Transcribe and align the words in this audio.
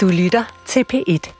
Du 0.00 0.08
lytter 0.08 0.62
til 0.66 0.84
P1. 0.92 1.32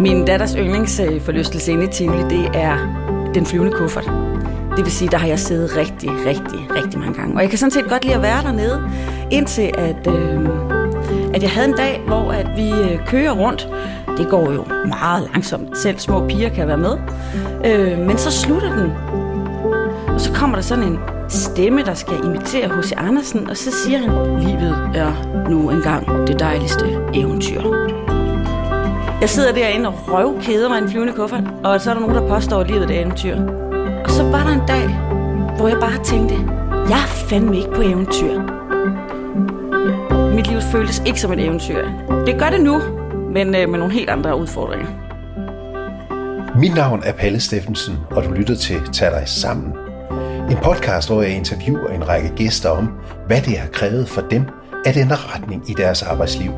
Min 0.00 0.24
datters 0.26 0.52
yndlingsforlystelse 0.58 1.72
inde 1.72 1.84
i 1.84 1.88
Tivoli, 1.92 2.22
det 2.22 2.50
er 2.54 2.76
den 3.34 3.46
flyvende 3.46 3.72
kuffert. 3.72 4.10
Det 4.76 4.84
vil 4.84 4.92
sige, 4.92 5.10
der 5.10 5.18
har 5.18 5.26
jeg 5.26 5.38
siddet 5.38 5.76
rigtig, 5.76 6.10
rigtig, 6.10 6.68
rigtig 6.76 7.00
mange 7.00 7.14
gange. 7.14 7.34
Og 7.36 7.42
jeg 7.42 7.50
kan 7.50 7.58
sådan 7.58 7.70
set 7.70 7.88
godt 7.88 8.04
lide 8.04 8.14
at 8.14 8.22
være 8.22 8.42
dernede, 8.42 8.82
indtil 9.30 9.70
at, 9.78 10.06
øh, 10.08 10.48
at 11.34 11.42
jeg 11.42 11.50
havde 11.50 11.68
en 11.68 11.76
dag, 11.76 12.02
hvor 12.06 12.32
at 12.32 12.46
vi 12.56 12.70
øh, 12.70 13.06
kører 13.06 13.32
rundt. 13.32 13.68
Det 14.18 14.28
går 14.28 14.52
jo 14.52 14.64
meget 14.86 15.28
langsomt. 15.32 15.78
Selv 15.78 15.98
små 15.98 16.26
piger 16.28 16.48
kan 16.48 16.68
være 16.68 16.76
med. 16.76 16.96
Øh, 17.64 17.98
men 17.98 18.18
så 18.18 18.30
slutter 18.30 18.76
den. 18.76 18.92
Og 20.14 20.20
så 20.20 20.32
kommer 20.32 20.56
der 20.56 20.62
sådan 20.62 20.84
en 20.84 20.98
stemme, 21.28 21.82
der 21.82 21.94
skal 21.94 22.16
imitere 22.24 22.68
H.C. 22.68 22.92
Andersen, 22.96 23.50
og 23.50 23.56
så 23.56 23.70
siger 23.70 23.98
han, 23.98 24.10
livet 24.40 24.90
er 24.94 25.12
nu 25.50 25.70
engang 25.70 26.26
det 26.26 26.40
dejligste 26.40 26.84
eventyr. 27.14 27.62
Jeg 29.20 29.28
sidder 29.28 29.52
derinde 29.52 29.88
og 29.88 29.94
røvkeder 30.08 30.68
mig 30.68 30.78
en 30.78 30.88
flyvende 30.90 31.12
kuffert, 31.12 31.44
og 31.64 31.80
så 31.80 31.90
er 31.90 31.94
der 31.94 32.00
nogen, 32.00 32.16
der 32.16 32.28
påstår, 32.28 32.60
at 32.60 32.70
livet 32.70 32.82
er 32.82 32.88
et 32.88 33.00
eventyr. 33.00 33.65
Så 34.16 34.22
var 34.22 34.44
der 34.44 34.52
en 34.52 34.66
dag, 34.68 34.88
hvor 35.56 35.68
jeg 35.68 35.78
bare 35.80 36.04
tænkte, 36.04 36.34
jeg 36.88 37.02
er 37.02 37.06
fandme 37.06 37.56
ikke 37.56 37.72
på 37.74 37.82
eventyr. 37.82 38.40
Mit 40.34 40.46
liv 40.46 40.60
føltes 40.60 41.02
ikke 41.06 41.20
som 41.20 41.32
et 41.32 41.40
eventyr. 41.44 41.86
Det 42.26 42.38
gør 42.38 42.50
det 42.50 42.60
nu, 42.60 42.82
men 43.32 43.54
øh, 43.54 43.68
med 43.68 43.78
nogle 43.78 43.92
helt 43.92 44.10
andre 44.10 44.38
udfordringer. 44.38 44.86
Mit 46.58 46.74
navn 46.74 47.02
er 47.04 47.12
Palle 47.12 47.40
Steffensen, 47.40 47.94
og 48.10 48.24
du 48.24 48.30
lytter 48.30 48.54
til 48.54 48.80
Tag 48.92 49.10
dig 49.10 49.22
sammen. 49.28 49.72
En 50.50 50.56
podcast, 50.62 51.08
hvor 51.08 51.22
jeg 51.22 51.36
interviewer 51.36 51.88
en 51.88 52.08
række 52.08 52.28
gæster 52.36 52.70
om, 52.70 52.88
hvad 53.26 53.40
det 53.40 53.58
har 53.58 53.68
krævet 53.68 54.08
for 54.08 54.20
dem 54.20 54.42
at 54.84 54.96
ændre 54.96 55.16
retning 55.16 55.70
i 55.70 55.74
deres 55.74 56.02
arbejdsliv. 56.02 56.50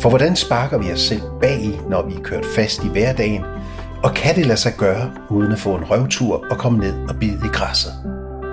For 0.00 0.08
hvordan 0.08 0.36
sparker 0.36 0.78
vi 0.78 0.92
os 0.92 1.00
selv 1.00 1.22
bag 1.40 1.60
i, 1.62 1.80
når 1.88 2.06
vi 2.06 2.14
er 2.14 2.20
kørt 2.20 2.46
fast 2.56 2.84
i 2.84 2.88
hverdagen, 2.88 3.42
og 4.04 4.14
kan 4.14 4.36
det 4.36 4.46
lade 4.46 4.58
sig 4.58 4.72
gøre, 4.78 5.12
uden 5.30 5.52
at 5.52 5.58
få 5.58 5.74
en 5.76 5.84
røvtur 5.90 6.44
og 6.50 6.58
komme 6.58 6.78
ned 6.78 7.08
og 7.08 7.16
bide 7.20 7.40
i 7.44 7.48
græsset? 7.52 7.92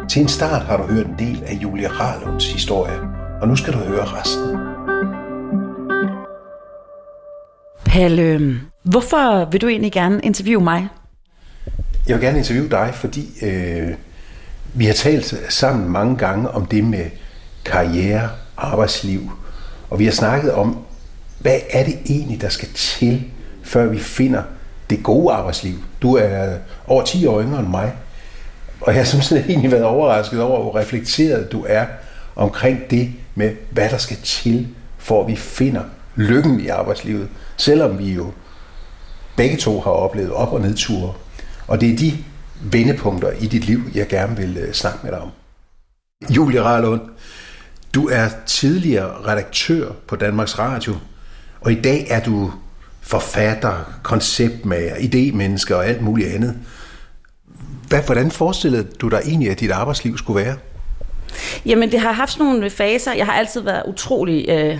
Til 0.09 0.21
en 0.21 0.27
start 0.27 0.61
har 0.61 0.77
du 0.77 0.83
hørt 0.83 1.05
en 1.05 1.15
del 1.19 1.43
af 1.45 1.53
Julia 1.53 1.89
Rarlunds 1.89 2.51
historie, 2.51 2.99
og 3.41 3.47
nu 3.47 3.55
skal 3.55 3.73
du 3.73 3.77
høre 3.77 4.05
resten. 4.05 4.57
Palle, 7.85 8.59
hvorfor 8.83 9.49
vil 9.51 9.61
du 9.61 9.67
egentlig 9.67 9.91
gerne 9.91 10.19
interviewe 10.23 10.63
mig? 10.63 10.87
Jeg 12.07 12.15
vil 12.15 12.25
gerne 12.25 12.37
interviewe 12.37 12.69
dig, 12.69 12.91
fordi 12.93 13.27
øh, 13.41 13.93
vi 14.73 14.85
har 14.85 14.93
talt 14.93 15.35
sammen 15.49 15.89
mange 15.89 16.17
gange 16.17 16.49
om 16.49 16.65
det 16.65 16.83
med 16.83 17.05
karriere, 17.65 18.29
arbejdsliv, 18.57 19.31
og 19.89 19.99
vi 19.99 20.05
har 20.05 20.11
snakket 20.11 20.51
om, 20.51 20.77
hvad 21.39 21.59
er 21.69 21.83
det 21.83 21.97
egentlig, 22.05 22.41
der 22.41 22.49
skal 22.49 22.67
til, 22.75 23.23
før 23.63 23.87
vi 23.87 23.99
finder 23.99 24.43
det 24.91 25.03
gode 25.03 25.33
arbejdsliv? 25.33 25.73
Du 26.01 26.15
er 26.15 26.57
over 26.87 27.03
10 27.03 27.25
år 27.25 27.41
yngre 27.41 27.59
end 27.59 27.67
mig, 27.67 27.93
og 28.81 28.95
jeg 28.95 29.01
har 29.11 29.21
sådan 29.21 29.43
egentlig 29.49 29.71
været 29.71 29.83
overrasket 29.83 30.41
over, 30.41 30.61
hvor 30.61 30.75
reflekteret 30.75 31.51
du 31.51 31.65
er 31.69 31.85
omkring 32.35 32.89
det 32.89 33.13
med, 33.35 33.55
hvad 33.71 33.89
der 33.89 33.97
skal 33.97 34.17
til, 34.23 34.67
for 34.97 35.21
at 35.21 35.27
vi 35.27 35.35
finder 35.35 35.83
lykken 36.15 36.59
i 36.59 36.67
arbejdslivet, 36.67 37.29
selvom 37.57 37.99
vi 37.99 38.13
jo 38.13 38.31
begge 39.37 39.57
to 39.57 39.79
har 39.79 39.91
oplevet 39.91 40.31
op- 40.31 40.53
og 40.53 40.61
nedture. 40.61 41.13
Og 41.67 41.81
det 41.81 41.91
er 41.91 41.97
de 41.97 42.13
vendepunkter 42.61 43.31
i 43.31 43.47
dit 43.47 43.65
liv, 43.65 43.81
jeg 43.95 44.07
gerne 44.07 44.37
vil 44.37 44.57
øh, 44.57 44.73
snakke 44.73 44.99
med 45.03 45.11
dig 45.11 45.19
om. 45.19 45.29
Julie 46.29 46.61
Rarlund, 46.61 47.01
du 47.95 48.07
er 48.07 48.29
tidligere 48.45 49.27
redaktør 49.27 49.91
på 50.07 50.15
Danmarks 50.15 50.59
Radio, 50.59 50.95
og 51.61 51.71
i 51.71 51.81
dag 51.81 52.07
er 52.09 52.23
du 52.23 52.51
forfatter, 53.01 53.93
konceptmager, 54.03 54.95
idémenneske 54.95 55.75
og 55.75 55.85
alt 55.85 56.01
muligt 56.01 56.33
andet. 56.33 56.57
Hvad, 57.87 58.01
hvordan 58.01 58.31
forestillede 58.31 58.83
du 58.83 59.07
dig 59.07 59.21
egentlig, 59.25 59.51
at 59.51 59.59
dit 59.59 59.71
arbejdsliv 59.71 60.17
skulle 60.17 60.45
være? 60.45 60.55
Jamen, 61.65 61.91
det 61.91 61.99
har 61.99 62.11
haft 62.11 62.39
nogle 62.39 62.69
faser. 62.69 63.13
Jeg 63.13 63.25
har 63.25 63.33
altid 63.33 63.61
været 63.61 63.83
utrolig 63.87 64.49
øh, 64.49 64.79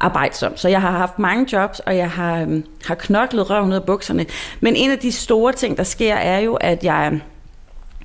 arbejdsom, 0.00 0.56
så 0.56 0.68
jeg 0.68 0.80
har 0.80 0.90
haft 0.90 1.18
mange 1.18 1.46
jobs, 1.52 1.80
og 1.80 1.96
jeg 1.96 2.10
har, 2.10 2.40
øh, 2.40 2.62
har 2.84 2.94
knoklet 2.94 3.50
røven 3.50 3.70
ud 3.70 3.74
af 3.74 3.84
bukserne. 3.84 4.26
Men 4.60 4.76
en 4.76 4.90
af 4.90 4.98
de 4.98 5.12
store 5.12 5.52
ting, 5.52 5.76
der 5.76 5.82
sker, 5.82 6.14
er 6.14 6.38
jo, 6.38 6.54
at 6.54 6.84
jeg 6.84 7.20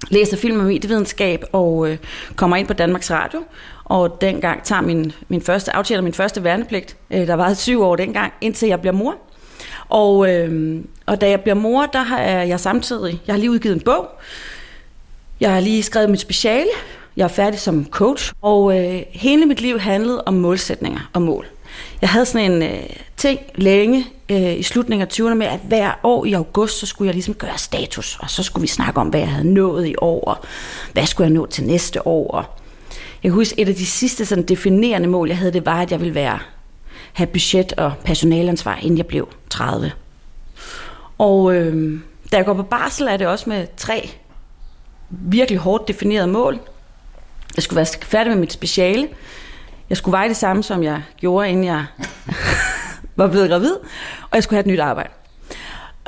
læser 0.09 0.37
film 0.37 0.59
og 0.59 0.65
medievidenskab 0.65 1.43
og 1.51 1.89
øh, 1.89 1.97
kommer 2.35 2.57
ind 2.57 2.67
på 2.67 2.73
Danmarks 2.73 3.11
Radio, 3.11 3.43
og 3.83 4.21
dengang 4.21 4.63
tager 4.63 4.81
min, 4.81 5.11
min 5.27 5.41
første, 5.41 5.75
aftjener 5.75 6.03
min 6.03 6.13
første 6.13 6.43
værnepligt, 6.43 6.97
øh, 7.11 7.27
der 7.27 7.33
var 7.33 7.53
syv 7.53 7.81
år 7.81 7.95
dengang, 7.95 8.33
indtil 8.41 8.67
jeg 8.67 8.81
bliver 8.81 8.93
mor. 8.93 9.15
Og, 9.89 10.33
øh, 10.33 10.79
og 11.05 11.21
da 11.21 11.29
jeg 11.29 11.41
bliver 11.41 11.55
mor, 11.55 11.85
der 11.85 12.01
har 12.01 12.19
jeg 12.21 12.59
samtidig, 12.59 13.21
jeg 13.27 13.33
har 13.33 13.39
lige 13.39 13.51
udgivet 13.51 13.75
en 13.75 13.81
bog, 13.81 14.09
jeg 15.39 15.53
har 15.53 15.59
lige 15.59 15.83
skrevet 15.83 16.09
mit 16.09 16.19
speciale, 16.19 16.69
jeg 17.17 17.23
er 17.23 17.27
færdig 17.27 17.59
som 17.59 17.85
coach, 17.89 18.33
og 18.41 18.79
øh, 18.79 19.01
hele 19.11 19.45
mit 19.45 19.61
liv 19.61 19.79
handlede 19.79 20.23
om 20.23 20.33
målsætninger 20.33 21.09
og 21.13 21.21
mål. 21.21 21.45
Jeg 22.01 22.09
havde 22.09 22.25
sådan 22.25 22.51
en 22.51 22.63
øh, 22.63 22.83
ting 23.17 23.39
længe 23.55 24.05
øh, 24.29 24.59
i 24.59 24.63
slutningen 24.63 25.07
af 25.07 25.19
20'erne 25.19 25.33
med, 25.33 25.47
at 25.47 25.59
hver 25.63 25.99
år 26.03 26.25
i 26.25 26.33
august, 26.33 26.79
så 26.79 26.85
skulle 26.85 27.07
jeg 27.07 27.13
ligesom 27.13 27.33
gøre 27.33 27.57
status, 27.57 28.17
og 28.19 28.29
så 28.29 28.43
skulle 28.43 28.61
vi 28.61 28.67
snakke 28.67 29.01
om, 29.01 29.07
hvad 29.07 29.19
jeg 29.19 29.29
havde 29.29 29.53
nået 29.53 29.87
i 29.87 29.95
år, 29.97 30.23
og 30.23 30.37
hvad 30.93 31.05
skulle 31.05 31.25
jeg 31.25 31.33
nå 31.33 31.45
til 31.45 31.63
næste 31.63 32.07
år. 32.07 32.31
Og 32.31 32.45
jeg 33.23 33.31
husker, 33.31 33.55
et 33.61 33.69
af 33.69 33.75
de 33.75 33.85
sidste 33.85 34.25
sådan, 34.25 34.43
definerende 34.43 35.07
mål, 35.07 35.27
jeg 35.27 35.37
havde, 35.37 35.53
det 35.53 35.65
var, 35.65 35.81
at 35.81 35.91
jeg 35.91 35.99
ville 35.99 36.15
være, 36.15 36.39
have 37.13 37.27
budget 37.27 37.73
og 37.73 37.93
personalansvar, 38.05 38.75
inden 38.75 38.97
jeg 38.97 39.05
blev 39.05 39.29
30. 39.49 39.91
Og 41.17 41.55
øh, 41.55 41.99
da 42.31 42.37
jeg 42.37 42.45
går 42.45 42.53
på 42.53 42.63
barsel, 42.63 43.07
er 43.07 43.17
det 43.17 43.27
også 43.27 43.49
med 43.49 43.67
tre 43.77 44.09
virkelig 45.09 45.59
hårdt 45.59 45.87
definerede 45.87 46.27
mål. 46.27 46.59
Jeg 47.55 47.63
skulle 47.63 47.77
være 47.77 47.85
færdig 48.01 48.31
med 48.31 48.39
mit 48.39 48.53
speciale. 48.53 49.07
Jeg 49.89 49.97
skulle 49.97 50.13
veje 50.13 50.29
det 50.29 50.37
samme, 50.37 50.63
som 50.63 50.83
jeg 50.83 51.01
gjorde, 51.17 51.49
inden 51.49 51.63
jeg 51.65 51.85
var 53.15 53.27
blevet 53.27 53.49
gravid. 53.49 53.73
Og 54.21 54.33
jeg 54.33 54.43
skulle 54.43 54.57
have 54.57 54.61
et 54.61 54.67
nyt 54.67 54.79
arbejde. 54.79 55.09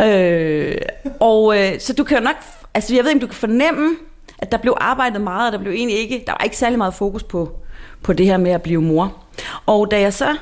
Øh, 0.02 0.76
og 1.20 1.60
øh, 1.60 1.80
så 1.80 1.94
du 1.94 2.04
kan 2.04 2.18
jo 2.18 2.24
nok... 2.24 2.36
Altså, 2.74 2.96
jeg 2.96 3.04
ved 3.04 3.12
ikke, 3.12 3.18
om 3.18 3.22
du 3.22 3.28
kan 3.28 3.36
fornemme, 3.36 3.96
at 4.38 4.52
der 4.52 4.58
blev 4.58 4.78
arbejdet 4.78 5.22
meget, 5.22 5.48
og 5.48 5.52
der 5.52 5.64
blev 5.64 5.74
egentlig 5.74 5.98
ikke... 5.98 6.24
Der 6.28 6.32
var 6.32 6.44
ikke 6.44 6.58
særlig 6.58 6.78
meget 6.78 6.94
fokus 6.94 7.24
på, 7.24 7.52
på 8.04 8.14
det 8.14 8.26
her 8.26 8.38
med 8.38 8.52
at 8.52 8.62
blive 8.62 8.82
mor. 8.82 9.18
Og 9.66 9.92
da 9.92 10.00
jeg 10.00 10.14
så 10.14 10.36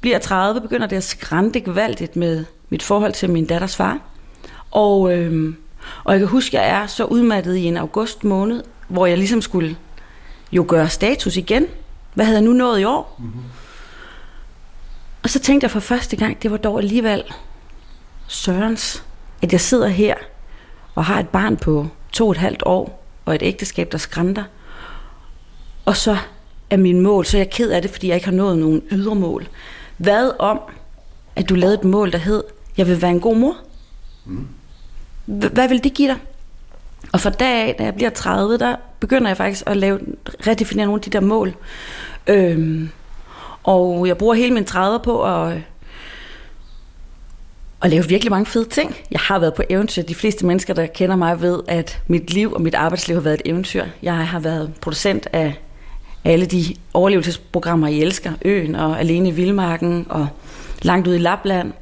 bliver 0.00 0.18
30, 0.18 0.60
begynder 0.60 0.86
det 0.86 0.96
at 0.96 1.04
skrænte 1.04 1.60
gevaldigt 1.60 2.16
med 2.16 2.44
mit 2.68 2.82
forhold 2.82 3.12
til 3.12 3.30
min 3.30 3.46
datters 3.46 3.76
far. 3.76 3.98
Og, 4.70 5.18
øh, 5.18 5.54
og 6.04 6.12
jeg 6.12 6.20
kan 6.20 6.28
huske, 6.28 6.60
at 6.60 6.66
jeg 6.66 6.82
er 6.82 6.86
så 6.86 7.04
udmattet 7.04 7.56
i 7.56 7.64
en 7.64 7.76
august 7.76 8.24
måned, 8.24 8.62
hvor 8.88 9.06
jeg 9.06 9.18
ligesom 9.18 9.42
skulle 9.42 9.76
jo 10.52 10.64
gøre 10.68 10.88
status 10.88 11.36
igen. 11.36 11.66
Hvad 12.14 12.24
havde 12.24 12.38
jeg 12.38 12.44
nu 12.44 12.52
nået 12.52 12.80
i 12.80 12.84
år? 12.84 13.16
Mm-hmm. 13.18 13.42
Og 15.22 15.30
så 15.30 15.38
tænkte 15.38 15.64
jeg 15.64 15.70
for 15.70 15.80
første 15.80 16.16
gang, 16.16 16.42
det 16.42 16.50
var 16.50 16.56
dog 16.56 16.78
alligevel 16.78 17.22
Sørens, 18.26 19.04
at 19.42 19.52
jeg 19.52 19.60
sidder 19.60 19.88
her 19.88 20.14
og 20.94 21.04
har 21.04 21.20
et 21.20 21.28
barn 21.28 21.56
på 21.56 21.86
to 22.12 22.26
og 22.26 22.30
et 22.30 22.36
halvt 22.36 22.62
år, 22.66 23.04
og 23.24 23.34
et 23.34 23.42
ægteskab, 23.42 23.92
der 23.92 23.98
skrænter. 23.98 24.44
Og 25.84 25.96
så 25.96 26.16
er 26.70 26.76
min 26.76 27.00
mål, 27.00 27.26
så 27.26 27.36
er 27.36 27.40
jeg 27.40 27.50
ked 27.50 27.70
af 27.70 27.82
det, 27.82 27.90
fordi 27.90 28.08
jeg 28.08 28.14
ikke 28.14 28.26
har 28.26 28.32
nået 28.32 28.58
nogen 28.58 28.82
ydre 28.90 29.14
mål. 29.14 29.48
Hvad 29.96 30.30
om, 30.38 30.60
at 31.36 31.48
du 31.48 31.54
lavede 31.54 31.74
et 31.74 31.84
mål, 31.84 32.12
der 32.12 32.18
hed, 32.18 32.44
jeg 32.76 32.86
vil 32.86 33.02
være 33.02 33.10
en 33.10 33.20
god 33.20 33.36
mor? 33.36 33.56
Mm. 34.24 34.48
Hvad 35.26 35.68
vil 35.68 35.84
det 35.84 35.94
give 35.94 36.08
dig? 36.08 36.18
Og 37.12 37.20
fra 37.20 37.30
dag 37.30 37.68
af, 37.68 37.74
da 37.78 37.84
jeg 37.84 37.94
bliver 37.94 38.10
30, 38.10 38.58
der 38.58 38.76
begynder 39.00 39.28
jeg 39.28 39.36
faktisk 39.36 39.62
at 39.66 39.76
lave, 39.76 40.00
redefinere 40.46 40.86
nogle 40.86 40.98
af 40.98 41.02
de 41.02 41.10
der 41.10 41.20
mål. 41.20 41.54
Øhm, 42.26 42.88
og 43.62 44.06
jeg 44.06 44.18
bruger 44.18 44.34
hele 44.34 44.54
min 44.54 44.64
30 44.64 45.00
på 45.00 45.24
at, 45.24 45.58
at 47.82 47.90
lave 47.90 48.08
virkelig 48.08 48.30
mange 48.30 48.46
fede 48.46 48.64
ting. 48.64 48.96
Jeg 49.10 49.20
har 49.20 49.38
været 49.38 49.54
på 49.54 49.62
eventyr. 49.70 50.02
De 50.02 50.14
fleste 50.14 50.46
mennesker, 50.46 50.74
der 50.74 50.86
kender 50.86 51.16
mig, 51.16 51.40
ved, 51.40 51.60
at 51.68 52.02
mit 52.06 52.32
liv 52.32 52.52
og 52.52 52.62
mit 52.62 52.74
arbejdsliv 52.74 53.16
har 53.16 53.22
været 53.22 53.34
et 53.34 53.42
eventyr. 53.44 53.84
Jeg 54.02 54.28
har 54.28 54.40
været 54.40 54.72
producent 54.80 55.28
af 55.32 55.54
alle 56.24 56.46
de 56.46 56.64
overlevelsesprogrammer, 56.94 57.88
I 57.88 58.00
elsker. 58.00 58.32
Øen 58.44 58.74
og 58.74 59.00
Alene 59.00 59.28
i 59.28 59.32
Vildmarken 59.32 60.06
og 60.08 60.28
Langt 60.82 61.08
ud 61.08 61.14
i 61.14 61.18
Lapland. 61.18 61.72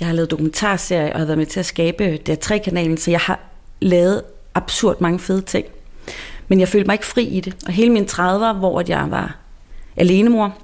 Jeg 0.00 0.08
har 0.08 0.14
lavet 0.14 0.30
dokumentarserier 0.30 1.12
og 1.12 1.18
har 1.18 1.26
været 1.26 1.38
med 1.38 1.46
til 1.46 1.60
at 1.60 1.66
skabe 1.66 2.18
DR3-kanalen, 2.28 2.96
så 2.96 3.10
jeg 3.10 3.20
har 3.20 3.40
lavet 3.80 4.22
absurd 4.54 5.00
mange 5.00 5.18
fede 5.18 5.40
ting. 5.42 5.66
Men 6.48 6.60
jeg 6.60 6.68
følte 6.68 6.86
mig 6.86 6.94
ikke 6.94 7.06
fri 7.06 7.24
i 7.24 7.40
det. 7.40 7.56
Og 7.66 7.72
hele 7.72 7.92
min 7.92 8.04
30'er, 8.04 8.52
hvor 8.52 8.82
jeg 8.88 9.06
var 9.10 9.41
alenemor, 9.96 10.58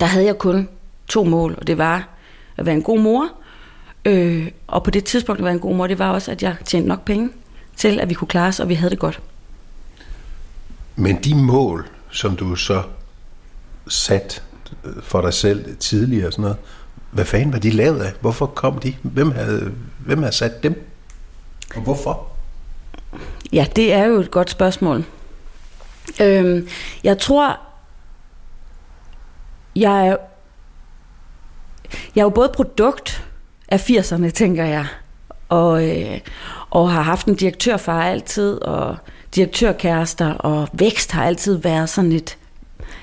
der 0.00 0.06
havde 0.06 0.26
jeg 0.26 0.38
kun 0.38 0.68
to 1.08 1.24
mål, 1.24 1.54
og 1.58 1.66
det 1.66 1.78
var 1.78 2.08
at 2.56 2.66
være 2.66 2.74
en 2.74 2.82
god 2.82 3.00
mor, 3.00 3.28
øh, 4.04 4.50
og 4.66 4.82
på 4.82 4.90
det 4.90 5.04
tidspunkt 5.04 5.40
at 5.40 5.44
være 5.44 5.54
en 5.54 5.60
god 5.60 5.76
mor, 5.76 5.86
det 5.86 5.98
var 5.98 6.10
også, 6.10 6.30
at 6.30 6.42
jeg 6.42 6.56
tjente 6.64 6.88
nok 6.88 7.04
penge 7.04 7.30
til, 7.76 8.00
at 8.00 8.08
vi 8.08 8.14
kunne 8.14 8.28
klare 8.28 8.48
os, 8.48 8.60
og 8.60 8.68
vi 8.68 8.74
havde 8.74 8.90
det 8.90 8.98
godt. 8.98 9.20
Men 10.96 11.22
de 11.24 11.34
mål, 11.34 11.88
som 12.10 12.36
du 12.36 12.56
så 12.56 12.82
sat 13.88 14.42
for 15.02 15.20
dig 15.20 15.34
selv 15.34 15.76
tidligere 15.76 16.26
og 16.26 16.32
sådan 16.32 16.42
noget, 16.42 16.56
hvad 17.10 17.24
fanden 17.24 17.52
var 17.52 17.58
de 17.58 17.70
lavet 17.70 18.00
af? 18.00 18.12
Hvorfor 18.20 18.46
kom 18.46 18.78
de? 18.78 18.94
Hvem 19.02 19.30
havde, 19.30 19.72
hvem 19.98 20.18
havde 20.18 20.34
sat 20.34 20.62
dem? 20.62 20.88
Og 21.74 21.82
hvorfor? 21.82 22.28
Ja, 23.52 23.66
det 23.76 23.92
er 23.92 24.04
jo 24.04 24.20
et 24.20 24.30
godt 24.30 24.50
spørgsmål. 24.50 25.04
Øhm, 26.20 26.68
jeg 27.04 27.18
tror, 27.18 27.60
jeg 29.76 30.08
er, 30.08 30.16
jeg 32.14 32.20
er 32.20 32.24
jo 32.24 32.30
både 32.30 32.50
produkt 32.54 33.24
af 33.68 33.90
80'erne, 33.90 34.30
tænker 34.30 34.64
jeg, 34.64 34.86
og, 35.48 35.88
øh, 35.88 36.18
og 36.70 36.92
har 36.92 37.02
haft 37.02 37.26
en 37.26 37.34
direktørfar 37.34 38.02
altid, 38.02 38.62
og 38.62 38.96
direktørkærester, 39.34 40.34
og 40.34 40.68
vækst 40.72 41.12
har 41.12 41.24
altid 41.24 41.54
været 41.56 41.88
sådan 41.88 42.12
et, 42.12 42.38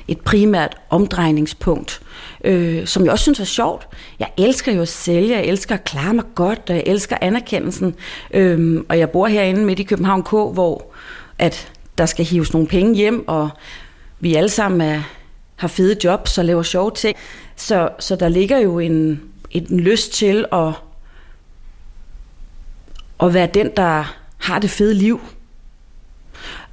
et 0.08 0.22
primært 0.22 0.78
omdrejningspunkt, 0.90 2.02
øh, 2.44 2.88
som 2.88 3.04
jeg 3.04 3.12
også 3.12 3.24
synes 3.24 3.40
er 3.40 3.44
sjovt. 3.44 3.88
Jeg 4.20 4.28
elsker 4.38 4.72
jo 4.72 4.82
at 4.82 4.88
sælge, 4.88 5.36
jeg 5.36 5.46
elsker 5.46 5.76
at 5.76 5.84
klare 5.84 6.14
mig 6.14 6.26
godt, 6.36 6.62
og 6.70 6.76
jeg 6.76 6.84
elsker 6.86 7.18
anerkendelsen. 7.22 7.96
Øh, 8.32 8.84
og 8.90 9.00
jeg 9.00 9.10
bor 9.10 9.28
herinde 9.28 9.66
midt 9.66 9.80
i 9.80 9.84
København 9.84 10.24
K, 10.24 10.30
hvor 10.30 10.94
at 11.40 11.72
der 11.98 12.06
skal 12.06 12.26
hives 12.26 12.54
nogle 12.54 12.68
penge 12.68 12.96
hjem, 12.96 13.28
og 13.28 13.50
vi 14.20 14.36
alle 14.36 14.50
sammen 14.50 14.82
er, 14.82 15.02
har 15.60 15.68
fede 15.68 15.98
jobs 16.04 16.38
og 16.38 16.46
laver 16.46 16.64
sjove 16.64 16.92
ting. 16.92 17.18
Så, 17.56 17.90
så 18.00 18.16
der 18.16 18.30
ligger 18.30 18.58
jo 18.60 18.80
en, 18.80 19.22
en 19.52 19.80
lyst 19.80 20.14
til 20.14 20.46
at, 20.52 20.74
at 23.24 23.34
være 23.34 23.48
den, 23.54 23.72
der 23.78 24.16
har 24.38 24.60
det 24.60 24.70
fede 24.70 24.94
liv. 24.94 25.22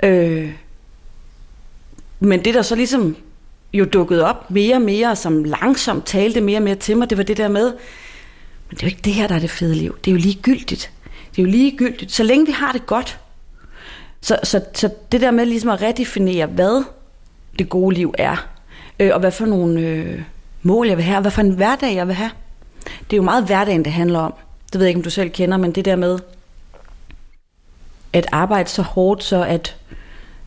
Øh, 0.03 0.53
men 2.21 2.45
det, 2.45 2.55
der 2.55 2.63
så 2.63 2.75
ligesom 2.75 3.17
jo 3.73 3.85
dukkede 3.85 4.25
op 4.25 4.51
mere 4.51 4.77
og 4.77 4.83
mere, 4.83 5.17
som 5.17 5.45
langsomt 5.45 6.07
talte 6.07 6.41
mere 6.41 6.59
og 6.59 6.63
mere 6.63 6.75
til 6.75 6.97
mig, 6.97 7.11
det 7.11 7.19
var 7.19 7.25
det 7.25 7.37
der 7.37 7.49
med, 7.49 7.73
men 8.69 8.77
det 8.77 8.83
er 8.83 8.87
jo 8.87 8.91
ikke 8.91 9.03
det 9.03 9.15
her, 9.15 9.27
der 9.27 9.35
er 9.35 9.39
det 9.39 9.51
fede 9.51 9.75
liv. 9.75 9.99
Det 10.05 10.11
er 10.11 10.13
jo 10.13 10.21
ligegyldigt. 10.21 10.91
Det 11.31 11.39
er 11.39 11.43
jo 11.43 11.51
ligegyldigt. 11.51 12.13
Så 12.13 12.23
længe 12.23 12.47
vi 12.47 12.53
har 12.53 12.73
det 12.73 12.87
godt. 12.87 13.19
Så, 14.21 14.39
så, 14.43 14.65
så 14.75 14.91
det 15.13 15.21
der 15.21 15.31
med 15.31 15.47
ligesom 15.47 15.71
at 15.71 15.83
redefinere, 15.83 16.47
hvad 16.47 16.85
det 17.59 17.69
gode 17.69 17.95
liv 17.95 18.15
er, 18.19 18.56
øh, 19.01 19.11
og 19.15 19.21
hvad 19.21 19.31
for 19.31 19.47
nogle 19.47 19.81
øh, 19.81 20.23
mål 20.63 20.89
jeg 20.89 20.97
vil 20.97 21.05
have, 21.05 21.17
og 21.17 21.21
hvad 21.21 21.31
for 21.31 21.41
en 21.41 21.51
hverdag 21.51 21.95
jeg 21.95 22.07
vil 22.07 22.15
have. 22.15 22.31
Det 22.85 23.13
er 23.13 23.17
jo 23.17 23.23
meget 23.23 23.45
hverdagen, 23.45 23.85
det 23.85 23.93
handler 23.93 24.19
om. 24.19 24.35
Det 24.73 24.81
ved 24.81 24.87
jeg 24.87 24.89
ikke, 24.89 24.99
om 24.99 25.05
du 25.05 25.11
selv 25.11 25.31
kender, 25.31 25.57
men 25.57 25.73
det 25.73 25.85
der 25.85 25.97
med 25.97 26.19
at 28.13 28.27
arbejde 28.33 28.69
så 28.69 28.83
hårdt, 28.83 29.25
så 29.25 29.45
at 29.45 29.77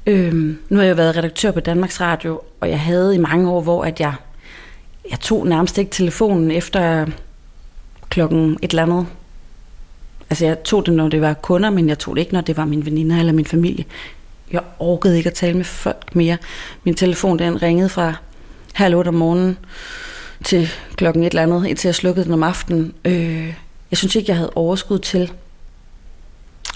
Øh, 0.09 0.33
nu 0.69 0.77
har 0.77 0.83
jeg 0.83 0.97
været 0.97 1.17
redaktør 1.17 1.51
på 1.51 1.59
Danmarks 1.59 2.01
Radio, 2.01 2.41
og 2.59 2.69
jeg 2.69 2.79
havde 2.79 3.15
i 3.15 3.17
mange 3.17 3.49
år, 3.49 3.61
hvor 3.61 3.83
at 3.83 3.99
jeg, 3.99 4.13
jeg 5.09 5.19
tog 5.19 5.47
nærmest 5.47 5.77
ikke 5.77 5.91
telefonen 5.91 6.51
efter 6.51 7.05
klokken 8.09 8.57
et 8.61 8.69
eller 8.69 8.83
andet. 8.83 9.07
Altså 10.29 10.45
jeg 10.45 10.63
tog 10.63 10.85
det, 10.85 10.93
når 10.93 11.09
det 11.09 11.21
var 11.21 11.33
kunder, 11.33 11.69
men 11.69 11.89
jeg 11.89 11.99
tog 11.99 12.15
det 12.15 12.21
ikke, 12.21 12.33
når 12.33 12.41
det 12.41 12.57
var 12.57 12.65
min 12.65 12.85
veninder 12.85 13.19
eller 13.19 13.33
min 13.33 13.45
familie. 13.45 13.85
Jeg 14.51 14.61
orkede 14.79 15.17
ikke 15.17 15.29
at 15.29 15.33
tale 15.33 15.57
med 15.57 15.65
folk 15.65 16.15
mere. 16.15 16.37
Min 16.83 16.95
telefon 16.95 17.39
den 17.39 17.61
ringede 17.61 17.89
fra 17.89 18.13
halv 18.73 18.95
otte 18.95 19.09
om 19.09 19.13
morgenen 19.13 19.57
til 20.43 20.69
klokken 20.95 21.23
et 21.23 21.29
eller 21.29 21.43
andet, 21.43 21.65
indtil 21.67 21.87
jeg 21.87 21.95
slukkede 21.95 22.25
den 22.25 22.33
om 22.33 22.43
aftenen. 22.43 22.93
Øh, 23.05 23.53
jeg 23.91 23.97
synes 23.97 24.15
ikke, 24.15 24.29
jeg 24.29 24.37
havde 24.37 24.51
overskud 24.55 24.99
til 24.99 25.31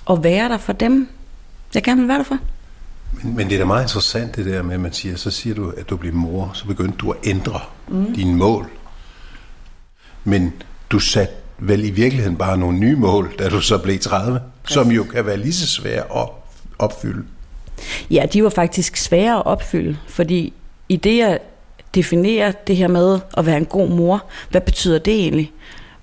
at 0.09 0.23
være 0.23 0.49
der 0.49 0.57
for 0.57 0.73
dem, 0.73 1.09
jeg 1.73 1.83
gerne 1.83 2.01
vil 2.01 2.07
være 2.07 2.17
der 2.17 2.23
for. 2.23 2.37
Men, 3.13 3.35
men 3.35 3.49
det 3.49 3.55
er 3.55 3.59
da 3.59 3.65
meget 3.65 3.83
interessant 3.83 4.35
det 4.35 4.45
der 4.45 4.61
med, 4.61 4.73
at 4.73 4.79
man 4.79 4.93
siger, 4.93 5.15
så 5.15 5.31
siger 5.31 5.55
du, 5.55 5.69
at 5.77 5.89
du 5.89 5.97
bliver 5.97 6.15
mor, 6.15 6.51
så 6.53 6.65
begyndte 6.65 6.97
du 6.97 7.11
at 7.11 7.17
ændre 7.23 7.59
mm. 7.87 8.13
dine 8.15 8.35
mål. 8.35 8.69
Men 10.23 10.53
du 10.89 10.99
satte 10.99 11.33
vel 11.57 11.85
i 11.85 11.89
virkeligheden 11.89 12.37
bare 12.37 12.57
nogle 12.57 12.79
nye 12.79 12.95
mål, 12.95 13.35
da 13.39 13.49
du 13.49 13.61
så 13.61 13.77
blev 13.77 13.99
30, 13.99 14.39
Præcis. 14.63 14.73
som 14.73 14.91
jo 14.91 15.03
kan 15.03 15.25
være 15.25 15.37
lige 15.37 15.53
så 15.53 15.67
svære 15.67 16.21
at 16.21 16.29
opfylde. 16.79 17.25
Ja, 18.11 18.25
de 18.33 18.43
var 18.43 18.49
faktisk 18.49 18.97
svære 18.97 19.35
at 19.35 19.45
opfylde, 19.45 19.97
fordi 20.07 20.53
i 20.89 20.95
det 20.95 21.21
at 21.21 21.41
definere 21.95 22.53
det 22.67 22.75
her 22.75 22.87
med 22.87 23.19
at 23.37 23.45
være 23.45 23.57
en 23.57 23.65
god 23.65 23.89
mor, 23.89 24.23
hvad 24.49 24.61
betyder 24.61 24.99
det 24.99 25.13
egentlig? 25.13 25.51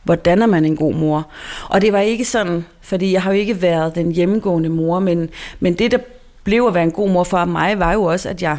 Hvordan 0.03 0.43
er 0.43 0.47
man 0.47 0.65
en 0.65 0.77
god 0.77 0.95
mor? 0.95 1.27
Og 1.69 1.81
det 1.81 1.93
var 1.93 2.01
ikke 2.01 2.25
sådan, 2.25 2.65
fordi 2.81 3.13
jeg 3.13 3.23
har 3.23 3.33
jo 3.33 3.39
ikke 3.39 3.63
været 3.63 3.95
den 3.95 4.13
hjemmegående 4.13 4.69
mor, 4.69 5.01
men, 5.01 5.31
men 5.61 5.75
det, 5.75 5.91
der 5.91 5.99
blev 6.45 6.65
at 6.69 6.75
være 6.75 6.85
en 6.85 6.93
god 6.93 7.11
mor 7.11 7.25
for 7.25 7.45
mig, 7.45 7.79
var 7.79 7.93
jo 7.93 8.03
også, 8.03 8.29
at 8.29 8.43
jeg 8.43 8.59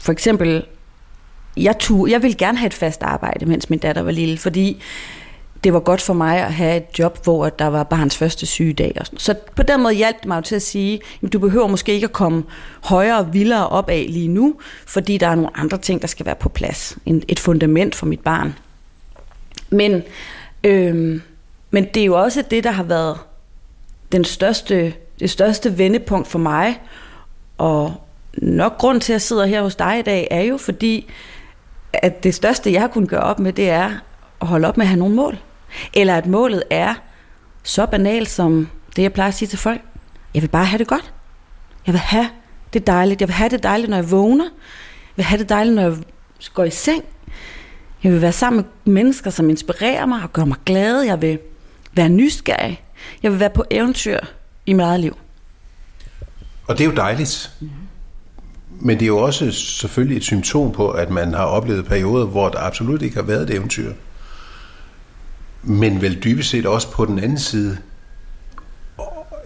for 0.00 0.12
eksempel, 0.12 0.64
jeg, 1.56 1.78
tog, 1.78 2.10
jeg 2.10 2.22
ville 2.22 2.36
gerne 2.36 2.58
have 2.58 2.66
et 2.66 2.74
fast 2.74 3.02
arbejde, 3.02 3.46
mens 3.46 3.70
min 3.70 3.78
datter 3.78 4.02
var 4.02 4.10
lille, 4.10 4.38
fordi 4.38 4.82
det 5.64 5.72
var 5.72 5.80
godt 5.80 6.00
for 6.00 6.14
mig 6.14 6.38
at 6.38 6.52
have 6.52 6.76
et 6.76 6.98
job, 6.98 7.24
hvor 7.24 7.48
der 7.48 7.66
var 7.66 7.82
barns 7.82 8.16
første 8.16 8.46
sygedag. 8.46 8.96
Og 9.00 9.06
sådan. 9.06 9.18
Så 9.18 9.34
på 9.56 9.62
den 9.62 9.82
måde 9.82 9.94
hjalp 9.94 10.16
det 10.20 10.26
mig 10.26 10.44
til 10.44 10.56
at 10.56 10.62
sige, 10.62 11.00
at 11.22 11.32
du 11.32 11.38
behøver 11.38 11.66
måske 11.66 11.92
ikke 11.92 12.04
at 12.04 12.12
komme 12.12 12.44
højere 12.84 13.18
og 13.18 13.32
vildere 13.32 13.68
op 13.68 13.88
af 13.88 14.06
lige 14.08 14.28
nu, 14.28 14.54
fordi 14.86 15.18
der 15.18 15.26
er 15.26 15.34
nogle 15.34 15.50
andre 15.54 15.78
ting, 15.78 16.00
der 16.00 16.08
skal 16.08 16.26
være 16.26 16.34
på 16.34 16.48
plads. 16.48 16.98
En, 17.06 17.22
et 17.28 17.40
fundament 17.40 17.94
for 17.94 18.06
mit 18.06 18.20
barn. 18.20 18.54
Men, 19.70 20.02
øhm, 20.64 21.22
men 21.70 21.84
det 21.94 22.00
er 22.00 22.04
jo 22.04 22.20
også 22.20 22.44
det, 22.50 22.64
der 22.64 22.70
har 22.70 22.82
været 22.82 23.18
den 24.12 24.24
største 24.24 24.94
det 25.20 25.30
største 25.30 25.78
vendepunkt 25.78 26.28
for 26.28 26.38
mig, 26.38 26.80
og 27.58 27.94
nok 28.34 28.78
grund 28.78 29.00
til, 29.00 29.12
at 29.12 29.14
jeg 29.14 29.20
sidder 29.20 29.46
her 29.46 29.62
hos 29.62 29.76
dig 29.76 29.98
i 29.98 30.02
dag, 30.02 30.28
er 30.30 30.40
jo 30.40 30.56
fordi, 30.56 31.10
at 31.92 32.24
det 32.24 32.34
største, 32.34 32.72
jeg 32.72 32.80
har 32.80 32.88
kunnet 32.88 33.08
gøre 33.08 33.20
op 33.20 33.38
med, 33.38 33.52
det 33.52 33.70
er 33.70 33.90
at 34.40 34.46
holde 34.46 34.68
op 34.68 34.76
med 34.76 34.84
at 34.84 34.88
have 34.88 34.98
nogle 34.98 35.14
mål. 35.14 35.38
Eller 35.94 36.16
at 36.16 36.26
målet 36.26 36.62
er 36.70 36.94
så 37.62 37.86
banalt 37.86 38.30
som 38.30 38.68
det, 38.96 39.02
jeg 39.02 39.12
plejer 39.12 39.28
at 39.28 39.34
sige 39.34 39.48
til 39.48 39.58
folk. 39.58 39.80
Jeg 40.34 40.42
vil 40.42 40.48
bare 40.48 40.64
have 40.64 40.78
det 40.78 40.86
godt. 40.86 41.12
Jeg 41.86 41.92
vil 41.92 42.00
have 42.00 42.28
det 42.72 42.86
dejligt. 42.86 43.20
Jeg 43.20 43.28
vil 43.28 43.34
have 43.34 43.48
det 43.48 43.62
dejligt, 43.62 43.90
når 43.90 43.96
jeg 43.96 44.10
vågner. 44.10 44.44
Jeg 44.44 45.16
vil 45.16 45.24
have 45.24 45.38
det 45.38 45.48
dejligt, 45.48 45.76
når 45.76 45.82
jeg 45.82 45.96
går 46.54 46.64
i 46.64 46.70
seng. 46.70 47.04
Jeg 48.02 48.12
vil 48.12 48.22
være 48.22 48.32
sammen 48.32 48.64
med 48.84 48.94
mennesker, 48.94 49.30
som 49.30 49.50
inspirerer 49.50 50.06
mig 50.06 50.22
og 50.22 50.32
gør 50.32 50.44
mig 50.44 50.56
glad. 50.66 51.02
Jeg 51.02 51.22
vil 51.22 51.38
være 51.92 52.08
nysgerrig. 52.08 52.82
Jeg 53.22 53.32
vil 53.32 53.40
være 53.40 53.50
på 53.50 53.64
eventyr 53.70 54.18
i 54.66 54.72
mit 54.72 54.84
eget 54.84 55.00
liv. 55.00 55.16
Og 56.68 56.78
det 56.78 56.84
er 56.84 56.88
jo 56.88 56.96
dejligt. 56.96 57.50
Mm-hmm. 57.60 57.76
Men 58.82 58.96
det 58.96 59.02
er 59.02 59.06
jo 59.06 59.18
også 59.18 59.50
selvfølgelig 59.52 60.16
et 60.16 60.22
symptom 60.24 60.72
på, 60.72 60.90
at 60.90 61.10
man 61.10 61.34
har 61.34 61.44
oplevet 61.44 61.86
perioder, 61.86 62.26
hvor 62.26 62.48
der 62.48 62.58
absolut 62.58 63.02
ikke 63.02 63.16
har 63.16 63.22
været 63.22 63.42
et 63.42 63.56
eventyr. 63.56 63.92
Men 65.62 66.02
vel 66.02 66.24
dybest 66.24 66.50
set 66.50 66.66
også 66.66 66.90
på 66.90 67.06
den 67.06 67.18
anden 67.18 67.38
side 67.38 67.78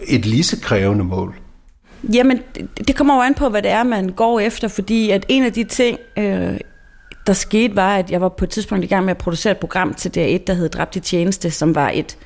et 0.07 0.25
lige 0.25 0.43
så 0.43 0.59
krævende 0.61 1.03
mål. 1.03 1.35
Jamen, 2.13 2.39
det 2.87 2.95
kommer 2.95 3.15
jo 3.15 3.21
an 3.21 3.33
på, 3.33 3.49
hvad 3.49 3.61
det 3.61 3.71
er, 3.71 3.83
man 3.83 4.09
går 4.09 4.39
efter, 4.39 4.67
fordi 4.67 5.09
at 5.09 5.25
en 5.27 5.43
af 5.43 5.53
de 5.53 5.63
ting, 5.63 5.99
øh, 6.17 6.59
der 7.27 7.33
skete, 7.33 7.75
var, 7.75 7.95
at 7.95 8.11
jeg 8.11 8.21
var 8.21 8.29
på 8.29 8.45
et 8.45 8.49
tidspunkt 8.49 8.83
i 8.83 8.87
gang 8.87 9.05
med 9.05 9.11
at 9.11 9.17
producere 9.17 9.51
et 9.51 9.57
program 9.57 9.93
til 9.93 10.09
DR1, 10.09 10.43
der 10.47 10.53
hed 10.53 10.69
Dræbt 10.69 10.95
i 10.95 10.99
tjeneste, 10.99 11.51
som 11.51 11.75
var 11.75 11.91
et 11.93 12.17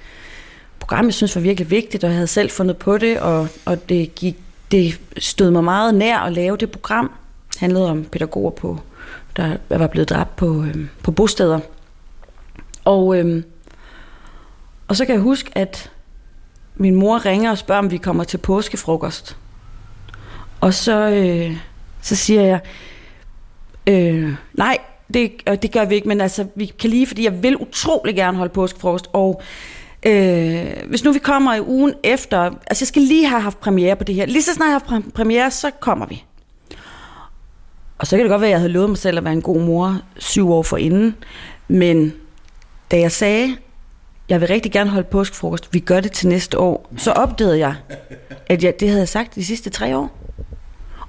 program, 0.80 1.06
jeg 1.06 1.14
synes 1.14 1.36
var 1.36 1.42
virkelig 1.42 1.72
vigtigt, 1.72 2.04
og 2.04 2.10
jeg 2.10 2.16
havde 2.16 2.28
selv 2.28 2.50
fundet 2.50 2.78
på 2.78 2.98
det, 2.98 3.20
og, 3.20 3.48
og 3.66 3.90
det, 3.90 4.16
gik, 4.16 4.36
det 4.72 5.00
stod 5.18 5.52
mig 5.52 5.64
meget 5.64 5.96
nær 5.96 6.18
at 6.18 6.34
lave 6.34 6.58
det 6.58 6.72
program. 6.72 7.12
Det 7.54 7.60
handlede 7.60 7.90
om 7.90 8.04
pædagoger, 8.04 8.52
på, 8.52 8.80
der 9.38 9.58
var 9.70 9.88
blevet 9.88 10.10
dræbt 10.10 10.36
på, 10.36 10.64
øh, 10.64 10.76
på 11.04 11.12
bosteder. 11.12 11.60
Og, 12.86 13.18
øh, 13.18 13.44
og 14.90 14.96
så 14.96 15.06
kan 15.06 15.16
jeg 15.16 15.22
huske, 15.22 15.52
at 15.56 15.92
min 16.76 16.96
mor 16.96 17.26
ringer 17.26 17.52
og 17.52 17.58
spørger, 17.58 17.80
om 17.80 17.92
vi 17.92 17.98
kommer 17.98 18.24
til 18.24 18.38
påskefrokost. 18.38 19.38
Og 20.62 20.74
så, 20.74 21.10
øh, 21.10 21.58
så 22.02 22.16
siger 22.16 22.42
jeg, 22.42 22.60
øh, 23.88 24.34
nej, 24.54 24.78
det, 25.14 25.32
det 25.62 25.72
gør 25.72 25.86
vi 25.86 25.96
ikke, 25.96 26.08
men 26.08 26.22
altså, 26.22 26.48
vi 26.56 26.66
kan 26.66 26.90
lige, 26.90 27.08
fordi 27.08 27.24
jeg 27.24 27.44
vil 27.44 27.58
utrolig 27.58 28.16
gerne 28.16 28.38
holde 28.38 28.54
påskefrokost, 28.54 29.08
og 29.14 29.42
Øh, 30.06 30.66
hvis 30.88 31.04
nu 31.04 31.12
vi 31.12 31.20
kommer 31.20 31.56
i 31.56 31.62
ugen 31.62 31.94
efter, 32.04 32.38
altså 32.40 32.82
jeg 32.82 32.88
skal 32.88 33.02
lige 33.02 33.28
have 33.28 33.42
haft 33.42 33.60
premiere 33.60 33.96
på 33.96 34.04
det 34.04 34.16
her. 34.16 34.26
Lige 34.26 34.42
så 34.42 34.54
snart 34.54 34.68
jeg 34.68 34.74
har 34.74 34.96
haft 34.96 35.14
premiere, 35.14 35.52
så 35.52 35.72
kommer 35.80 36.06
vi. 36.06 36.24
Og 37.98 38.08
så 38.08 38.16
kan 38.16 38.26
det 38.26 38.30
godt 38.30 38.42
være, 38.42 38.50
at 38.50 38.52
jeg 38.52 38.60
havde 38.60 38.74
lovet 38.74 38.90
mig 38.90 38.98
selv 38.98 39.18
at 39.18 39.24
være 39.24 39.34
en 39.34 39.42
god 39.42 39.62
mor 39.62 40.02
syv 40.18 40.52
år 40.52 40.64
forinden. 40.64 41.16
Men 41.68 42.14
da 42.92 43.00
jeg 43.00 43.12
sagde, 43.12 43.56
jeg 44.30 44.42
vil 44.42 44.48
rigtig 44.48 44.72
gerne 44.72 44.90
holde 44.90 45.08
påskefrokost, 45.08 45.74
vi 45.74 45.80
gør 45.80 46.00
det 46.00 46.12
til 46.12 46.28
næste 46.28 46.60
år, 46.60 46.90
så 46.98 47.12
opdagede 47.12 47.60
jeg, 47.60 47.76
at 48.48 48.64
jeg, 48.64 48.80
det 48.80 48.88
havde 48.88 49.00
jeg 49.00 49.10
sagt 49.10 49.36
de 49.36 49.46
sidste 49.46 49.70
tre 49.70 49.98
år. 49.98 50.20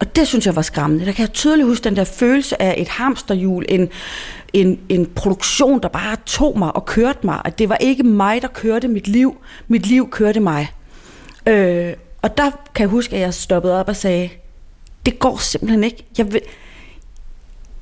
Og 0.00 0.16
det 0.16 0.28
synes 0.28 0.46
jeg 0.46 0.56
var 0.56 0.62
skræmmende. 0.62 1.06
Der 1.06 1.12
kan 1.12 1.22
jeg 1.22 1.32
tydeligt 1.32 1.68
huske 1.68 1.84
den 1.84 1.96
der 1.96 2.04
følelse 2.04 2.62
af 2.62 2.74
et 2.78 2.88
hamsterhjul, 2.88 3.64
en, 3.68 3.88
en, 4.52 4.80
en 4.88 5.06
produktion, 5.06 5.82
der 5.82 5.88
bare 5.88 6.16
tog 6.26 6.58
mig 6.58 6.76
og 6.76 6.86
kørte 6.86 7.18
mig. 7.22 7.40
At 7.44 7.58
det 7.58 7.68
var 7.68 7.76
ikke 7.76 8.02
mig, 8.02 8.42
der 8.42 8.48
kørte 8.48 8.88
mit 8.88 9.08
liv. 9.08 9.36
Mit 9.68 9.86
liv 9.86 10.10
kørte 10.10 10.40
mig. 10.40 10.72
Øh, 11.46 11.92
og 12.22 12.36
der 12.36 12.50
kan 12.74 12.82
jeg 12.82 12.88
huske, 12.88 13.16
at 13.16 13.22
jeg 13.22 13.34
stoppede 13.34 13.80
op 13.80 13.88
og 13.88 13.96
sagde, 13.96 14.28
det 15.06 15.18
går 15.18 15.36
simpelthen 15.36 15.84
ikke. 15.84 16.04
Jeg 16.18 16.32
vil 16.32 16.40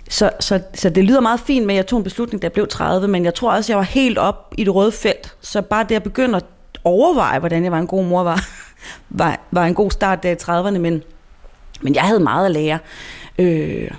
så, 0.08 0.30
så, 0.40 0.60
så 0.74 0.90
det 0.90 1.04
lyder 1.04 1.20
meget 1.20 1.40
fint 1.40 1.66
med, 1.66 1.74
at 1.74 1.76
jeg 1.76 1.86
tog 1.86 1.96
en 1.96 2.04
beslutning, 2.04 2.42
da 2.42 2.44
jeg 2.44 2.52
blev 2.52 2.66
30, 2.68 3.08
men 3.08 3.24
jeg 3.24 3.34
tror 3.34 3.52
også, 3.52 3.66
at 3.66 3.68
jeg 3.68 3.76
var 3.76 3.84
helt 3.84 4.18
op 4.18 4.54
i 4.58 4.64
det 4.64 4.74
røde 4.74 4.92
felt. 4.92 5.34
Så 5.40 5.62
bare 5.62 5.86
det 5.88 5.94
at 5.94 6.02
begynde 6.02 6.36
at 6.36 6.44
overveje, 6.84 7.38
hvordan 7.38 7.64
jeg 7.64 7.72
var 7.72 7.78
en 7.78 7.86
god 7.86 8.04
mor, 8.04 8.22
var, 8.22 8.48
var, 9.08 9.40
var 9.50 9.66
en 9.66 9.74
god 9.74 9.90
start 9.90 10.22
der 10.22 10.30
i 10.30 10.34
30'erne, 10.34 10.78
men, 10.78 11.02
men 11.80 11.94
jeg 11.94 12.02
havde 12.02 12.20
meget 12.20 12.46
at 12.46 12.52
lære. 12.52 12.78
Øh, 13.38 13.90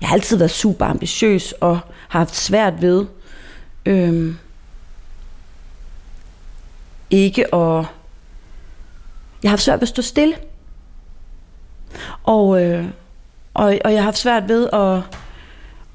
jeg 0.00 0.08
har 0.08 0.14
altid 0.14 0.36
været 0.36 0.50
super 0.50 0.86
ambitiøs 0.86 1.52
og 1.52 1.78
har 2.08 2.18
haft 2.18 2.36
svært 2.36 2.82
ved 2.82 3.06
øh, 3.86 4.34
ikke 7.10 7.54
at... 7.54 7.86
Jeg 9.42 9.50
har 9.50 9.56
haft 9.56 9.62
svært 9.62 9.76
ved 9.76 9.82
at 9.82 9.88
stå 9.88 10.02
stille. 10.02 10.34
Og, 12.22 12.62
øh, 12.62 12.86
og, 13.54 13.78
og 13.84 13.92
jeg 13.92 14.00
har 14.00 14.04
haft 14.04 14.18
svært 14.18 14.48
ved 14.48 14.68
at, 14.72 14.98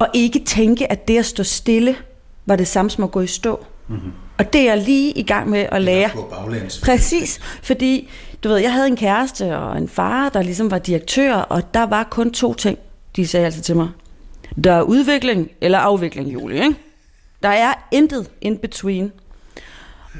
at 0.01 0.07
ikke 0.13 0.39
tænke, 0.39 0.91
at 0.91 1.07
det 1.07 1.17
at 1.17 1.25
stå 1.25 1.43
stille 1.43 1.95
var 2.45 2.55
det 2.55 2.67
samme 2.67 2.91
som 2.91 3.03
at 3.03 3.11
gå 3.11 3.21
i 3.21 3.27
stå. 3.27 3.65
Mm-hmm. 3.87 4.11
Og 4.37 4.53
det 4.53 4.61
er 4.61 4.65
jeg 4.65 4.83
lige 4.83 5.11
i 5.11 5.23
gang 5.23 5.49
med 5.49 5.65
at 5.71 5.81
lære. 5.81 6.09
Præcis, 6.85 7.39
fordi 7.63 8.09
du 8.43 8.49
ved, 8.49 8.57
jeg 8.57 8.73
havde 8.73 8.87
en 8.87 8.95
kæreste 8.95 9.57
og 9.57 9.77
en 9.77 9.89
far, 9.89 10.29
der 10.29 10.41
ligesom 10.41 10.71
var 10.71 10.79
direktør, 10.79 11.33
og 11.33 11.73
der 11.73 11.83
var 11.83 12.03
kun 12.03 12.31
to 12.31 12.53
ting, 12.53 12.77
de 13.15 13.27
sagde 13.27 13.45
altid 13.45 13.61
til 13.61 13.75
mig. 13.75 13.89
Der 14.63 14.73
er 14.73 14.81
udvikling 14.81 15.51
eller 15.61 15.77
afvikling, 15.77 16.33
Julie, 16.33 16.63
ikke? 16.63 16.75
Der 17.43 17.49
er 17.49 17.73
intet 17.91 18.29
in 18.41 18.57
between. 18.57 19.11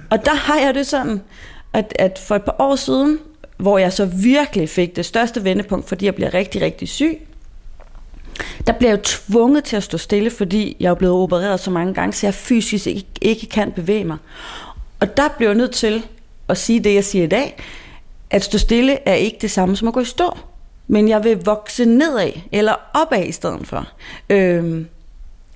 Og 0.10 0.26
der 0.26 0.34
har 0.34 0.60
jeg 0.60 0.76
det 0.76 0.88
sådan, 0.88 1.22
at, 1.74 1.94
at 2.00 2.20
for 2.28 2.36
et 2.36 2.44
par 2.44 2.56
år 2.60 2.76
siden, 2.76 3.20
hvor 3.58 3.78
jeg 3.78 3.94
så 3.94 4.06
virkelig 4.06 4.70
fik 4.70 4.96
det 4.96 5.06
største 5.06 5.44
vendepunkt, 5.44 5.88
fordi 5.88 6.06
jeg 6.06 6.16
bliver 6.16 6.34
rigtig, 6.34 6.62
rigtig 6.62 6.90
syg, 6.90 7.28
der 8.68 8.74
bliver 8.74 8.92
jeg 8.92 8.98
jo 8.98 9.04
tvunget 9.04 9.64
til 9.64 9.76
at 9.76 9.84
stå 9.84 9.98
stille, 9.98 10.30
fordi 10.30 10.78
jeg 10.80 10.90
er 10.90 10.94
blevet 10.94 11.16
opereret 11.16 11.60
så 11.60 11.72
mange 11.72 11.94
gange, 11.94 12.14
så 12.14 12.28
jeg 12.28 12.34
fysisk 12.34 12.88
ikke, 12.88 13.08
ikke 13.22 13.46
kan 13.46 13.72
bevæge 13.72 14.04
mig. 14.04 14.18
Og 15.00 15.18
der 15.18 15.28
bliver 15.38 15.50
jeg 15.50 15.58
nødt 15.58 15.72
til 15.72 16.06
at 16.50 16.58
sige 16.58 16.80
det, 16.80 16.94
jeg 16.94 17.04
siger 17.04 17.24
i 17.24 17.28
dag, 17.28 17.64
at 18.30 18.44
stå 18.44 18.58
stille 18.58 18.98
er 19.08 19.14
ikke 19.14 19.38
det 19.42 19.52
samme 19.52 19.76
som 19.76 19.88
at 19.88 19.94
gå 19.94 20.00
i 20.00 20.06
stå. 20.06 20.38
Men 20.88 21.10
jeg 21.10 21.24
vil 21.24 21.46
vokse 21.46 21.86
nedad, 21.86 22.32
eller 22.52 22.74
opad 22.94 23.24
i 23.26 23.32
stedet 23.32 23.68
for. 23.68 23.88
Øhm, 24.30 24.88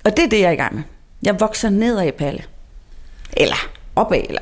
og 0.04 0.18
det 0.18 0.26
er 0.26 0.30
det, 0.30 0.40
jeg 0.40 0.48
er 0.48 0.52
i 0.52 0.56
gang 0.56 0.76
med. 0.76 0.84
Jeg 1.24 1.40
vokser 1.40 1.70
nedad, 1.70 2.12
Palle. 2.12 2.44
Eller 3.34 3.70
opad, 3.96 4.22
eller... 4.30 4.42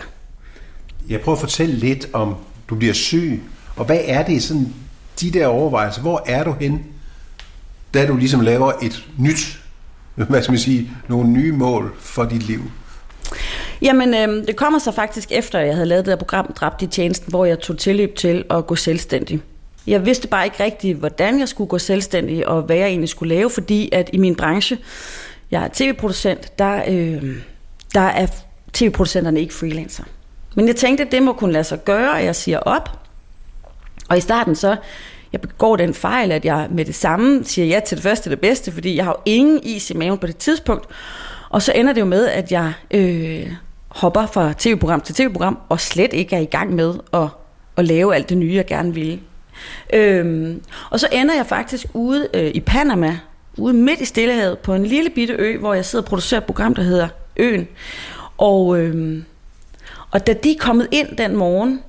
Jeg 1.09 1.21
prøver 1.21 1.35
at 1.35 1.41
fortælle 1.41 1.75
lidt 1.75 2.09
om, 2.13 2.35
du 2.69 2.75
bliver 2.75 2.93
syg, 2.93 3.41
og 3.75 3.85
hvad 3.85 3.99
er 4.05 4.23
det 4.23 4.43
sådan, 4.43 4.73
de 5.21 5.31
der 5.31 5.47
overvejelser, 5.47 6.01
hvor 6.01 6.23
er 6.25 6.43
du 6.43 6.51
hen, 6.51 6.85
da 7.93 8.07
du 8.07 8.17
ligesom 8.17 8.41
laver 8.41 8.71
et 8.81 9.07
nyt, 9.17 9.59
hvad 10.15 10.41
skal 10.41 10.51
man 10.51 10.59
sige, 10.59 10.91
nogle 11.07 11.29
nye 11.29 11.51
mål 11.51 11.95
for 11.99 12.25
dit 12.25 12.43
liv? 12.43 12.61
Jamen, 13.81 14.13
øh, 14.13 14.47
det 14.47 14.55
kommer 14.55 14.79
så 14.79 14.91
faktisk 14.91 15.31
efter, 15.31 15.59
at 15.59 15.67
jeg 15.67 15.75
havde 15.75 15.85
lavet 15.85 16.05
det 16.05 16.11
der 16.11 16.17
program 16.17 16.53
Dræbt 16.53 16.81
i 16.81 16.87
tjenesten, 16.87 17.29
hvor 17.29 17.45
jeg 17.45 17.59
tog 17.59 17.77
tilløb 17.77 18.15
til 18.15 18.43
at 18.49 18.67
gå 18.67 18.75
selvstændig. 18.75 19.39
Jeg 19.87 20.05
vidste 20.05 20.27
bare 20.27 20.45
ikke 20.45 20.63
rigtigt, 20.63 20.97
hvordan 20.97 21.39
jeg 21.39 21.49
skulle 21.49 21.67
gå 21.67 21.77
selvstændig, 21.77 22.47
og 22.47 22.61
hvad 22.61 22.75
jeg 22.75 22.87
egentlig 22.87 23.09
skulle 23.09 23.35
lave, 23.35 23.49
fordi 23.49 23.89
at 23.91 24.09
i 24.13 24.17
min 24.17 24.35
branche, 24.35 24.77
jeg 25.51 25.63
er 25.63 25.67
tv-producent, 25.73 26.59
der, 26.59 26.83
øh, 26.87 27.35
der 27.93 28.01
er 28.01 28.27
tv-producenterne 28.73 29.39
ikke 29.39 29.53
freelancer. 29.53 30.03
Men 30.55 30.67
jeg 30.67 30.75
tænkte, 30.75 31.03
at 31.03 31.11
det 31.11 31.23
må 31.23 31.33
kunne 31.33 31.53
lade 31.53 31.63
sig 31.63 31.85
gøre, 31.85 32.19
at 32.19 32.25
jeg 32.25 32.35
siger 32.35 32.59
op. 32.59 32.99
Og 34.09 34.17
i 34.17 34.21
starten 34.21 34.55
så, 34.55 34.75
jeg 35.33 35.41
begår 35.41 35.75
den 35.75 35.93
fejl, 35.93 36.31
at 36.31 36.45
jeg 36.45 36.67
med 36.71 36.85
det 36.85 36.95
samme 36.95 37.43
siger 37.43 37.65
ja 37.65 37.79
til 37.79 37.97
det 37.97 38.03
første 38.03 38.29
det 38.29 38.39
bedste, 38.39 38.71
fordi 38.71 38.95
jeg 38.95 39.05
har 39.05 39.11
jo 39.11 39.21
ingen 39.25 39.59
is 39.63 39.89
i 39.89 39.93
maven 39.93 40.17
på 40.17 40.27
det 40.27 40.37
tidspunkt. 40.37 40.85
Og 41.49 41.61
så 41.61 41.71
ender 41.75 41.93
det 41.93 42.01
jo 42.01 42.05
med, 42.05 42.27
at 42.27 42.51
jeg 42.51 42.73
øh, 42.91 43.51
hopper 43.87 44.25
fra 44.25 44.53
tv-program 44.57 45.01
til 45.01 45.15
tv-program, 45.15 45.59
og 45.69 45.79
slet 45.79 46.13
ikke 46.13 46.35
er 46.35 46.39
i 46.39 46.45
gang 46.45 46.75
med 46.75 46.93
at, 47.13 47.27
at 47.77 47.85
lave 47.85 48.15
alt 48.15 48.29
det 48.29 48.37
nye, 48.37 48.53
jeg 48.53 48.65
gerne 48.65 48.93
ville. 48.93 49.19
Øhm, 49.93 50.61
og 50.89 50.99
så 50.99 51.07
ender 51.11 51.35
jeg 51.35 51.45
faktisk 51.45 51.85
ude 51.93 52.27
øh, 52.33 52.51
i 52.53 52.59
Panama, 52.59 53.17
ude 53.57 53.73
midt 53.73 54.01
i 54.01 54.05
Stillehavet, 54.05 54.59
på 54.59 54.73
en 54.73 54.85
lille 54.85 55.09
bitte 55.09 55.33
ø, 55.33 55.57
hvor 55.57 55.73
jeg 55.73 55.85
sidder 55.85 56.03
og 56.03 56.09
producerer 56.09 56.41
et 56.41 56.45
program, 56.45 56.75
der 56.75 56.81
hedder 56.81 57.07
Øen. 57.37 57.67
Og, 58.37 58.79
øhm, 58.79 59.25
og 60.11 60.27
da 60.27 60.33
de 60.33 60.51
er 60.51 60.59
kommet 60.59 60.87
ind 60.91 61.17
den 61.17 61.35
morgen, 61.35 61.81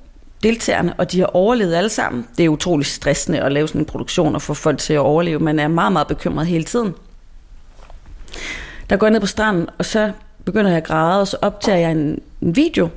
deltagerne, 0.43 0.93
og 0.93 1.11
de 1.11 1.19
har 1.19 1.25
overlevet 1.25 1.75
alle 1.75 1.89
sammen, 1.89 2.27
det 2.37 2.45
er 2.45 2.49
utrolig 2.49 2.85
stressende 2.85 3.41
at 3.41 3.51
lave 3.51 3.67
sådan 3.67 3.81
en 3.81 3.85
produktion 3.85 4.35
og 4.35 4.41
få 4.41 4.53
folk 4.53 4.79
til 4.79 4.93
at 4.93 4.99
overleve. 4.99 5.39
Man 5.39 5.59
er 5.59 5.67
meget, 5.67 5.93
meget 5.93 6.07
bekymret 6.07 6.47
hele 6.47 6.63
tiden. 6.63 6.93
Der 8.89 8.97
går 8.97 9.07
jeg 9.07 9.11
ned 9.11 9.19
på 9.19 9.27
stranden, 9.27 9.67
og 9.77 9.85
så 9.85 10.11
begynder 10.45 10.69
jeg 10.69 10.77
at 10.77 10.83
græde, 10.83 11.21
og 11.21 11.27
så 11.27 11.37
optager 11.41 11.77
jeg 11.77 11.91
en, 11.91 12.19
en 12.41 12.55
video, 12.55 12.89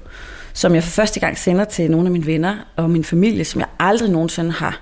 som 0.53 0.75
jeg 0.75 0.83
for 0.83 0.91
første 0.91 1.21
gang 1.21 1.39
sender 1.39 1.65
til 1.65 1.91
nogle 1.91 2.07
af 2.07 2.13
mine 2.13 2.27
venner 2.27 2.57
og 2.77 2.91
min 2.91 3.05
familie, 3.05 3.45
som 3.45 3.61
jeg 3.61 3.69
aldrig 3.79 4.11
nogensinde 4.11 4.53
har 4.53 4.81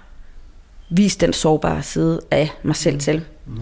vist 0.91 1.21
den 1.21 1.33
sårbare 1.33 1.83
side 1.83 2.21
af 2.31 2.51
mig 2.63 2.77
selv 2.77 3.01
til. 3.01 3.25
Mm. 3.47 3.61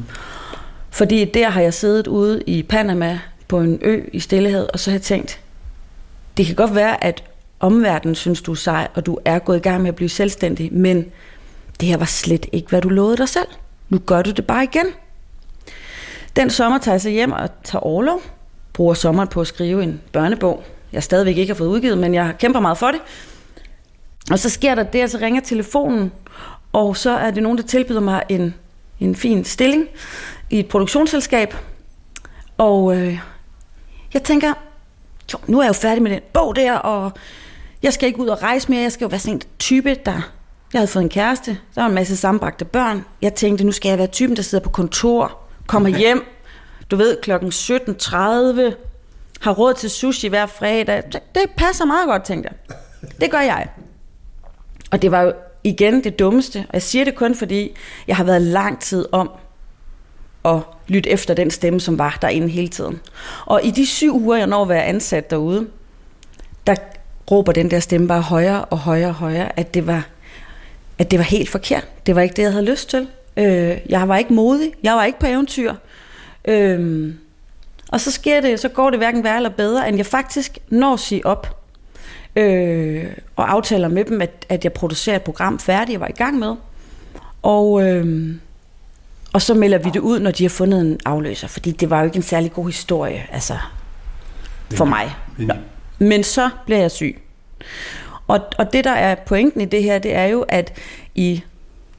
Fordi 0.90 1.24
der 1.24 1.50
har 1.50 1.60
jeg 1.60 1.74
siddet 1.74 2.06
ude 2.06 2.42
i 2.46 2.62
Panama 2.62 3.20
på 3.48 3.60
en 3.60 3.78
ø 3.82 4.00
i 4.12 4.20
Stillehed, 4.20 4.68
og 4.72 4.78
så 4.78 4.90
har 4.90 4.94
jeg 4.94 5.02
tænkt, 5.02 5.40
det 6.40 6.46
kan 6.46 6.56
godt 6.56 6.74
være, 6.74 7.04
at 7.04 7.24
omverdenen 7.60 8.14
synes, 8.14 8.42
du 8.42 8.52
er 8.52 8.56
sej, 8.56 8.88
og 8.94 9.06
du 9.06 9.18
er 9.24 9.38
gået 9.38 9.56
i 9.56 9.60
gang 9.60 9.82
med 9.82 9.88
at 9.88 9.94
blive 9.94 10.08
selvstændig, 10.08 10.72
men 10.72 11.04
det 11.80 11.88
her 11.88 11.96
var 11.96 12.04
slet 12.04 12.46
ikke, 12.52 12.68
hvad 12.68 12.82
du 12.82 12.88
lovede 12.88 13.16
dig 13.16 13.28
selv. 13.28 13.46
Nu 13.88 13.98
gør 13.98 14.22
du 14.22 14.30
det 14.30 14.46
bare 14.46 14.64
igen. 14.64 14.86
Den 16.36 16.50
sommer 16.50 16.78
tager 16.78 16.94
jeg 16.94 17.00
så 17.00 17.10
hjem 17.10 17.32
og 17.32 17.48
tager 17.64 17.80
overlov, 17.80 18.22
bruger 18.72 18.94
sommeren 18.94 19.28
på 19.28 19.40
at 19.40 19.46
skrive 19.46 19.82
en 19.82 20.00
børnebog, 20.12 20.62
jeg 20.92 21.02
stadigvæk 21.02 21.36
ikke 21.36 21.52
har 21.52 21.58
fået 21.58 21.68
udgivet, 21.68 21.98
men 21.98 22.14
jeg 22.14 22.34
kæmper 22.38 22.60
meget 22.60 22.78
for 22.78 22.90
det. 22.90 23.00
Og 24.30 24.38
så 24.38 24.50
sker 24.50 24.74
der 24.74 24.82
det, 24.82 25.00
at 25.00 25.10
så 25.10 25.18
ringer 25.18 25.40
telefonen, 25.40 26.12
og 26.72 26.96
så 26.96 27.10
er 27.10 27.30
det 27.30 27.42
nogen, 27.42 27.58
der 27.58 27.64
tilbyder 27.64 28.00
mig 28.00 28.22
en, 28.28 28.54
en 29.00 29.14
fin 29.14 29.44
stilling 29.44 29.86
i 30.50 30.58
et 30.58 30.66
produktionsselskab. 30.66 31.54
Og 32.58 32.96
øh, 32.96 33.18
jeg 34.14 34.22
tænker, 34.22 34.52
jo, 35.32 35.38
nu 35.46 35.58
er 35.58 35.62
jeg 35.62 35.68
jo 35.68 35.72
færdig 35.72 36.02
med 36.02 36.10
den 36.10 36.20
bog 36.32 36.56
der, 36.56 36.72
og 36.72 37.12
jeg 37.82 37.92
skal 37.92 38.06
ikke 38.06 38.20
ud 38.20 38.28
og 38.28 38.42
rejse 38.42 38.70
mere. 38.70 38.82
Jeg 38.82 38.92
skal 38.92 39.04
jo 39.04 39.08
være 39.08 39.20
sådan 39.20 39.34
en 39.34 39.42
type, 39.58 39.94
der... 40.06 40.32
Jeg 40.72 40.78
havde 40.78 40.88
fået 40.88 41.02
en 41.02 41.08
kæreste, 41.08 41.50
der 41.74 41.80
var 41.80 41.88
en 41.88 41.94
masse 41.94 42.16
sambragte 42.16 42.64
børn. 42.64 43.04
Jeg 43.22 43.34
tænkte, 43.34 43.64
nu 43.64 43.72
skal 43.72 43.88
jeg 43.88 43.98
være 43.98 44.06
typen, 44.06 44.36
der 44.36 44.42
sidder 44.42 44.64
på 44.64 44.70
kontor, 44.70 45.38
kommer 45.66 45.88
hjem, 45.88 46.24
du 46.90 46.96
ved, 46.96 47.16
klokken 47.22 47.48
17.30, 47.48 48.14
har 49.40 49.52
råd 49.52 49.74
til 49.74 49.90
sushi 49.90 50.28
hver 50.28 50.46
fredag. 50.46 51.02
Det 51.12 51.42
passer 51.56 51.84
meget 51.84 52.06
godt, 52.06 52.24
tænkte 52.24 52.50
jeg. 52.50 52.76
Det 53.20 53.30
gør 53.30 53.40
jeg. 53.40 53.68
Og 54.90 55.02
det 55.02 55.10
var 55.10 55.22
jo 55.22 55.32
igen 55.64 56.04
det 56.04 56.18
dummeste. 56.18 56.58
Og 56.58 56.72
jeg 56.72 56.82
siger 56.82 57.04
det 57.04 57.14
kun, 57.14 57.34
fordi 57.34 57.76
jeg 58.06 58.16
har 58.16 58.24
været 58.24 58.42
lang 58.42 58.80
tid 58.80 59.06
om 59.12 59.30
at 60.44 60.58
lytte 60.88 61.10
efter 61.10 61.34
den 61.34 61.50
stemme, 61.50 61.80
som 61.80 61.98
var 61.98 62.18
derinde 62.22 62.48
hele 62.48 62.68
tiden. 62.68 63.00
Og 63.46 63.60
i 63.64 63.70
de 63.70 63.86
syv 63.86 64.14
uger, 64.14 64.36
jeg 64.36 64.46
når 64.46 64.62
at 64.62 64.68
være 64.68 64.84
ansat 64.84 65.30
derude, 65.30 65.66
der 66.66 66.74
råber 67.30 67.52
den 67.52 67.70
der 67.70 67.80
stemme 67.80 68.08
bare 68.08 68.20
højere 68.20 68.64
og 68.64 68.78
højere 68.78 69.08
og 69.08 69.14
højere, 69.14 69.58
at 69.58 69.74
det 69.74 69.86
var, 69.86 70.08
at 70.98 71.10
det 71.10 71.18
var 71.18 71.24
helt 71.24 71.48
forkert. 71.48 71.88
Det 72.06 72.14
var 72.14 72.22
ikke 72.22 72.36
det, 72.36 72.42
jeg 72.42 72.52
havde 72.52 72.64
lyst 72.64 72.90
til. 72.90 73.08
Øh, 73.36 73.78
jeg 73.88 74.08
var 74.08 74.16
ikke 74.16 74.32
modig. 74.32 74.72
Jeg 74.82 74.94
var 74.94 75.04
ikke 75.04 75.18
på 75.18 75.26
eventyr. 75.26 75.74
Øh, 76.44 77.12
og 77.88 78.00
så 78.00 78.10
sker 78.10 78.40
det, 78.40 78.60
så 78.60 78.68
går 78.68 78.90
det 78.90 78.98
hverken 78.98 79.24
værre 79.24 79.36
eller 79.36 79.50
bedre, 79.50 79.88
end 79.88 79.96
jeg 79.96 80.06
faktisk 80.06 80.58
når 80.68 80.92
at 80.92 81.00
sige 81.00 81.26
op. 81.26 81.62
Øh, 82.36 83.06
og 83.36 83.52
aftaler 83.52 83.88
med 83.88 84.04
dem, 84.04 84.22
at, 84.22 84.46
at 84.48 84.64
jeg 84.64 84.72
producerer 84.72 85.16
et 85.16 85.22
program 85.22 85.58
færdigt, 85.58 85.92
jeg 85.92 86.00
var 86.00 86.08
i 86.08 86.12
gang 86.12 86.38
med. 86.38 86.54
Og, 87.42 87.82
øh, 87.82 88.34
og 89.32 89.42
så 89.42 89.54
melder 89.54 89.78
vi 89.78 89.90
det 89.90 90.00
ud, 90.00 90.20
når 90.20 90.30
de 90.30 90.44
har 90.44 90.48
fundet 90.48 90.80
en 90.80 91.00
afløser, 91.04 91.48
fordi 91.48 91.70
det 91.70 91.90
var 91.90 91.98
jo 91.98 92.04
ikke 92.04 92.16
en 92.16 92.22
særlig 92.22 92.52
god 92.52 92.66
historie, 92.66 93.26
altså 93.32 93.56
for 94.74 94.84
mig. 94.84 95.14
Nå. 95.38 95.54
Men 95.98 96.24
så 96.24 96.50
bliver 96.66 96.80
jeg 96.80 96.90
syg. 96.90 97.22
Og, 98.26 98.40
og 98.58 98.72
det, 98.72 98.84
der 98.84 98.90
er 98.90 99.14
pointen 99.14 99.60
i 99.60 99.64
det 99.64 99.82
her, 99.82 99.98
det 99.98 100.14
er 100.14 100.24
jo, 100.24 100.44
at 100.48 100.72
i 101.14 101.42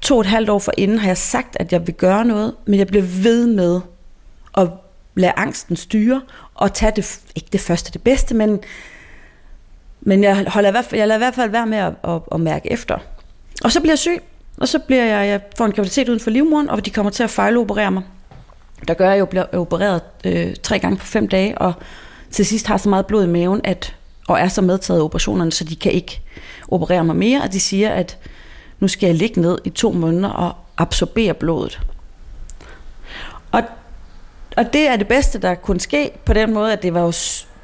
to 0.02 0.16
og 0.16 0.22
et 0.22 0.28
halvt 0.28 0.50
år 0.50 0.60
forinden 0.60 1.00
har 1.00 1.08
jeg 1.08 1.18
sagt, 1.18 1.58
at 1.60 1.72
jeg 1.74 1.88
vil 1.88 1.96
gøre 1.96 2.26
noget, 2.26 2.56
men 2.66 2.80
jeg 2.80 2.88
bliver 2.88 3.06
ved 3.24 3.48
med 3.48 3.82
at 4.58 4.68
lade 5.16 5.34
angsten 5.36 5.76
styre, 5.76 6.22
og 6.56 6.74
tage 6.74 6.92
det, 6.96 7.20
ikke 7.36 7.48
det 7.52 7.62
første 7.62 7.92
det 7.92 8.04
bedste, 8.04 8.36
men, 8.36 8.60
men 10.02 10.24
jeg, 10.24 10.46
holder 10.48 10.70
i 10.70 10.72
hvert 10.72 10.86
fald, 10.86 11.00
jeg 11.00 11.08
lader 11.08 11.18
i 11.18 11.24
hvert 11.24 11.36
fald 11.36 11.50
være 11.52 11.68
med 11.68 11.78
at, 11.78 11.94
at, 12.04 12.22
at 12.32 12.40
mærke 12.40 12.72
efter. 12.72 12.98
Og 13.64 13.72
så 13.72 13.80
bliver 13.80 13.92
jeg 13.92 14.00
syg, 14.00 14.24
og 14.62 14.68
så 14.68 14.80
bliver 14.80 15.06
jeg, 15.06 15.28
jeg 15.28 15.42
får 15.58 15.66
en 15.66 15.72
graviditet 15.72 16.10
uden 16.10 16.20
for 16.20 16.30
livmoderen, 16.30 16.70
og 16.70 16.86
de 16.86 16.90
kommer 16.90 17.12
til 17.12 17.24
at 17.24 17.30
fejloperere 17.30 17.92
mig. 17.92 18.04
Der 18.88 18.94
gør, 18.94 19.12
at 19.12 19.18
jeg 19.18 19.30
bliver 19.30 19.46
opereret 19.54 20.02
øh, 20.26 20.56
tre 20.64 20.80
gange 20.80 20.98
på 20.98 21.06
fem 21.06 21.28
dage, 21.28 21.58
og 21.58 21.74
til 22.32 22.46
sidst 22.46 22.68
har 22.68 22.78
så 22.78 22.90
meget 22.90 23.06
blod 23.06 23.24
i 23.24 23.28
maven, 23.28 23.62
at, 23.64 23.96
og 24.28 24.40
er 24.40 24.48
så 24.48 24.62
medtaget 24.62 25.00
af 25.00 25.04
operationerne, 25.04 25.52
så 25.52 25.64
de 25.64 25.76
kan 25.76 25.92
ikke 25.92 26.22
operere 26.68 27.04
mig 27.04 27.16
mere, 27.16 27.42
og 27.42 27.54
de 27.54 27.60
siger, 27.60 27.90
at 27.90 28.18
nu 28.80 28.88
skal 28.88 29.08
jeg 29.08 29.16
ligge 29.16 29.42
ned 29.42 29.58
i 29.64 29.70
to 29.70 29.92
måneder 29.92 30.30
og 30.30 30.56
absorbere 30.78 31.34
blodet. 31.34 31.80
Og, 33.52 33.62
og 34.58 34.74
det 34.74 34.88
er 34.88 34.96
det 34.96 35.08
bedste, 35.08 35.40
der 35.40 35.56
kunne 35.56 35.80
ske 35.80 36.12
på 36.26 36.34
den 36.34 36.54
måde, 36.54 36.74
at 36.74 36.84
det 36.84 36.94
var 36.94 37.02
jo 37.02 37.14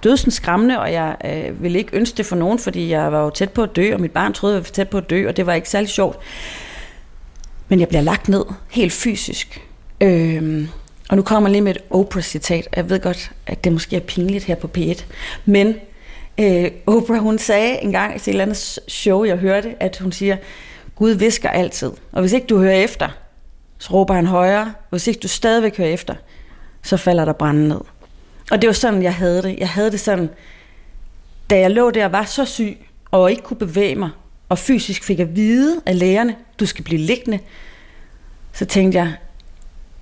dødsens 0.04 0.34
skræmmende, 0.34 0.80
og 0.80 0.94
jeg 0.94 1.16
øh, 1.26 1.64
ville 1.64 1.80
ikke 1.80 1.98
ønske 1.98 2.18
det 2.18 2.26
for 2.26 2.36
nogen, 2.36 2.60
fordi 2.60 2.90
jeg 2.90 3.12
var 3.12 3.24
jo 3.24 3.30
tæt 3.30 3.50
på 3.50 3.64
at 3.64 3.76
dø, 3.76 3.94
og 3.94 4.02
mit 4.02 4.12
barn 4.12 4.34
troede, 4.34 4.56
jeg 4.56 4.64
var 4.64 4.70
tæt 4.74 4.90
på 4.90 4.98
at 4.98 5.10
dø, 5.10 5.28
og 5.28 5.38
det 5.38 5.46
var 5.46 5.54
ikke 5.54 5.70
særlig 5.70 5.90
sjovt. 5.90 6.20
Men 7.68 7.80
jeg 7.80 7.88
bliver 7.88 8.02
lagt 8.02 8.30
ned, 8.30 8.46
helt 8.70 8.94
fysisk. 8.94 9.62
Øhm, 10.02 10.70
og 11.10 11.16
nu 11.16 11.22
kommer 11.24 11.50
jeg 11.50 11.52
lige 11.52 11.62
med 11.62 11.76
et 11.76 11.82
Oprah-citat. 11.90 12.68
Jeg 12.76 12.90
ved 12.90 13.00
godt, 13.00 13.32
at 13.48 13.64
det 13.64 13.72
måske 13.72 13.96
er 13.96 14.00
pinligt 14.00 14.44
her 14.44 14.56
på 14.56 14.70
P1. 14.78 15.04
Men 15.46 15.76
øh, 16.40 16.72
Oprah, 16.88 17.20
hun 17.20 17.38
sagde 17.38 17.78
engang 17.82 18.22
til 18.22 18.28
i 18.28 18.32
et 18.32 18.34
eller 18.34 18.44
andet 18.44 18.80
show, 18.88 19.24
jeg 19.24 19.38
hørte, 19.38 19.76
at 19.80 19.98
hun 19.98 20.12
siger, 20.12 20.38
Gud 20.96 21.12
visker 21.12 21.50
altid. 21.50 21.92
Og 22.12 22.22
hvis 22.22 22.34
ikke 22.34 22.48
du 22.48 22.60
hører 22.60 22.84
efter, 22.84 23.10
så 23.78 23.94
råber 23.94 24.14
han 24.14 24.26
højere. 24.26 24.74
Hvis 24.90 25.08
ikke 25.08 25.20
du 25.20 25.28
stadigvæk 25.28 25.78
hører 25.78 25.90
efter, 25.90 26.16
så 26.84 26.98
falder 26.98 27.26
der 27.26 27.34
branden 27.34 27.68
ned. 27.68 27.82
Og 28.52 28.62
det 28.62 28.68
var 28.68 28.74
sådan, 28.74 29.04
jeg 29.04 29.16
havde 29.16 29.42
det. 29.42 29.60
Jeg 29.60 29.70
havde 29.70 29.92
det 29.92 30.00
sådan, 30.00 30.30
da 31.50 31.60
jeg 31.60 31.72
lå 31.72 31.92
der 31.92 32.06
og 32.06 32.12
var 32.12 32.24
så 32.24 32.46
syg, 32.46 32.78
og 33.12 33.32
ikke 33.32 33.44
kunne 33.44 33.58
bevæge 33.58 33.96
mig, 33.96 34.10
og 34.50 34.58
fysisk 34.58 35.04
fik 35.04 35.20
at 35.20 35.36
vide 35.36 35.82
af 35.86 36.00
lægerne, 36.00 36.36
du 36.60 36.66
skal 36.66 36.84
blive 36.84 37.02
liggende, 37.02 37.40
så 38.54 38.66
tænkte 38.66 38.98
jeg, 38.98 39.14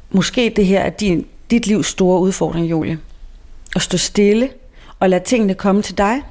måske 0.10 0.54
det 0.56 0.66
her 0.66 0.80
er 0.80 0.90
din, 0.90 1.28
dit 1.50 1.68
livs 1.68 1.88
store 1.88 2.20
udfordring, 2.20 2.70
Julie. 2.70 3.00
At 3.76 3.82
stå 3.82 3.98
stille 3.98 4.50
og 5.00 5.10
lade 5.10 5.24
tingene 5.24 5.54
komme 5.54 5.82
til 5.82 5.98
dig. 5.98 6.22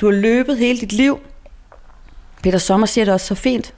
Du 0.00 0.06
har 0.06 0.12
løbet 0.12 0.58
hele 0.58 0.80
dit 0.80 0.92
liv. 0.92 1.18
Peter 2.42 2.58
Sommer 2.58 2.86
siger 2.86 3.04
det 3.04 3.14
også 3.14 3.26
så 3.26 3.34
fint. 3.34 3.74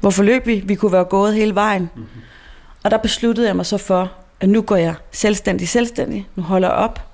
Hvorfor 0.00 0.22
løb 0.22 0.46
vi? 0.46 0.62
Vi 0.64 0.74
kunne 0.74 0.92
være 0.92 1.04
gået 1.04 1.34
hele 1.34 1.54
vejen. 1.54 1.90
Mm-hmm. 1.94 2.20
Og 2.84 2.90
der 2.90 2.96
besluttede 2.96 3.46
jeg 3.46 3.56
mig 3.56 3.66
så 3.66 3.78
for, 3.78 4.12
at 4.40 4.48
nu 4.48 4.62
går 4.62 4.76
jeg 4.76 4.94
selvstændig 5.12 5.68
selvstændig. 5.68 6.28
Nu 6.36 6.42
holder 6.42 6.68
jeg 6.68 6.76
op 6.76 7.08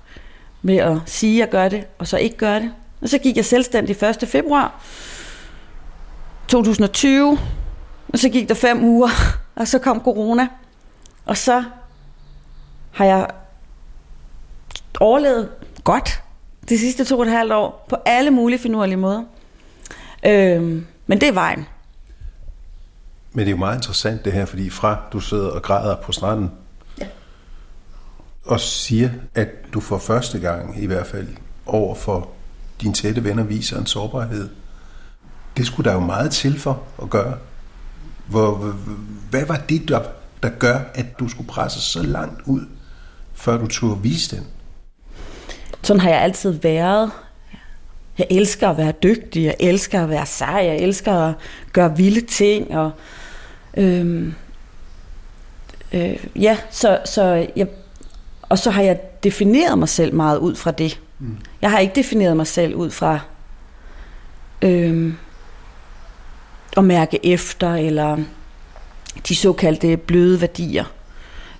med 0.63 0.77
at 0.77 0.99
sige, 1.07 1.35
at 1.35 1.41
jeg 1.41 1.49
gør 1.49 1.69
det, 1.69 1.85
og 1.99 2.07
så 2.07 2.17
ikke 2.17 2.37
gør 2.37 2.59
det. 2.59 2.73
Og 3.01 3.09
så 3.09 3.19
gik 3.19 3.37
jeg 3.37 3.45
selvstændig 3.45 4.03
1. 4.03 4.29
februar 4.29 4.83
2020, 6.49 7.39
og 8.09 8.19
så 8.19 8.29
gik 8.29 8.49
der 8.49 8.55
fem 8.55 8.85
uger, 8.85 9.09
og 9.57 9.69
så 9.69 9.79
kom 9.79 10.01
corona. 10.01 10.49
Og 11.25 11.37
så 11.37 11.65
har 12.91 13.05
jeg 13.05 13.31
overlevet 15.01 15.49
godt 15.85 16.23
de 16.69 16.79
sidste 16.79 17.05
to 17.05 17.19
og 17.19 17.25
et 17.25 17.33
halvt 17.33 17.53
år, 17.53 17.87
på 17.89 17.97
alle 18.07 18.31
mulige 18.31 18.59
finurlige 18.59 18.97
måder. 18.97 19.25
Øhm, 20.27 20.87
men 21.07 21.21
det 21.21 21.29
er 21.29 21.33
vejen. 21.33 21.67
Men 23.33 23.39
det 23.41 23.47
er 23.47 23.51
jo 23.51 23.57
meget 23.57 23.77
interessant 23.77 24.25
det 24.25 24.33
her, 24.33 24.45
fordi 24.45 24.71
fra 24.71 25.03
du 25.13 25.21
sidder 25.21 25.51
og 25.51 25.63
græder 25.63 25.97
på 25.97 26.13
stranden, 26.13 26.51
ja. 26.99 27.07
og 28.45 28.61
siger, 28.61 29.11
at 29.35 29.49
du 29.75 29.81
for 29.81 29.99
første 29.99 30.39
gang 30.39 30.83
i 30.83 30.87
hvert 30.87 31.07
fald 31.07 31.29
over 31.67 31.95
for 31.95 32.29
dine 32.81 32.95
tætte 32.95 33.25
venner 33.25 33.43
viser 33.43 33.79
en 33.79 33.87
sårbarhed. 33.87 34.49
Det 35.57 35.67
skulle 35.67 35.91
der 35.91 35.95
jo 35.95 36.01
meget 36.01 36.31
til 36.31 36.61
for 36.61 36.83
at 37.03 37.11
gøre. 37.11 37.35
Hvor, 38.27 38.75
hvad 39.31 39.47
var 39.47 39.57
det, 39.57 39.89
der, 39.89 40.01
der 40.43 40.49
gør, 40.49 40.79
at 40.95 41.19
du 41.19 41.29
skulle 41.29 41.49
presse 41.49 41.81
så 41.81 42.03
langt 42.03 42.41
ud, 42.47 42.61
før 43.35 43.57
du 43.57 43.67
turde 43.67 44.03
vise 44.03 44.37
den? 44.37 44.47
Sådan 45.83 46.01
har 46.01 46.11
jeg 46.11 46.21
altid 46.21 46.51
været. 46.51 47.11
Jeg 48.19 48.27
elsker 48.31 48.69
at 48.69 48.77
være 48.77 48.93
dygtig, 49.03 49.45
jeg 49.45 49.57
elsker 49.61 50.03
at 50.03 50.11
være 50.11 50.27
sej, 50.27 50.65
jeg 50.65 50.77
elsker 50.77 51.13
at 51.13 51.35
gøre 51.73 51.97
vilde 51.97 52.21
ting, 52.21 52.77
og 52.77 52.91
øhm, 53.77 54.35
øh, 55.93 56.27
ja, 56.37 56.59
så, 56.71 57.01
så 57.05 57.47
jeg, 57.57 57.67
og 58.43 58.59
så 58.59 58.71
har 58.71 58.83
jeg 58.83 59.01
defineret 59.25 59.79
mig 59.79 59.89
selv 59.89 60.15
meget 60.15 60.39
ud 60.39 60.55
fra 60.55 60.71
det. 60.71 61.01
Mm. 61.19 61.37
Jeg 61.63 61.71
har 61.71 61.79
ikke 61.79 61.95
defineret 61.95 62.37
mig 62.37 62.47
selv 62.47 62.75
ud 62.75 62.91
fra 62.91 63.21
øhm, 64.63 65.17
at 66.77 66.85
mærke 66.85 67.27
efter, 67.27 67.75
eller 67.75 68.19
de 69.29 69.37
såkaldte 69.37 69.97
bløde 69.97 70.41
værdier. 70.41 70.85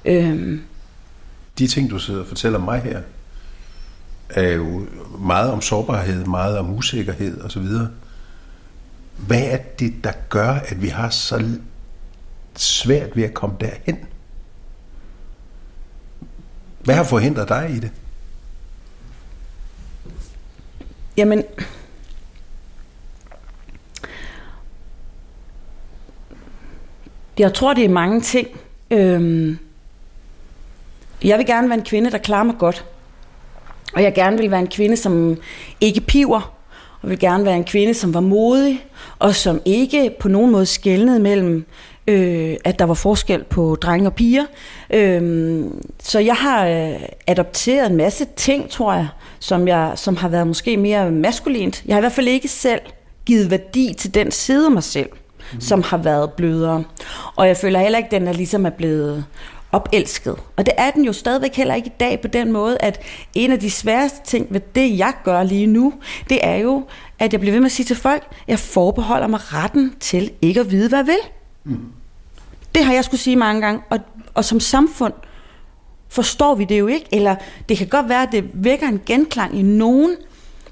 Øhm. 0.05 0.63
De 1.59 1.67
ting, 1.67 1.91
du 1.91 1.99
sidder 1.99 2.21
og 2.21 2.27
fortæller 2.27 2.59
mig 2.59 2.81
her, 2.81 3.01
er 4.31 4.53
jo 4.53 4.87
meget 5.19 5.51
om 5.51 5.61
sårbarhed, 5.61 6.25
meget 6.25 6.59
om 6.59 6.75
usikkerhed 6.75 7.41
osv. 7.41 7.67
Hvad 9.17 9.43
er 9.43 9.57
det, 9.57 9.95
der 10.05 10.13
gør, 10.29 10.51
at 10.51 10.83
vi 10.83 10.89
har 10.89 11.11
så 11.11 11.59
svært 12.57 13.17
ved 13.17 13.25
at 13.25 13.35
komme 13.35 13.57
derhen? 13.61 13.99
Hvad 16.85 16.95
har 16.95 17.05
forhindret 17.05 17.49
dig 17.49 17.71
i 17.71 17.81
det? 17.81 17.91
Jamen, 21.17 21.45
jeg 27.39 27.55
tror, 27.55 27.75
det 27.75 27.85
er 27.85 27.89
mange 27.89 28.21
ting. 28.21 28.49
Øhm, 28.91 29.59
jeg 31.25 31.39
vil 31.39 31.47
gerne 31.47 31.69
være 31.69 31.79
en 31.79 31.85
kvinde, 31.85 32.11
der 32.11 32.19
klarer 32.19 32.45
mig 32.45 32.55
godt. 32.59 32.85
Og 33.95 34.03
jeg 34.03 34.15
gerne 34.15 34.39
vil 34.39 34.51
være 34.51 34.61
en 34.61 34.67
kvinde, 34.67 34.97
som 34.97 35.37
ikke 35.81 36.01
piver, 36.01 36.55
og 37.03 37.11
vil 37.11 37.19
gerne 37.19 37.45
være 37.45 37.57
en 37.57 37.65
kvinde, 37.65 37.95
som 37.95 38.15
var 38.15 38.21
modig, 38.21 38.87
og 39.19 39.35
som 39.35 39.61
ikke 39.65 40.11
på 40.21 40.29
nogen 40.29 40.51
måde 40.53 40.67
skældnede 40.67 41.21
mellem, 41.21 41.67
øh, 42.07 42.57
at 42.65 42.79
der 42.79 42.85
var 42.85 42.95
forskel 42.95 43.45
på 43.45 43.77
drenge 43.83 44.09
og 44.09 44.15
piger. 44.15 44.45
Øh, 44.91 45.65
så 46.03 46.19
jeg 46.19 46.35
har 46.35 46.67
øh, 46.67 47.01
adopteret 47.27 47.91
en 47.91 47.97
masse 47.97 48.27
ting, 48.37 48.71
tror 48.71 48.93
jeg, 48.93 49.09
som, 49.39 49.69
jeg, 49.69 49.93
som 49.95 50.17
har 50.17 50.29
været 50.29 50.47
måske 50.47 50.77
mere 50.77 51.11
maskulint. 51.11 51.83
Jeg 51.87 51.95
har 51.95 51.99
i 51.99 52.03
hvert 52.03 52.13
fald 52.13 52.29
ikke 52.29 52.49
selv 52.49 52.81
givet 53.27 53.51
værdi 53.51 53.95
til 53.99 54.15
den 54.15 54.31
side 54.31 54.67
af 54.67 54.73
mig 54.73 54.83
selv, 54.83 55.09
mm. 55.55 55.61
som 55.61 55.83
har 55.83 55.97
været 55.97 56.33
blødere. 56.33 56.85
Og 57.37 57.49
jeg 57.49 57.57
føler 57.57 57.81
heller 57.81 57.99
ikke, 57.99 58.07
at 58.07 58.21
den 58.21 58.29
er 58.29 58.33
ligesom 58.33 58.67
er 58.67 58.71
blevet 58.71 59.25
opelsket. 59.73 60.37
Og 60.57 60.67
det 60.67 60.75
er 60.77 60.91
den 60.91 61.05
jo 61.05 61.13
stadigvæk 61.13 61.55
heller 61.55 61.75
ikke 61.75 61.87
i 61.87 61.93
dag 62.01 62.21
på 62.21 62.29
den 62.29 62.53
måde, 62.53 62.77
at 62.81 63.01
en 63.35 63.53
af 63.53 63.61
de 63.61 63.71
sværeste 63.71 64.19
ting 64.25 64.47
ved 64.51 64.61
det, 64.75 64.99
jeg 64.99 65.13
gør 65.25 65.43
lige 65.43 65.67
nu, 65.67 65.93
det 66.29 66.39
er 66.43 66.57
jo, 66.57 66.85
at 67.19 67.33
jeg 67.33 67.41
bliver 67.41 67.53
ved 67.53 67.61
med 67.61 67.67
at 67.67 67.73
sige 67.73 67.87
til 67.87 67.97
folk, 67.97 68.23
jeg 68.49 68.59
forbeholder 68.59 69.27
mig 69.27 69.41
retten 69.55 69.95
til 70.01 70.31
ikke 70.43 70.61
at 70.61 70.71
vide, 70.71 70.89
hvad 70.89 70.99
jeg 70.99 71.07
vil. 71.07 71.17
Mm. 71.65 71.81
Det 72.75 72.85
har 72.85 72.93
jeg 72.93 73.05
skulle 73.05 73.21
sige 73.21 73.37
mange 73.37 73.61
gange, 73.61 73.83
og, 73.91 73.99
og 74.35 74.45
som 74.45 74.61
samfund 74.61 75.13
forstår 76.09 76.55
vi 76.55 76.65
det 76.65 76.79
jo 76.79 76.87
ikke, 76.87 77.07
eller 77.13 77.37
det 77.69 77.79
kan 77.79 77.87
godt 77.87 78.09
være, 78.09 78.23
at 78.23 78.33
det 78.33 78.45
vækker 78.53 78.89
en 78.89 79.01
genklang 79.07 79.59
i 79.59 79.63
nogen, 79.63 80.17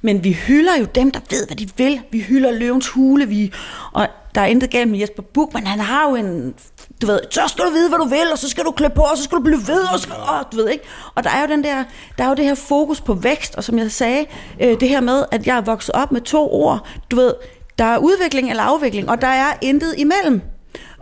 men 0.02 0.24
vi 0.24 0.32
hylder 0.32 0.76
jo 0.78 0.84
dem, 0.94 1.10
der 1.10 1.20
ved, 1.30 1.46
hvad 1.46 1.56
de 1.56 1.68
vil. 1.76 2.00
Vi 2.10 2.20
hylder 2.20 2.50
løvens 2.50 2.88
hule, 2.88 3.28
vi, 3.28 3.52
og 3.92 4.06
der 4.34 4.40
er 4.40 4.46
intet 4.46 4.70
galt 4.70 4.90
med 4.90 4.98
Jesper 4.98 5.22
Buch, 5.22 5.54
men 5.54 5.66
han 5.66 5.80
har 5.80 6.10
jo 6.10 6.16
en 6.16 6.54
du 7.02 7.06
ved, 7.06 7.20
så 7.30 7.40
skal 7.48 7.64
du 7.64 7.70
vide, 7.70 7.88
hvad 7.88 7.98
du 7.98 8.04
vil, 8.04 8.32
og 8.32 8.38
så 8.38 8.48
skal 8.48 8.64
du 8.64 8.70
klø 8.70 8.88
på, 8.88 9.02
og 9.02 9.16
så 9.16 9.24
skal 9.24 9.38
du 9.38 9.42
blive 9.42 9.60
ved, 9.66 9.82
og, 9.92 9.98
så, 9.98 10.08
og 10.28 10.52
du 10.52 10.56
ved 10.56 10.68
ikke. 10.68 10.84
Og 11.14 11.24
der 11.24 11.30
er 11.30 11.40
jo 11.40 11.46
den 11.46 11.64
der, 11.64 11.84
der 12.18 12.24
er 12.24 12.28
jo 12.28 12.34
det 12.34 12.44
her 12.44 12.54
fokus 12.54 13.00
på 13.00 13.14
vækst, 13.14 13.54
og 13.56 13.64
som 13.64 13.78
jeg 13.78 13.90
sagde, 13.90 14.26
øh, 14.60 14.80
det 14.80 14.88
her 14.88 15.00
med, 15.00 15.24
at 15.32 15.46
jeg 15.46 15.56
er 15.56 15.60
vokset 15.60 15.94
op 15.94 16.12
med 16.12 16.20
to 16.20 16.52
ord, 16.52 16.86
du 17.10 17.16
ved, 17.16 17.34
der 17.78 17.84
er 17.84 17.98
udvikling 17.98 18.50
eller 18.50 18.62
afvikling, 18.62 19.10
og 19.10 19.20
der 19.20 19.28
er 19.28 19.52
intet 19.60 19.94
imellem. 19.98 20.42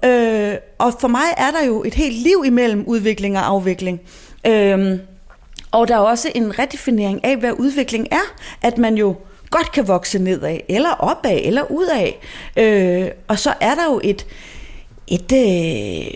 Øh, 0.05 0.55
og 0.79 0.95
for 1.01 1.09
mig 1.09 1.25
er 1.37 1.51
der 1.51 1.67
jo 1.67 1.83
et 1.85 1.95
helt 1.95 2.17
liv 2.17 2.43
imellem 2.47 2.85
udvikling 2.87 3.39
og 3.39 3.47
afvikling. 3.47 4.01
Øh, 4.47 4.99
og 5.73 5.89
der 5.89 5.95
er 5.95 5.99
også 5.99 6.33
en 6.35 6.59
redefinering 6.59 7.25
af, 7.25 7.37
hvad 7.37 7.53
udvikling 7.53 8.09
er. 8.11 8.35
At 8.63 8.79
man 8.79 8.95
jo 8.95 9.17
godt 9.51 9.73
kan 9.73 9.89
vokse 9.89 10.19
nedad, 10.19 10.59
eller 10.69 10.91
opad, 10.91 11.41
eller 11.45 11.71
udad. 11.71 12.13
Øh, 12.57 13.11
og 13.29 13.39
så 13.39 13.55
er 13.61 13.75
der 13.75 13.85
jo 13.85 14.01
et, 14.05 14.27
et, 15.09 15.33
øh, 15.33 16.15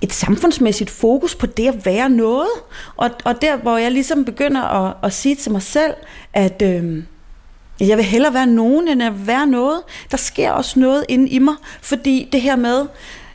et 0.00 0.12
samfundsmæssigt 0.12 0.90
fokus 0.90 1.34
på 1.34 1.46
det 1.46 1.68
at 1.68 1.86
være 1.86 2.10
noget. 2.10 2.50
Og, 2.96 3.10
og 3.24 3.42
der, 3.42 3.56
hvor 3.56 3.76
jeg 3.76 3.92
ligesom 3.92 4.24
begynder 4.24 4.62
at, 4.62 4.94
at 5.02 5.12
sige 5.12 5.34
til 5.34 5.52
mig 5.52 5.62
selv, 5.62 5.94
at 6.32 6.62
øh, 6.62 7.02
jeg 7.80 7.96
vil 7.96 8.04
hellere 8.04 8.34
være 8.34 8.46
nogen, 8.46 8.88
end 8.88 9.02
at 9.02 9.26
være 9.26 9.46
noget. 9.46 9.82
Der 10.10 10.16
sker 10.16 10.52
også 10.52 10.80
noget 10.80 11.04
inde 11.08 11.28
i 11.28 11.38
mig, 11.38 11.54
fordi 11.82 12.28
det 12.32 12.40
her 12.40 12.56
med, 12.56 12.86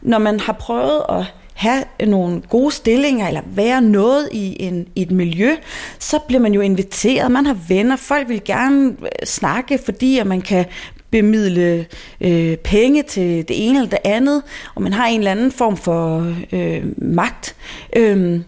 når 0.01 0.17
man 0.17 0.39
har 0.39 0.53
prøvet 0.53 1.01
at 1.09 1.25
have 1.55 1.83
nogle 2.05 2.41
gode 2.41 2.71
stillinger, 2.71 3.27
eller 3.27 3.41
være 3.45 3.81
noget 3.81 4.29
i, 4.31 4.63
en, 4.63 4.87
i 4.95 5.01
et 5.01 5.11
miljø, 5.11 5.55
så 5.99 6.19
bliver 6.27 6.41
man 6.41 6.53
jo 6.53 6.61
inviteret, 6.61 7.31
man 7.31 7.45
har 7.45 7.57
venner, 7.67 7.95
folk 7.95 8.29
vil 8.29 8.43
gerne 8.43 8.95
øh, 9.01 9.25
snakke, 9.25 9.77
fordi 9.85 10.17
at 10.17 10.27
man 10.27 10.41
kan 10.41 10.65
bemidle 11.11 11.85
øh, 12.21 12.57
penge 12.57 13.03
til 13.03 13.47
det 13.47 13.67
ene 13.67 13.77
eller 13.77 13.89
det 13.89 13.99
andet, 14.03 14.43
og 14.75 14.81
man 14.81 14.93
har 14.93 15.07
en 15.07 15.19
eller 15.19 15.31
anden 15.31 15.51
form 15.51 15.77
for 15.77 16.33
øh, 16.51 16.83
magt. 16.97 17.55
Øhm, 17.95 18.43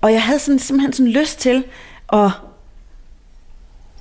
og 0.00 0.12
jeg 0.12 0.22
havde 0.22 0.38
sådan, 0.38 0.58
simpelthen 0.58 0.92
sådan 0.92 1.12
lyst 1.12 1.40
til 1.40 1.64
at, 2.12 2.30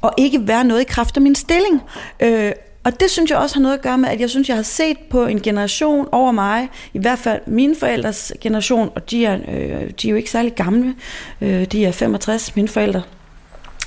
at 0.04 0.10
ikke 0.18 0.48
være 0.48 0.64
noget 0.64 0.82
i 0.82 0.86
kraft 0.90 1.16
af 1.18 1.22
min 1.22 1.36
stilling. 1.36 1.82
Øh, 2.20 2.52
og 2.88 3.00
det 3.00 3.12
synes 3.12 3.32
jeg 3.32 3.38
også 3.38 3.56
har 3.56 3.62
noget 3.62 3.76
at 3.76 3.82
gøre 3.82 3.98
med, 3.98 4.10
at 4.10 4.20
jeg 4.20 4.30
synes, 4.30 4.50
jeg 4.50 4.56
har 4.56 4.64
set 4.64 4.98
på 5.10 5.26
en 5.26 5.42
generation 5.42 6.08
over 6.12 6.32
mig, 6.32 6.70
i 6.94 7.00
hvert 7.00 7.20
fald 7.20 7.42
mine 7.48 7.76
forældres 7.76 8.34
generation, 8.42 8.92
og 8.96 9.12
de 9.12 9.26
er, 9.26 9.40
øh, 9.48 9.92
de 10.02 10.08
er 10.08 10.12
jo 10.12 10.16
ikke 10.16 10.30
særlig 10.30 10.54
gamle, 10.56 10.96
øh, 11.42 11.66
de 11.66 11.86
er 11.86 11.92
65, 11.92 12.56
mine 12.56 12.68
forældre. 12.68 13.02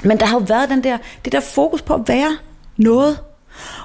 Men 0.03 0.19
der 0.19 0.27
har 0.27 0.41
jo 0.41 0.45
været 0.49 0.71
den 0.71 0.85
der, 0.85 0.99
det 1.25 1.33
der 1.33 1.41
fokus 1.41 1.83
på 1.83 1.95
at 1.95 2.01
være 2.07 2.37
noget. 2.77 3.19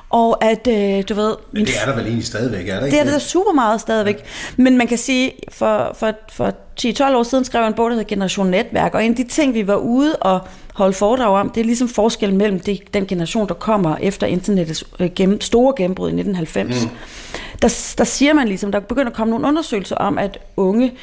Og 0.10 0.44
at, 0.44 0.68
øh, 0.68 1.04
du 1.10 1.14
ved... 1.14 1.36
Men 1.52 1.66
det 1.66 1.74
er 1.82 1.86
der 1.86 1.96
vel 1.96 2.06
egentlig 2.06 2.26
stadigvæk, 2.26 2.68
er 2.68 2.80
der 2.80 2.86
ikke? 2.86 2.98
Det 2.98 3.08
er 3.08 3.12
der 3.12 3.20
super 3.20 3.52
meget 3.54 3.82
stadigvæk. 3.82 4.26
Men 4.58 4.78
man 4.78 4.88
kan 4.88 4.98
sige, 4.98 5.32
for, 5.52 5.96
for, 6.00 6.12
for 6.32 6.54
10-12 6.82 7.16
år 7.16 7.24
siden 7.24 7.46
skrev 7.46 7.62
jeg 7.62 7.68
en 7.68 7.74
bog, 7.74 7.90
der 7.90 7.96
hedder 7.96 8.10
Generation 8.10 8.48
Netværk, 8.48 8.96
og 8.96 9.06
en 9.06 9.12
af 9.12 9.18
de 9.18 9.24
ting, 9.24 9.54
vi 9.54 9.68
var 9.68 9.76
ude 9.76 10.16
og 10.16 10.40
holde 10.76 10.94
foredrag 10.94 11.40
om, 11.40 11.50
det 11.50 11.62
er 11.62 11.66
ligesom 11.66 11.88
forskellen 11.88 12.38
mellem 12.38 12.60
det, 12.60 12.94
den 12.94 13.08
generation, 13.08 13.48
der 13.48 13.54
kommer 13.54 13.98
efter 13.98 14.28
internettets 14.28 14.84
øh, 15.00 15.10
gennem, 15.16 15.42
store 15.42 15.74
gennembrud 15.78 16.08
i 16.08 16.14
1990. 16.14 16.84
Mm. 16.84 16.90
Der, 17.62 17.94
der 17.98 18.04
siger 18.04 18.34
man 18.34 18.48
ligesom, 18.48 18.72
der 18.72 18.80
begynder 18.80 19.10
at 19.10 19.16
komme 19.16 19.32
nogle 19.32 19.48
undersøgelser 19.48 19.96
om, 19.96 20.18
at 20.18 20.40
unge 20.58 20.94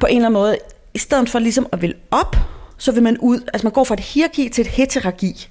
på 0.00 0.06
en 0.06 0.16
eller 0.16 0.28
anden 0.28 0.40
måde, 0.40 0.56
i 0.94 0.98
stedet 0.98 1.28
for 1.28 1.38
ligesom 1.38 1.66
at 1.72 1.82
vil 1.82 1.94
op, 2.10 2.36
så 2.78 2.92
vil 2.92 3.02
man 3.02 3.18
ud, 3.18 3.40
altså 3.52 3.66
man 3.66 3.72
går 3.72 3.84
fra 3.84 3.94
et 3.94 4.00
hierarki 4.00 4.48
til 4.48 4.62
et 4.62 4.68
heterarki. 4.68 5.48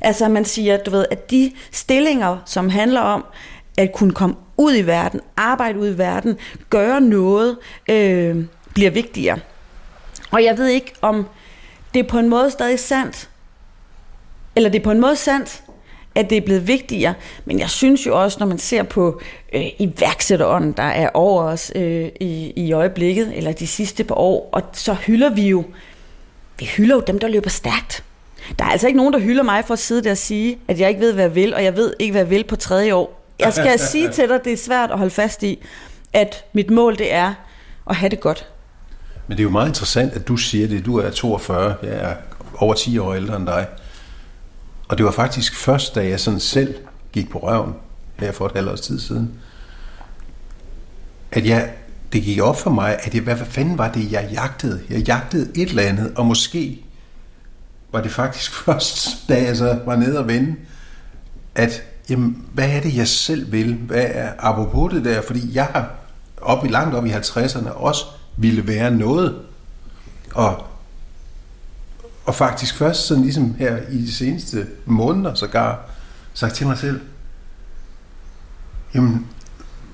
Altså 0.00 0.28
man 0.28 0.44
siger, 0.44 0.76
du 0.76 0.90
ved, 0.90 1.04
at 1.10 1.30
de 1.30 1.52
stillinger, 1.72 2.38
som 2.46 2.68
handler 2.68 3.00
om 3.00 3.24
at 3.76 3.92
kunne 3.92 4.12
komme 4.12 4.36
ud 4.56 4.76
i 4.76 4.82
verden, 4.82 5.20
arbejde 5.36 5.78
ud 5.78 5.94
i 5.94 5.98
verden, 5.98 6.36
gøre 6.70 7.00
noget, 7.00 7.56
øh, 7.88 8.44
bliver 8.74 8.90
vigtigere. 8.90 9.38
Og 10.30 10.44
jeg 10.44 10.58
ved 10.58 10.66
ikke, 10.66 10.92
om 11.02 11.26
det 11.94 12.00
er 12.00 12.08
på 12.08 12.18
en 12.18 12.28
måde 12.28 12.50
stadig 12.50 12.78
sandt, 12.78 13.28
eller 14.56 14.70
det 14.70 14.78
er 14.78 14.84
på 14.84 14.90
en 14.90 15.00
måde 15.00 15.16
sandt, 15.16 15.62
at 16.14 16.30
det 16.30 16.38
er 16.38 16.42
blevet 16.42 16.66
vigtigere. 16.66 17.14
Men 17.44 17.58
jeg 17.58 17.70
synes 17.70 18.06
jo 18.06 18.22
også, 18.22 18.36
når 18.40 18.46
man 18.46 18.58
ser 18.58 18.82
på 18.82 19.20
øh, 19.52 19.66
iværksætterånden, 19.78 20.72
der 20.72 20.82
er 20.82 21.10
over 21.14 21.42
os 21.42 21.72
øh, 21.74 22.08
i, 22.20 22.52
i 22.56 22.72
øjeblikket, 22.72 23.36
eller 23.36 23.52
de 23.52 23.66
sidste 23.66 24.04
par 24.04 24.14
år, 24.14 24.48
og 24.52 24.62
så 24.72 24.94
hylder 24.94 25.30
vi 25.30 25.48
jo, 25.48 25.64
vi 26.58 26.64
hylder 26.64 26.94
jo 26.94 27.00
dem, 27.06 27.18
der 27.18 27.28
løber 27.28 27.50
stærkt. 27.50 28.04
Der 28.58 28.64
er 28.64 28.68
altså 28.68 28.86
ikke 28.86 28.96
nogen, 28.96 29.12
der 29.12 29.18
hylder 29.18 29.42
mig 29.42 29.64
for 29.64 29.72
at 29.72 29.78
sidde 29.78 30.04
der 30.04 30.10
og 30.10 30.16
sige, 30.16 30.58
at 30.68 30.80
jeg 30.80 30.88
ikke 30.88 31.00
ved, 31.00 31.12
hvad 31.12 31.24
jeg 31.24 31.34
vil, 31.34 31.54
og 31.54 31.64
jeg 31.64 31.76
ved 31.76 31.94
ikke, 31.98 32.12
hvad 32.12 32.20
jeg 32.20 32.30
vil 32.30 32.44
på 32.44 32.56
tredje 32.56 32.94
år. 32.94 33.20
Jeg 33.38 33.52
skal 33.52 33.78
sige 33.78 34.10
til 34.10 34.28
dig, 34.28 34.34
at 34.34 34.44
det 34.44 34.52
er 34.52 34.56
svært 34.56 34.90
at 34.90 34.98
holde 34.98 35.10
fast 35.10 35.42
i, 35.42 35.62
at 36.12 36.44
mit 36.52 36.70
mål 36.70 36.98
det 36.98 37.12
er 37.12 37.34
at 37.90 37.96
have 37.96 38.08
det 38.08 38.20
godt. 38.20 38.48
Men 39.30 39.36
det 39.36 39.42
er 39.42 39.44
jo 39.44 39.50
meget 39.50 39.68
interessant, 39.68 40.12
at 40.12 40.28
du 40.28 40.36
siger 40.36 40.68
det. 40.68 40.86
Du 40.86 40.96
er 40.96 41.10
42, 41.10 41.74
jeg 41.82 41.90
er 41.90 42.14
over 42.54 42.74
10 42.74 42.98
år 42.98 43.14
ældre 43.14 43.36
end 43.36 43.46
dig. 43.46 43.66
Og 44.88 44.98
det 44.98 45.06
var 45.06 45.10
faktisk 45.10 45.56
først, 45.56 45.94
da 45.94 46.08
jeg 46.08 46.20
sådan 46.20 46.40
selv 46.40 46.74
gik 47.12 47.30
på 47.30 47.38
røven, 47.38 47.74
her 48.18 48.32
for 48.32 48.46
et 48.46 48.52
halvt 48.52 48.70
års 48.70 48.80
tid 48.80 49.00
siden, 49.00 49.30
at 51.32 51.46
jeg, 51.46 51.72
det 52.12 52.22
gik 52.22 52.40
op 52.40 52.60
for 52.60 52.70
mig, 52.70 52.98
at 53.02 53.14
jeg, 53.14 53.22
hvad 53.22 53.36
fanden 53.36 53.78
var 53.78 53.92
det, 53.92 54.12
jeg 54.12 54.28
jagtede? 54.32 54.80
Jeg 54.90 55.00
jagtede 55.00 55.50
et 55.54 55.68
eller 55.68 55.82
andet, 55.82 56.12
og 56.16 56.26
måske 56.26 56.84
var 57.92 58.00
det 58.00 58.10
faktisk 58.10 58.52
først, 58.64 59.28
da 59.28 59.42
jeg 59.42 59.56
så 59.56 59.78
var 59.86 59.96
nede 59.96 60.18
og 60.18 60.28
vende, 60.28 60.56
at 61.54 61.82
jamen, 62.08 62.46
hvad 62.52 62.68
er 62.70 62.80
det, 62.80 62.96
jeg 62.96 63.08
selv 63.08 63.52
vil? 63.52 63.74
Hvad 63.74 64.06
er 64.08 64.32
apropos 64.38 64.92
det 64.92 65.04
der? 65.04 65.22
Fordi 65.22 65.54
jeg 65.54 65.64
har 65.64 65.90
op 66.42 66.64
i 66.64 66.68
langt 66.68 66.94
op 66.94 67.06
i 67.06 67.10
50'erne 67.10 67.70
også 67.70 68.04
ville 68.40 68.66
være 68.66 68.90
noget. 68.90 69.36
Og, 70.34 70.66
og 72.24 72.34
faktisk 72.34 72.76
først 72.76 73.06
sådan 73.06 73.22
ligesom 73.22 73.54
her 73.54 73.78
i 73.90 73.98
de 73.98 74.12
seneste 74.12 74.66
måneder 74.86 75.34
sågar 75.34 75.90
sagt 76.34 76.54
til 76.54 76.66
mig 76.66 76.78
selv, 76.78 77.00
jamen, 78.94 79.26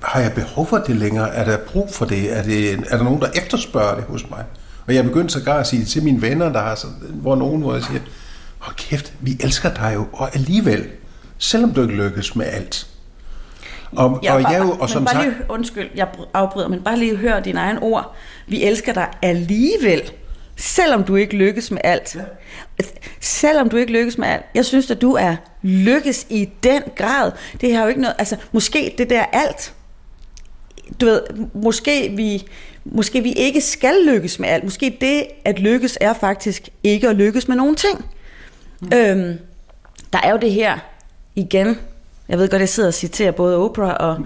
har 0.01 0.19
jeg 0.19 0.33
behov 0.33 0.67
for 0.67 0.77
det 0.77 0.95
længere? 0.95 1.29
Er 1.29 1.45
der 1.45 1.57
brug 1.57 1.93
for 1.93 2.05
det? 2.05 2.37
Er, 2.37 2.43
det, 2.43 2.73
er 2.73 2.97
der 2.97 3.03
nogen, 3.03 3.21
der 3.21 3.27
efterspørger 3.35 3.95
det 3.95 4.03
hos 4.03 4.29
mig? 4.29 4.43
Og 4.87 4.95
jeg 4.95 5.03
begyndte 5.03 5.33
sågar 5.33 5.59
at 5.59 5.67
sige 5.67 5.85
til 5.85 6.03
mine 6.03 6.21
venner, 6.21 6.49
der 6.53 6.61
har, 6.61 6.75
sådan, 6.75 6.95
hvor 7.13 7.35
nogen, 7.35 7.61
hvor 7.61 7.73
jeg 7.73 7.83
siger, 7.83 7.99
hold 8.57 8.75
kæft, 8.75 9.13
vi 9.19 9.37
elsker 9.39 9.73
dig 9.73 9.91
jo, 9.95 10.07
og 10.13 10.35
alligevel, 10.35 10.87
selvom 11.37 11.73
du 11.73 11.81
ikke 11.81 11.95
lykkes 11.95 12.35
med 12.35 12.45
alt, 12.45 12.87
og, 13.91 14.19
ja, 14.23 14.33
og, 14.33 14.41
jeg, 14.41 14.61
og, 14.61 14.81
og 14.81 14.89
som 14.89 15.05
bare 15.05 15.15
sagt... 15.15 15.25
lige, 15.25 15.37
undskyld, 15.49 15.89
jeg 15.95 16.07
afbryder, 16.33 16.67
men 16.67 16.81
bare 16.81 16.97
lige 16.97 17.15
hør 17.15 17.39
dine 17.39 17.59
egne 17.59 17.81
ord. 17.81 18.15
Vi 18.47 18.63
elsker 18.63 18.93
dig 18.93 19.07
alligevel, 19.21 20.11
selvom 20.55 21.03
du 21.03 21.15
ikke 21.15 21.37
lykkes 21.37 21.71
med 21.71 21.81
alt. 21.83 22.15
Ja. 22.15 22.21
Selvom 23.19 23.69
du 23.69 23.77
ikke 23.77 23.91
lykkes 23.91 24.17
med 24.17 24.27
alt. 24.27 24.45
Jeg 24.55 24.65
synes, 24.65 24.91
at 24.91 25.01
du 25.01 25.13
er 25.13 25.35
lykkes 25.61 26.27
i 26.29 26.49
den 26.63 26.83
grad. 26.95 27.31
Det 27.61 27.75
har 27.75 27.81
jo 27.81 27.87
ikke 27.87 28.01
noget... 28.01 28.15
Altså, 28.17 28.35
måske 28.51 28.95
det 28.97 29.09
der 29.09 29.25
alt. 29.33 29.73
Du 31.01 31.05
ved, 31.05 31.21
måske 31.53 32.13
vi, 32.15 32.43
måske 32.85 33.23
vi 33.23 33.31
ikke 33.31 33.61
skal 33.61 33.95
lykkes 34.05 34.39
med 34.39 34.49
alt. 34.49 34.63
Måske 34.63 34.97
det 35.01 35.23
at 35.45 35.59
lykkes 35.59 35.97
er 36.01 36.13
faktisk 36.13 36.69
ikke 36.83 37.09
at 37.09 37.15
lykkes 37.15 37.47
med 37.47 37.55
nogen 37.55 37.75
ting. 37.75 38.05
Mm. 38.81 38.89
Øhm, 38.93 39.37
der 40.13 40.19
er 40.23 40.31
jo 40.31 40.37
det 40.37 40.51
her 40.51 40.79
igen 41.35 41.77
jeg 42.29 42.37
ved 42.37 42.49
godt, 42.49 42.59
jeg 42.59 42.69
sidder 42.69 42.87
og 42.89 42.93
citerer 42.93 43.31
både 43.31 43.57
Oprah 43.57 43.95
og 43.99 44.19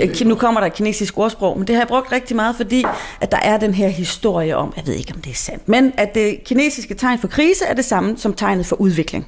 øh, 0.00 0.26
nu 0.26 0.34
kommer 0.34 0.60
der 0.60 0.66
et 0.66 0.74
kinesisk 0.74 1.18
ordsprog, 1.18 1.58
men 1.58 1.66
det 1.66 1.74
har 1.74 1.80
jeg 1.80 1.88
brugt 1.88 2.12
rigtig 2.12 2.36
meget, 2.36 2.56
fordi 2.56 2.84
at 3.20 3.32
der 3.32 3.38
er 3.38 3.56
den 3.56 3.74
her 3.74 3.88
historie 3.88 4.56
om, 4.56 4.72
jeg 4.76 4.86
ved 4.86 4.94
ikke, 4.94 5.12
om 5.14 5.20
det 5.20 5.30
er 5.30 5.34
sandt, 5.34 5.68
men 5.68 5.92
at 5.96 6.14
det 6.14 6.44
kinesiske 6.44 6.94
tegn 6.94 7.18
for 7.18 7.28
krise 7.28 7.64
er 7.64 7.74
det 7.74 7.84
samme 7.84 8.18
som 8.18 8.34
tegnet 8.34 8.66
for 8.66 8.76
udvikling. 8.76 9.26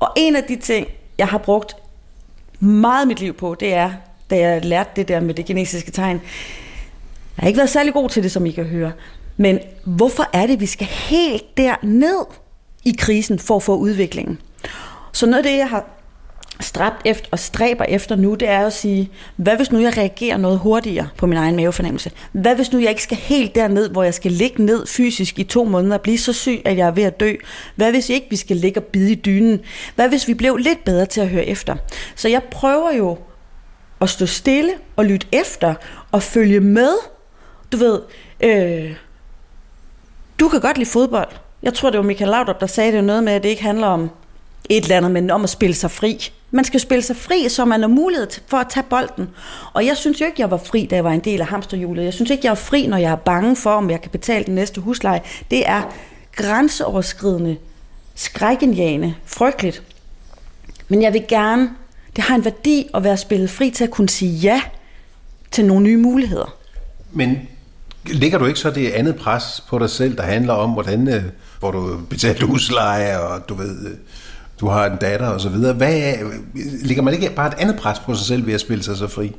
Og 0.00 0.08
en 0.16 0.36
af 0.36 0.44
de 0.44 0.56
ting, 0.56 0.86
jeg 1.18 1.26
har 1.26 1.38
brugt 1.38 1.76
meget 2.60 3.08
mit 3.08 3.20
liv 3.20 3.32
på, 3.32 3.56
det 3.60 3.74
er, 3.74 3.92
da 4.30 4.38
jeg 4.38 4.64
lærte 4.64 4.90
det 4.96 5.08
der 5.08 5.20
med 5.20 5.34
det 5.34 5.44
kinesiske 5.44 5.90
tegn. 5.90 6.20
Jeg 7.36 7.42
har 7.42 7.46
ikke 7.46 7.58
været 7.58 7.70
særlig 7.70 7.92
god 7.92 8.08
til 8.08 8.22
det, 8.22 8.32
som 8.32 8.46
I 8.46 8.50
kan 8.50 8.64
høre. 8.64 8.92
Men 9.36 9.58
hvorfor 9.84 10.26
er 10.32 10.46
det, 10.46 10.60
vi 10.60 10.66
skal 10.66 10.86
helt 10.86 11.56
derned 11.56 12.24
i 12.84 12.94
krisen 12.98 13.38
for 13.38 13.56
at 13.56 13.62
få 13.62 13.76
udviklingen? 13.76 14.38
Så 15.12 15.26
noget 15.26 15.44
af 15.44 15.50
det, 15.50 15.58
jeg 15.58 15.68
har 15.68 15.99
stræbt 16.62 17.02
efter 17.04 17.28
og 17.30 17.38
stræber 17.38 17.84
efter 17.84 18.16
nu, 18.16 18.34
det 18.34 18.48
er 18.48 18.66
at 18.66 18.72
sige, 18.72 19.10
hvad 19.36 19.56
hvis 19.56 19.72
nu 19.72 19.78
jeg 19.78 19.96
reagerer 19.96 20.36
noget 20.36 20.58
hurtigere 20.58 21.08
på 21.16 21.26
min 21.26 21.38
egen 21.38 21.56
mavefornemmelse? 21.56 22.10
Hvad 22.32 22.54
hvis 22.54 22.72
nu 22.72 22.78
jeg 22.78 22.90
ikke 22.90 23.02
skal 23.02 23.16
helt 23.16 23.54
derned, 23.54 23.90
hvor 23.90 24.02
jeg 24.02 24.14
skal 24.14 24.32
ligge 24.32 24.64
ned 24.64 24.86
fysisk 24.86 25.38
i 25.38 25.44
to 25.44 25.64
måneder 25.64 25.94
og 25.96 26.00
blive 26.00 26.18
så 26.18 26.32
syg, 26.32 26.62
at 26.64 26.76
jeg 26.76 26.86
er 26.86 26.90
ved 26.90 27.02
at 27.02 27.20
dø? 27.20 27.34
Hvad 27.76 27.90
hvis 27.90 28.08
ikke 28.08 28.26
vi 28.30 28.36
skal 28.36 28.56
ligge 28.56 28.80
og 28.80 28.84
bide 28.84 29.12
i 29.12 29.14
dynen? 29.14 29.60
Hvad 29.94 30.08
hvis 30.08 30.28
vi 30.28 30.34
blev 30.34 30.56
lidt 30.56 30.84
bedre 30.84 31.06
til 31.06 31.20
at 31.20 31.28
høre 31.28 31.44
efter? 31.44 31.76
Så 32.16 32.28
jeg 32.28 32.42
prøver 32.42 32.92
jo 32.92 33.18
at 34.00 34.08
stå 34.08 34.26
stille 34.26 34.72
og 34.96 35.04
lytte 35.04 35.26
efter 35.32 35.74
og 36.12 36.22
følge 36.22 36.60
med. 36.60 36.92
Du 37.72 37.76
ved, 37.76 38.00
øh, 38.40 38.94
du 40.40 40.48
kan 40.48 40.60
godt 40.60 40.78
lide 40.78 40.90
fodbold. 40.90 41.28
Jeg 41.62 41.74
tror, 41.74 41.90
det 41.90 41.98
var 41.98 42.04
Michael 42.04 42.30
Laudrup, 42.30 42.60
der 42.60 42.66
sagde 42.66 42.92
det 42.92 43.04
noget 43.04 43.24
med, 43.24 43.32
at 43.32 43.42
det 43.42 43.48
ikke 43.48 43.62
handler 43.62 43.86
om 43.86 44.10
et 44.68 44.82
eller 44.82 44.96
andet, 44.96 45.10
men 45.10 45.30
om 45.30 45.44
at 45.44 45.50
spille 45.50 45.74
sig 45.74 45.90
fri. 45.90 46.32
Man 46.50 46.64
skal 46.64 46.80
spille 46.80 47.02
sig 47.02 47.16
fri, 47.16 47.48
så 47.48 47.64
man 47.64 47.80
har 47.80 47.88
mulighed 47.88 48.28
for 48.46 48.56
at 48.56 48.66
tage 48.70 48.86
bolden. 48.90 49.28
Og 49.72 49.86
jeg 49.86 49.96
synes 49.96 50.20
jo 50.20 50.26
ikke, 50.26 50.40
jeg 50.40 50.50
var 50.50 50.56
fri, 50.56 50.86
da 50.90 50.94
jeg 50.94 51.04
var 51.04 51.10
en 51.10 51.20
del 51.20 51.40
af 51.40 51.46
hamsterhjulet. 51.46 52.04
Jeg 52.04 52.12
synes 52.12 52.30
ikke, 52.30 52.46
jeg 52.46 52.50
er 52.50 52.54
fri, 52.54 52.86
når 52.86 52.96
jeg 52.96 53.12
er 53.12 53.16
bange 53.16 53.56
for, 53.56 53.70
om 53.70 53.90
jeg 53.90 54.00
kan 54.00 54.10
betale 54.10 54.44
den 54.44 54.54
næste 54.54 54.80
husleje. 54.80 55.20
Det 55.50 55.68
er 55.68 55.82
grænseoverskridende, 56.36 57.56
skrækkenjagende, 58.14 59.14
frygteligt. 59.24 59.82
Men 60.88 61.02
jeg 61.02 61.12
vil 61.12 61.24
gerne, 61.28 61.70
det 62.16 62.24
har 62.24 62.34
en 62.34 62.44
værdi 62.44 62.88
at 62.94 63.04
være 63.04 63.16
spillet 63.16 63.50
fri 63.50 63.70
til 63.70 63.84
at 63.84 63.90
kunne 63.90 64.08
sige 64.08 64.32
ja 64.32 64.62
til 65.50 65.64
nogle 65.64 65.84
nye 65.84 65.96
muligheder. 65.96 66.56
Men 67.12 67.48
ligger 68.06 68.38
du 68.38 68.46
ikke 68.46 68.60
så 68.60 68.70
det 68.70 68.90
andet 68.90 69.16
pres 69.16 69.64
på 69.68 69.78
dig 69.78 69.90
selv, 69.90 70.16
der 70.16 70.22
handler 70.22 70.54
om, 70.54 70.70
hvordan, 70.70 71.08
øh, 71.08 71.22
hvor 71.60 71.70
du 71.70 72.00
betaler 72.10 72.46
husleje, 72.46 73.20
og 73.20 73.48
du 73.48 73.54
ved, 73.54 73.86
øh, 73.86 73.96
du 74.60 74.66
har 74.66 74.86
en 74.86 74.96
datter 74.96 75.26
og 75.26 75.40
så 75.40 75.48
videre. 75.48 75.72
Hvad, 75.72 76.14
ligger 76.82 77.02
man 77.02 77.14
ikke 77.14 77.30
bare 77.34 77.48
et 77.48 77.54
andet 77.58 77.76
pres 77.76 77.98
på 77.98 78.14
sig 78.14 78.26
selv 78.26 78.46
ved 78.46 78.54
at 78.54 78.60
spille 78.60 78.84
sig 78.84 78.96
så 78.96 79.08
fri? 79.08 79.32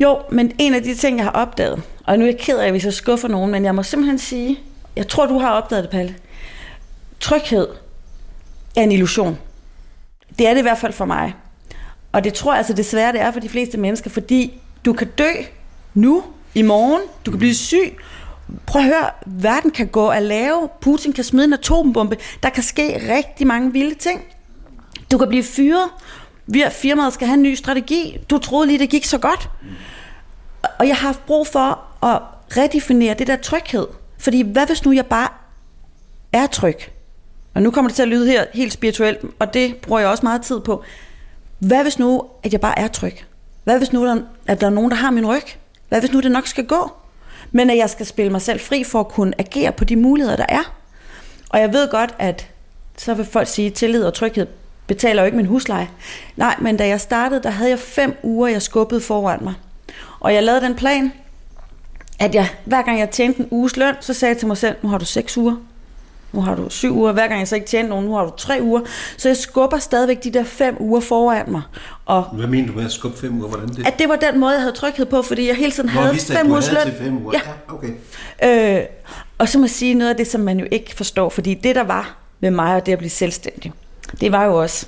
Jo, 0.00 0.18
men 0.30 0.52
en 0.58 0.74
af 0.74 0.82
de 0.82 0.94
ting, 0.94 1.16
jeg 1.16 1.24
har 1.24 1.32
opdaget, 1.32 1.82
og 2.06 2.18
nu 2.18 2.24
er 2.24 2.28
jeg 2.28 2.38
ked 2.38 2.58
af, 2.58 2.70
hvis 2.70 2.84
jeg 2.84 2.92
skuffer 2.92 3.28
nogen, 3.28 3.50
men 3.50 3.64
jeg 3.64 3.74
må 3.74 3.82
simpelthen 3.82 4.18
sige, 4.18 4.58
jeg 4.96 5.08
tror, 5.08 5.26
du 5.26 5.38
har 5.38 5.50
opdaget 5.50 5.82
det, 5.84 5.90
Palle. 5.90 6.14
Tryghed 7.20 7.66
er 8.76 8.82
en 8.82 8.92
illusion. 8.92 9.38
Det 10.38 10.46
er 10.46 10.50
det 10.50 10.58
i 10.58 10.62
hvert 10.62 10.78
fald 10.78 10.92
for 10.92 11.04
mig. 11.04 11.34
Og 12.12 12.24
det 12.24 12.34
tror 12.34 12.52
jeg 12.52 12.58
altså 12.58 12.72
desværre, 12.72 13.12
det 13.12 13.20
er 13.20 13.30
for 13.30 13.40
de 13.40 13.48
fleste 13.48 13.78
mennesker, 13.78 14.10
fordi 14.10 14.60
du 14.84 14.92
kan 14.92 15.06
dø 15.18 15.30
nu, 15.94 16.24
i 16.54 16.62
morgen, 16.62 17.02
du 17.26 17.30
kan 17.30 17.38
blive 17.38 17.54
syg, 17.54 17.96
Prøv 18.66 18.82
at 18.82 18.88
høre, 18.88 19.10
verden 19.26 19.70
kan 19.70 19.86
gå 19.86 20.08
at 20.08 20.22
lave, 20.22 20.68
Putin 20.80 21.12
kan 21.12 21.24
smide 21.24 21.44
en 21.44 21.52
atombombe, 21.52 22.16
der 22.42 22.50
kan 22.50 22.62
ske 22.62 23.14
rigtig 23.16 23.46
mange 23.46 23.72
vilde 23.72 23.94
ting. 23.94 24.22
Du 25.12 25.18
kan 25.18 25.28
blive 25.28 25.42
fyret, 25.42 25.88
Vi 26.46 26.64
firmaet 26.70 27.12
skal 27.12 27.26
have 27.26 27.34
en 27.34 27.42
ny 27.42 27.54
strategi. 27.54 28.18
Du 28.30 28.38
troede 28.38 28.66
lige, 28.66 28.78
det 28.78 28.90
gik 28.90 29.04
så 29.04 29.18
godt. 29.18 29.50
Og 30.78 30.88
jeg 30.88 30.96
har 30.96 31.06
haft 31.06 31.26
brug 31.26 31.46
for 31.46 31.80
at 32.04 32.22
redefinere 32.56 33.14
det 33.14 33.26
der 33.26 33.36
tryghed. 33.36 33.86
Fordi 34.18 34.42
hvad 34.42 34.66
hvis 34.66 34.84
nu 34.84 34.92
jeg 34.92 35.06
bare 35.06 35.28
er 36.32 36.46
tryg? 36.46 36.76
Og 37.54 37.62
nu 37.62 37.70
kommer 37.70 37.88
det 37.88 37.96
til 37.96 38.02
at 38.02 38.08
lyde 38.08 38.26
her 38.26 38.44
helt 38.54 38.72
spirituelt, 38.72 39.18
og 39.38 39.54
det 39.54 39.76
bruger 39.76 40.00
jeg 40.00 40.08
også 40.08 40.22
meget 40.22 40.42
tid 40.42 40.60
på. 40.60 40.84
Hvad 41.58 41.82
hvis 41.82 41.98
nu, 41.98 42.22
at 42.42 42.52
jeg 42.52 42.60
bare 42.60 42.78
er 42.78 42.88
tryg? 42.88 43.14
Hvad 43.64 43.78
hvis 43.78 43.92
nu, 43.92 44.22
at 44.46 44.60
der 44.60 44.66
er 44.66 44.70
nogen, 44.70 44.90
der 44.90 44.96
har 44.96 45.10
min 45.10 45.26
ryg? 45.26 45.42
Hvad 45.88 46.00
hvis 46.00 46.12
nu, 46.12 46.20
det 46.20 46.30
nok 46.32 46.46
skal 46.46 46.66
gå? 46.66 46.90
Men 47.56 47.70
at 47.70 47.76
jeg 47.76 47.90
skal 47.90 48.06
spille 48.06 48.32
mig 48.32 48.42
selv 48.42 48.60
fri 48.60 48.84
for 48.84 49.00
at 49.00 49.08
kunne 49.08 49.32
agere 49.38 49.72
på 49.72 49.84
de 49.84 49.96
muligheder, 49.96 50.36
der 50.36 50.46
er. 50.48 50.74
Og 51.50 51.60
jeg 51.60 51.72
ved 51.72 51.90
godt, 51.90 52.14
at 52.18 52.48
så 52.98 53.14
vil 53.14 53.24
folk 53.24 53.48
sige, 53.48 53.66
at 53.66 53.72
tillid 53.74 54.04
og 54.04 54.14
tryghed 54.14 54.46
betaler 54.86 55.22
jo 55.22 55.26
ikke 55.26 55.36
min 55.36 55.46
husleje. 55.46 55.88
Nej, 56.36 56.56
men 56.60 56.76
da 56.76 56.86
jeg 56.86 57.00
startede, 57.00 57.42
der 57.42 57.50
havde 57.50 57.70
jeg 57.70 57.78
fem 57.78 58.16
uger, 58.22 58.48
jeg 58.48 58.62
skubbede 58.62 59.00
foran 59.00 59.38
mig. 59.42 59.54
Og 60.20 60.34
jeg 60.34 60.42
lavede 60.42 60.60
den 60.60 60.74
plan, 60.74 61.12
at 62.18 62.34
jeg, 62.34 62.48
hver 62.64 62.82
gang 62.82 62.98
jeg 62.98 63.10
tjente 63.10 63.40
en 63.40 63.48
uges 63.50 63.76
løn, 63.76 63.94
så 64.00 64.14
sagde 64.14 64.32
jeg 64.32 64.38
til 64.38 64.48
mig 64.48 64.56
selv, 64.56 64.76
nu 64.82 64.88
har 64.88 64.98
du 64.98 65.04
seks 65.04 65.36
uger. 65.36 65.56
Nu 66.32 66.40
har 66.40 66.54
du 66.54 66.70
syv 66.70 66.96
uger. 66.96 67.12
Hver 67.12 67.28
gang 67.28 67.38
jeg 67.40 67.48
så 67.48 67.54
ikke 67.54 67.66
tjente 67.66 67.88
nogen, 67.88 68.04
nu 68.06 68.14
har 68.14 68.24
du 68.24 68.32
tre 68.36 68.58
uger. 68.62 68.80
Så 69.16 69.28
jeg 69.28 69.36
skubber 69.36 69.78
stadigvæk 69.78 70.24
de 70.24 70.30
der 70.30 70.44
fem 70.44 70.76
uger 70.80 71.00
foran 71.00 71.44
mig. 71.50 71.62
Og 72.06 72.22
Hvad 72.22 72.46
mener 72.46 72.66
du 72.66 72.72
med 72.72 72.84
at 72.84 72.92
skubbe 72.92 73.18
fem 73.18 73.38
uger? 73.38 73.48
Hvordan 73.48 73.68
det? 73.68 73.86
At 73.86 73.98
det 73.98 74.08
var 74.08 74.16
den 74.16 74.40
måde, 74.40 74.52
jeg 74.52 74.60
havde 74.60 74.74
tryghed 74.74 75.06
på, 75.06 75.22
fordi 75.22 75.48
jeg 75.48 75.56
hele 75.56 75.72
tiden 75.72 75.90
Nå, 75.94 76.00
havde 76.00 76.12
vidste, 76.12 76.32
fem 76.32 76.50
ugers 76.50 76.72
løn. 76.72 76.94
fem 76.98 77.24
uger. 77.24 77.32
Ja. 77.32 77.40
ja 77.70 77.74
okay. 77.74 78.78
øh, 78.80 78.86
og 79.38 79.48
så 79.48 79.58
må 79.58 79.64
jeg 79.64 79.70
sige 79.70 79.94
noget 79.94 80.10
af 80.10 80.16
det, 80.16 80.26
som 80.26 80.40
man 80.40 80.60
jo 80.60 80.66
ikke 80.70 80.94
forstår, 80.94 81.28
fordi 81.28 81.54
det, 81.54 81.74
der 81.74 81.84
var 81.84 82.16
med 82.40 82.50
mig 82.50 82.74
og 82.76 82.86
det 82.86 82.92
at 82.92 82.98
blive 82.98 83.10
selvstændig, 83.10 83.72
det 84.20 84.32
var 84.32 84.44
jo 84.44 84.60
også, 84.62 84.86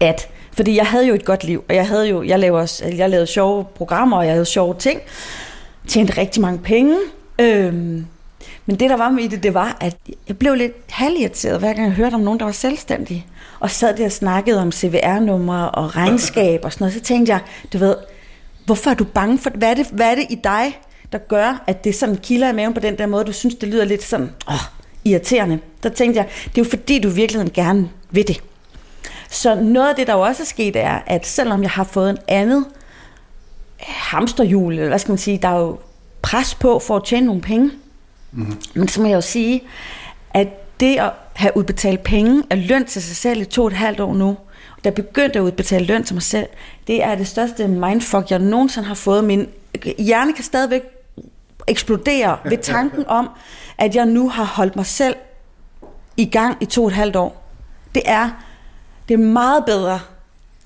at 0.00 0.28
fordi 0.52 0.76
jeg 0.76 0.86
havde 0.86 1.06
jo 1.06 1.14
et 1.14 1.24
godt 1.24 1.44
liv, 1.44 1.64
og 1.68 1.74
jeg 1.74 1.88
havde 1.88 2.08
jo, 2.08 2.22
jeg 2.22 2.38
lavede, 2.38 2.60
også, 2.60 2.84
jeg 2.84 3.10
lavede 3.10 3.26
sjove 3.26 3.64
programmer, 3.64 4.16
og 4.16 4.24
jeg 4.24 4.32
havde 4.32 4.44
sjove 4.44 4.74
ting, 4.78 5.00
tjente 5.88 6.18
rigtig 6.20 6.42
mange 6.42 6.58
penge, 6.58 6.96
øhm, 7.38 8.06
men 8.66 8.76
det, 8.80 8.90
der 8.90 8.96
var 8.96 9.10
med 9.10 9.28
det, 9.28 9.42
det 9.42 9.54
var, 9.54 9.76
at 9.80 9.96
jeg 10.28 10.38
blev 10.38 10.54
lidt 10.54 10.72
halvirriteret, 10.88 11.58
hver 11.58 11.72
gang 11.72 11.86
jeg 11.86 11.94
hørte 11.94 12.14
om 12.14 12.20
nogen, 12.20 12.38
der 12.38 12.44
var 12.44 12.52
selvstændige. 12.52 13.26
Og 13.60 13.70
sad 13.70 13.96
der 13.96 14.04
og 14.04 14.12
snakkede 14.12 14.60
om 14.62 14.72
CVR-numre 14.72 15.70
og 15.70 15.96
regnskab 15.96 16.64
og 16.64 16.72
sådan 16.72 16.84
noget. 16.84 16.94
Så 16.94 17.00
tænkte 17.00 17.32
jeg, 17.32 17.40
du 17.72 17.78
ved, 17.78 17.96
hvorfor 18.66 18.90
er 18.90 18.94
du 18.94 19.04
bange 19.04 19.38
for, 19.38 19.50
hvad 19.50 19.70
er 19.70 19.74
det, 19.74 19.86
hvad 19.86 20.10
er 20.10 20.14
det 20.14 20.26
i 20.30 20.34
dig, 20.44 20.80
der 21.12 21.18
gør, 21.18 21.64
at 21.66 21.84
det 21.84 21.94
sådan 21.94 22.16
kilder 22.16 22.50
i 22.50 22.52
maven 22.52 22.74
på 22.74 22.80
den 22.80 22.98
der 22.98 23.06
måde, 23.06 23.24
du 23.24 23.32
synes, 23.32 23.54
det 23.54 23.68
lyder 23.68 23.84
lidt 23.84 24.02
sådan, 24.02 24.30
åh, 24.48 24.54
irriterende. 25.04 25.58
Der 25.82 25.88
tænkte 25.88 26.20
jeg, 26.20 26.28
det 26.44 26.60
er 26.60 26.64
jo 26.64 26.70
fordi, 26.70 26.98
du 26.98 27.08
virkelig 27.08 27.52
gerne 27.52 27.90
vil 28.10 28.28
det. 28.28 28.42
Så 29.30 29.54
noget 29.54 29.88
af 29.88 29.94
det, 29.96 30.06
der 30.06 30.12
jo 30.12 30.20
også 30.20 30.42
er 30.42 30.46
sket, 30.46 30.76
er, 30.76 30.98
at 31.06 31.26
selvom 31.26 31.62
jeg 31.62 31.70
har 31.70 31.84
fået 31.84 32.10
en 32.10 32.18
andet 32.28 32.64
hamsterhjul, 33.78 34.72
eller 34.72 34.88
hvad 34.88 34.98
skal 34.98 35.12
man 35.12 35.18
sige, 35.18 35.38
der 35.38 35.48
er 35.48 35.60
jo 35.60 35.78
pres 36.22 36.54
på 36.54 36.78
for 36.78 36.96
at 36.96 37.04
tjene 37.04 37.26
nogle 37.26 37.42
penge. 37.42 37.70
Mm-hmm. 38.34 38.56
Men 38.74 38.88
så 38.88 39.00
må 39.00 39.06
jeg 39.06 39.14
jo 39.14 39.20
sige, 39.20 39.62
at 40.30 40.80
det 40.80 40.96
at 40.96 41.12
have 41.32 41.56
udbetalt 41.56 42.02
penge 42.02 42.42
af 42.50 42.68
løn 42.68 42.84
til 42.84 43.02
sig 43.02 43.16
selv 43.16 43.40
i 43.40 43.44
to 43.44 43.62
og 43.62 43.68
et 43.68 43.72
halvt 43.72 44.00
år 44.00 44.14
nu, 44.14 44.36
der 44.84 44.90
begyndte 44.90 45.38
at 45.38 45.42
udbetale 45.42 45.86
løn 45.86 46.04
til 46.04 46.14
mig 46.14 46.22
selv, 46.22 46.46
det 46.86 47.02
er 47.02 47.14
det 47.14 47.26
største 47.26 47.68
mindfuck, 47.68 48.30
jeg 48.30 48.38
nogensinde 48.38 48.88
har 48.88 48.94
fået. 48.94 49.24
Min 49.24 49.48
hjerne 49.98 50.32
kan 50.32 50.44
stadigvæk 50.44 50.82
eksplodere 51.66 52.38
ved 52.44 52.58
tanken 52.58 53.04
om, 53.06 53.28
at 53.78 53.94
jeg 53.94 54.06
nu 54.06 54.28
har 54.28 54.44
holdt 54.44 54.76
mig 54.76 54.86
selv 54.86 55.16
i 56.16 56.24
gang 56.24 56.56
i 56.60 56.64
to 56.64 56.82
og 56.82 56.88
et 56.88 56.94
halvt 56.94 57.16
år. 57.16 57.50
Det 57.94 58.02
er, 58.04 58.30
det 59.08 59.14
er 59.14 59.18
meget 59.18 59.64
bedre, 59.64 60.00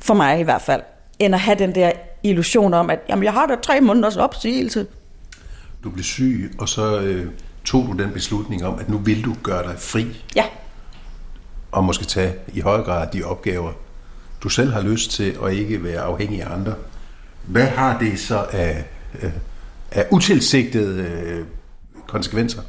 for 0.00 0.14
mig 0.14 0.40
i 0.40 0.42
hvert 0.42 0.62
fald, 0.62 0.82
end 1.18 1.34
at 1.34 1.40
have 1.40 1.58
den 1.58 1.74
der 1.74 1.92
illusion 2.22 2.74
om, 2.74 2.90
at 2.90 3.00
jamen, 3.08 3.24
jeg 3.24 3.32
har 3.32 3.46
da 3.46 3.56
tre 3.62 3.80
måneders 3.80 4.16
opsigelse. 4.16 4.86
Du 5.84 5.90
blev 5.90 6.04
syg, 6.04 6.54
og 6.58 6.68
så 6.68 7.00
øh, 7.00 7.32
tog 7.68 7.86
du 7.86 8.02
den 8.02 8.12
beslutning 8.12 8.64
om, 8.64 8.78
at 8.78 8.88
nu 8.88 8.98
vil 8.98 9.24
du 9.24 9.34
gøre 9.42 9.62
dig 9.62 9.78
fri. 9.78 10.06
Ja. 10.36 10.44
Og 11.72 11.84
måske 11.84 12.04
tage 12.04 12.34
i 12.54 12.60
høj 12.60 12.82
grad 12.82 13.08
de 13.12 13.22
opgaver, 13.22 13.72
du 14.42 14.48
selv 14.48 14.72
har 14.72 14.80
lyst 14.80 15.10
til, 15.10 15.38
og 15.38 15.54
ikke 15.54 15.84
være 15.84 16.00
afhængig 16.00 16.42
af 16.42 16.52
andre. 16.52 16.74
Hvad 17.46 17.66
har 17.66 17.98
det 17.98 18.20
så 18.20 18.46
af, 18.52 18.84
øh, 19.22 19.30
af 19.90 20.06
utilsigtede 20.10 21.02
øh, 21.02 21.44
konsekvenser? 22.06 22.62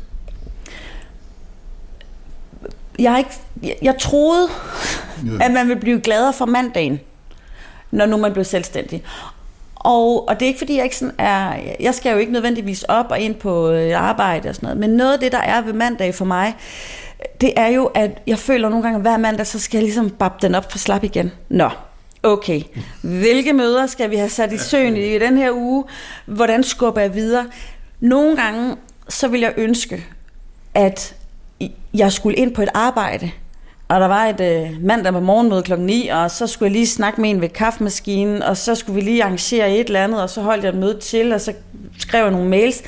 Jeg, 3.00 3.18
ikke, 3.18 3.32
jeg, 3.64 3.76
jeg 3.82 3.96
troede, 4.00 4.48
ja. 5.26 5.46
at 5.46 5.52
man 5.52 5.68
ville 5.68 5.82
blive 5.82 6.02
gladere 6.02 6.34
for 6.34 6.46
mandagen, 6.46 7.00
når 7.92 8.06
nu 8.06 8.18
man 8.18 8.34
blev 8.34 8.46
selvstændig. 8.46 9.04
Og, 9.80 10.30
og 10.30 10.40
det 10.40 10.42
er 10.42 10.48
ikke 10.48 10.58
fordi, 10.58 10.76
jeg 10.76 10.84
ikke 10.84 10.98
sådan 10.98 11.16
er... 11.18 11.54
Jeg 11.80 11.96
skal 11.96 12.12
jo 12.12 12.18
ikke 12.18 12.32
nødvendigvis 12.32 12.84
op 12.84 13.06
og 13.10 13.20
ind 13.20 13.36
på 13.36 13.66
et 13.66 13.94
arbejde 13.94 14.50
og 14.50 14.56
sådan 14.56 14.68
noget. 14.68 14.80
Men 14.80 14.90
noget 14.90 15.14
af 15.14 15.20
det, 15.20 15.32
der 15.32 15.38
er 15.38 15.62
ved 15.62 15.74
mandag 15.74 16.16
for 16.16 16.26
mig, 16.26 16.56
det 17.42 17.54
er 17.58 17.68
jo, 17.68 17.86
at 17.86 18.12
jeg 18.28 18.40
føler 18.40 18.70
nogle 18.70 18.84
gange, 18.84 18.96
at 18.96 19.02
hver 19.02 19.18
mandag, 19.18 19.48
så 19.48 19.60
skal 19.60 19.78
jeg 19.78 19.84
ligesom 19.84 20.10
babbe 20.10 20.38
den 20.42 20.56
op 20.56 20.72
for 20.72 20.78
slap 20.78 21.04
igen. 21.04 21.32
Nå, 21.50 21.70
okay. 22.24 22.62
Hvilke 23.02 23.54
møder 23.54 23.88
skal 23.88 24.10
vi 24.10 24.16
have 24.16 24.30
sat 24.30 24.54
i 24.54 24.58
søen 24.58 24.98
i 24.98 25.20
den 25.20 25.38
her 25.38 25.52
uge? 25.52 25.84
Hvordan 26.26 26.64
skubber 26.64 27.02
jeg 27.02 27.16
videre? 27.16 27.46
Nogle 28.00 28.36
gange, 28.36 28.76
så 29.10 29.28
vil 29.28 29.40
jeg 29.40 29.54
ønske, 29.58 30.06
at 30.74 31.16
jeg 31.94 32.12
skulle 32.12 32.38
ind 32.38 32.56
på 32.56 32.62
et 32.62 32.70
arbejde, 32.74 33.32
og 33.90 34.00
der 34.00 34.08
var 34.08 34.26
et 34.26 34.42
øh, 34.42 34.84
mandag 34.84 35.14
på 35.14 35.20
morgenmøde 35.20 35.64
klokken 35.64 35.88
9, 35.88 36.08
og 36.08 36.32
så 36.32 36.48
skulle 36.48 36.68
jeg 36.68 36.74
lige 36.74 36.88
snakke 36.88 37.22
med 37.22 37.30
en 37.30 37.42
ved 37.42 37.50
kaffemaskinen, 37.50 38.44
og 38.44 38.58
så 38.58 38.76
skulle 38.76 38.96
vi 38.96 39.02
lige 39.02 39.24
arrangere 39.24 39.76
et 39.76 39.88
eller 39.88 40.04
andet, 40.04 40.22
og 40.22 40.30
så 40.30 40.42
holdt 40.42 40.64
jeg 40.64 40.70
et 40.70 40.76
møde 40.76 41.00
til, 41.00 41.34
og 41.34 41.42
så 41.42 41.54
skrev 41.98 42.22
jeg 42.22 42.32
nogle 42.32 42.50
mails. 42.50 42.82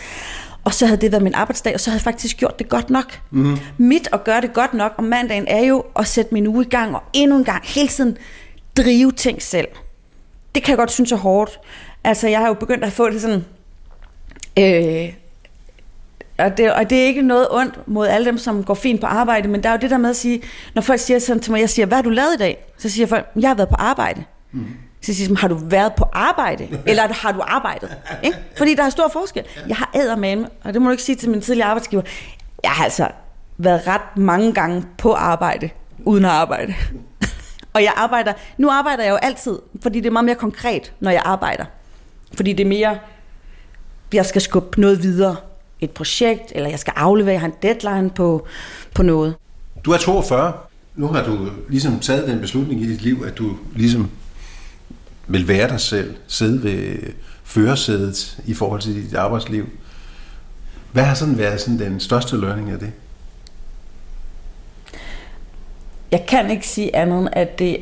Og 0.63 0.73
så 0.73 0.85
havde 0.85 1.01
det 1.01 1.11
været 1.11 1.23
min 1.23 1.33
arbejdsdag, 1.33 1.73
og 1.73 1.79
så 1.79 1.89
havde 1.89 1.97
jeg 1.97 2.03
faktisk 2.03 2.37
gjort 2.37 2.59
det 2.59 2.69
godt 2.69 2.89
nok. 2.89 3.19
Mm. 3.31 3.57
Mit 3.77 4.09
at 4.13 4.23
gøre 4.23 4.41
det 4.41 4.53
godt 4.53 4.73
nok 4.73 4.93
om 4.97 5.03
mandagen 5.03 5.47
er 5.47 5.65
jo 5.65 5.83
at 5.95 6.07
sætte 6.07 6.33
min 6.33 6.47
uge 6.47 6.65
i 6.65 6.69
gang, 6.69 6.95
og 6.95 7.03
endnu 7.13 7.37
en 7.37 7.43
gang 7.43 7.63
hele 7.65 7.87
tiden 7.87 8.17
drive 8.77 9.11
ting 9.11 9.41
selv. 9.41 9.67
Det 10.55 10.63
kan 10.63 10.71
jeg 10.71 10.77
godt 10.77 10.91
synes 10.91 11.11
er 11.11 11.17
hårdt. 11.17 11.59
Altså, 12.03 12.27
jeg 12.27 12.39
har 12.39 12.47
jo 12.47 12.53
begyndt 12.53 12.83
at 12.83 12.91
få 12.91 13.09
det 13.09 13.21
sådan... 13.21 13.45
Øh, 14.59 15.13
og 16.43 16.57
det, 16.57 16.73
og 16.73 16.89
det 16.89 17.01
er 17.01 17.05
ikke 17.05 17.21
noget 17.21 17.47
ondt 17.51 17.87
mod 17.87 18.07
alle 18.07 18.25
dem, 18.25 18.37
som 18.37 18.63
går 18.63 18.73
fint 18.73 19.01
på 19.01 19.07
arbejde, 19.07 19.47
men 19.47 19.63
der 19.63 19.69
er 19.69 19.73
jo 19.73 19.79
det 19.81 19.89
der 19.89 19.97
med 19.97 20.09
at 20.09 20.15
sige, 20.15 20.41
når 20.75 20.81
folk 20.81 20.99
siger 20.99 21.19
sådan 21.19 21.41
til 21.41 21.51
mig, 21.51 21.61
jeg 21.61 21.69
siger, 21.69 21.85
hvad 21.85 21.97
har 21.97 22.03
du 22.03 22.09
lavet 22.09 22.33
i 22.33 22.37
dag? 22.37 22.65
Så 22.77 22.89
siger 22.89 23.07
folk, 23.07 23.27
jeg 23.39 23.49
har 23.49 23.55
været 23.55 23.69
på 23.69 23.75
arbejde. 23.79 24.23
Mm. 24.51 24.65
Så 25.01 25.13
siger 25.13 25.29
jeg, 25.29 25.37
har 25.37 25.47
du 25.47 25.55
været 25.55 25.93
på 25.93 26.05
arbejde? 26.13 26.67
Eller 26.85 27.13
har 27.13 27.31
du 27.31 27.41
arbejdet? 27.47 27.97
Ikke? 28.23 28.37
Fordi 28.57 28.75
der 28.75 28.83
er 28.83 28.89
stor 28.89 29.07
forskel. 29.07 29.43
Jeg 29.67 29.75
har 29.75 29.91
ædermame, 29.95 30.47
og 30.63 30.73
det 30.73 30.81
må 30.81 30.87
du 30.87 30.91
ikke 30.91 31.03
sige 31.03 31.15
til 31.15 31.29
min 31.29 31.41
tidligere 31.41 31.69
arbejdsgiver, 31.69 32.01
jeg 32.63 32.71
har 32.71 32.83
altså 32.83 33.07
været 33.57 33.87
ret 33.87 34.17
mange 34.17 34.53
gange 34.53 34.85
på 34.97 35.13
arbejde, 35.13 35.69
uden 36.05 36.25
at 36.25 36.31
arbejde. 36.31 36.73
og 37.73 37.83
jeg 37.83 37.93
arbejder, 37.95 38.33
nu 38.57 38.69
arbejder 38.69 39.03
jeg 39.03 39.11
jo 39.11 39.15
altid, 39.15 39.59
fordi 39.81 39.99
det 39.99 40.07
er 40.07 40.11
meget 40.11 40.25
mere 40.25 40.35
konkret, 40.35 40.93
når 40.99 41.11
jeg 41.11 41.21
arbejder. 41.25 41.65
Fordi 42.35 42.53
det 42.53 42.63
er 42.63 42.69
mere, 42.69 42.97
jeg 44.13 44.25
skal 44.25 44.41
skubbe 44.41 44.81
noget 44.81 45.03
videre 45.03 45.35
et 45.81 45.91
projekt, 45.91 46.51
eller 46.55 46.69
jeg 46.69 46.79
skal 46.79 46.93
aflevere, 46.95 47.33
jeg 47.33 47.41
har 47.41 47.47
en 47.47 47.53
deadline 47.61 48.09
på, 48.09 48.47
på 48.95 49.03
noget. 49.03 49.35
Du 49.85 49.91
er 49.91 49.97
42. 49.97 50.53
Nu 50.95 51.07
har 51.07 51.23
du 51.23 51.49
ligesom 51.69 51.99
taget 51.99 52.27
den 52.27 52.39
beslutning 52.39 52.81
i 52.81 52.87
dit 52.87 53.01
liv, 53.01 53.23
at 53.27 53.37
du 53.37 53.57
ligesom 53.75 54.09
vil 55.27 55.47
være 55.47 55.69
dig 55.69 55.79
selv, 55.79 56.15
sidde 56.27 56.63
ved 56.63 56.97
førersædet 57.43 58.39
i 58.45 58.53
forhold 58.53 58.81
til 58.81 58.95
dit 58.95 59.15
arbejdsliv. 59.15 59.69
Hvad 60.91 61.03
har 61.03 61.15
sådan 61.15 61.37
været 61.37 61.61
sådan 61.61 61.79
den 61.79 61.99
største 61.99 62.37
learning 62.37 62.69
af 62.69 62.79
det? 62.79 62.91
Jeg 66.11 66.25
kan 66.27 66.51
ikke 66.51 66.67
sige 66.67 66.95
andet 66.95 67.19
end, 67.19 67.29
at 67.31 67.59
det 67.59 67.77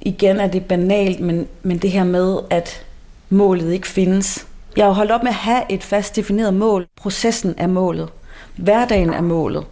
igen 0.00 0.40
er 0.40 0.46
det 0.46 0.64
banalt, 0.64 1.20
men, 1.20 1.46
men 1.62 1.78
det 1.78 1.90
her 1.90 2.04
med, 2.04 2.38
at 2.50 2.84
målet 3.30 3.72
ikke 3.72 3.88
findes. 3.88 4.46
Jeg 4.76 4.84
har 4.84 4.92
holdt 4.92 5.10
op 5.10 5.22
med 5.22 5.30
at 5.30 5.34
have 5.34 5.62
et 5.68 5.82
fast 5.82 6.16
defineret 6.16 6.54
mål. 6.54 6.86
Processen 6.96 7.54
er 7.56 7.66
målet. 7.66 8.08
Hverdagen 8.56 9.10
er 9.12 9.20
målet. 9.20 9.64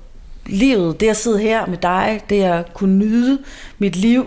Livet, 0.47 1.01
det 1.01 1.09
at 1.09 1.17
sidde 1.17 1.39
her 1.39 1.67
med 1.67 1.79
dig, 1.79 2.21
det 2.31 2.43
at 2.43 2.75
kunne 2.75 2.99
nyde 2.99 3.39
mit 3.79 3.97
liv, 3.97 4.27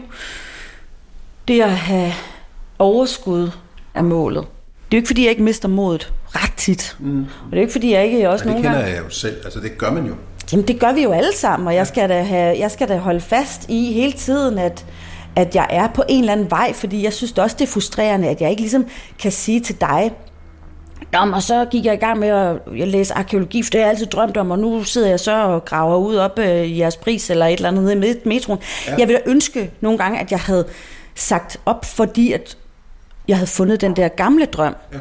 det 1.48 1.62
at 1.62 1.72
have 1.72 2.14
overskud 2.80 3.52
er 3.94 4.02
målet. 4.02 4.44
Det 4.92 4.98
er 4.98 4.98
jo 4.98 5.02
ikke, 5.02 5.08
fordi 5.08 5.22
jeg 5.22 5.30
ikke 5.30 5.44
mister 5.44 5.68
modet 5.68 6.14
ret 6.28 6.54
tit. 6.58 6.96
Mm. 7.00 7.20
Og 7.20 7.52
det 7.52 7.54
er 7.54 7.58
jo 7.58 7.62
ikke, 7.62 7.72
fordi 7.72 7.94
jeg 7.94 8.06
ikke 8.06 8.30
også 8.30 8.46
ja, 8.46 8.50
det 8.50 8.64
kender 8.64 8.72
gange... 8.72 8.94
jeg 8.94 9.04
jo 9.04 9.10
selv. 9.10 9.36
Altså, 9.44 9.60
det 9.60 9.78
gør 9.78 9.92
man 9.92 10.06
jo. 10.06 10.14
Jamen, 10.52 10.68
det 10.68 10.80
gør 10.80 10.94
vi 10.94 11.04
jo 11.04 11.12
alle 11.12 11.36
sammen, 11.36 11.68
og 11.68 11.76
jeg 11.76 11.88
skal 11.88 12.10
da, 12.10 12.24
have, 12.24 12.60
jeg 12.60 12.72
skal 12.72 12.88
da 12.88 12.98
holde 12.98 13.22
fast 13.22 13.70
i 13.70 13.94
hele 13.94 14.14
tiden, 14.14 14.58
at, 14.58 14.86
at 15.36 15.56
jeg 15.56 15.68
er 15.70 15.88
på 15.88 16.04
en 16.10 16.20
eller 16.20 16.34
anden 16.34 16.52
vej, 16.52 16.74
fordi 16.74 17.04
jeg 17.04 17.14
synes 17.14 17.32
også, 17.32 17.56
det 17.60 17.68
er 17.68 17.72
frustrerende, 17.72 18.28
at 18.28 18.42
jeg 18.42 18.50
ikke 18.50 18.62
ligesom 18.62 18.86
kan 19.20 19.32
sige 19.32 19.60
til 19.60 19.82
dig, 19.82 20.12
Nå, 21.14 21.36
og 21.36 21.44
så 21.44 21.66
gik 21.66 21.86
jeg 21.86 21.94
i 21.94 21.98
gang 21.98 22.20
med 22.20 22.28
at 22.28 22.58
jeg 22.76 22.88
læse 22.88 23.14
arkeologi, 23.14 23.64
for 23.64 23.70
det 23.70 23.80
har 23.80 23.86
jeg 23.86 23.90
altid 23.90 24.06
drømt 24.06 24.38
om, 24.38 24.52
og 24.52 24.60
nu 24.60 24.84
sidder 24.84 25.10
jeg 25.10 25.20
så 25.20 25.44
og 25.44 25.66
graver 25.66 25.98
ud 25.98 26.16
op 26.16 26.40
øh, 26.40 26.64
i 26.64 26.80
jeres 26.80 26.98
pris 26.98 27.30
eller 27.30 27.46
et 27.46 27.54
eller 27.54 27.68
andet 27.68 27.98
nede 27.98 28.12
i 28.12 28.28
metroen. 28.28 28.60
Ja. 28.88 28.96
Jeg 28.98 29.08
ville 29.08 29.22
ønske 29.26 29.72
nogle 29.82 29.98
gange, 29.98 30.20
at 30.20 30.32
jeg 30.32 30.40
havde 30.40 30.66
sagt 31.16 31.58
op, 31.66 31.86
fordi 31.86 32.32
at 32.32 32.58
jeg 33.28 33.38
havde 33.38 33.48
fundet 33.48 33.82
den 33.82 33.96
der 33.96 34.08
gamle 34.08 34.46
drøm. 34.46 34.76
Ja. 34.94 34.98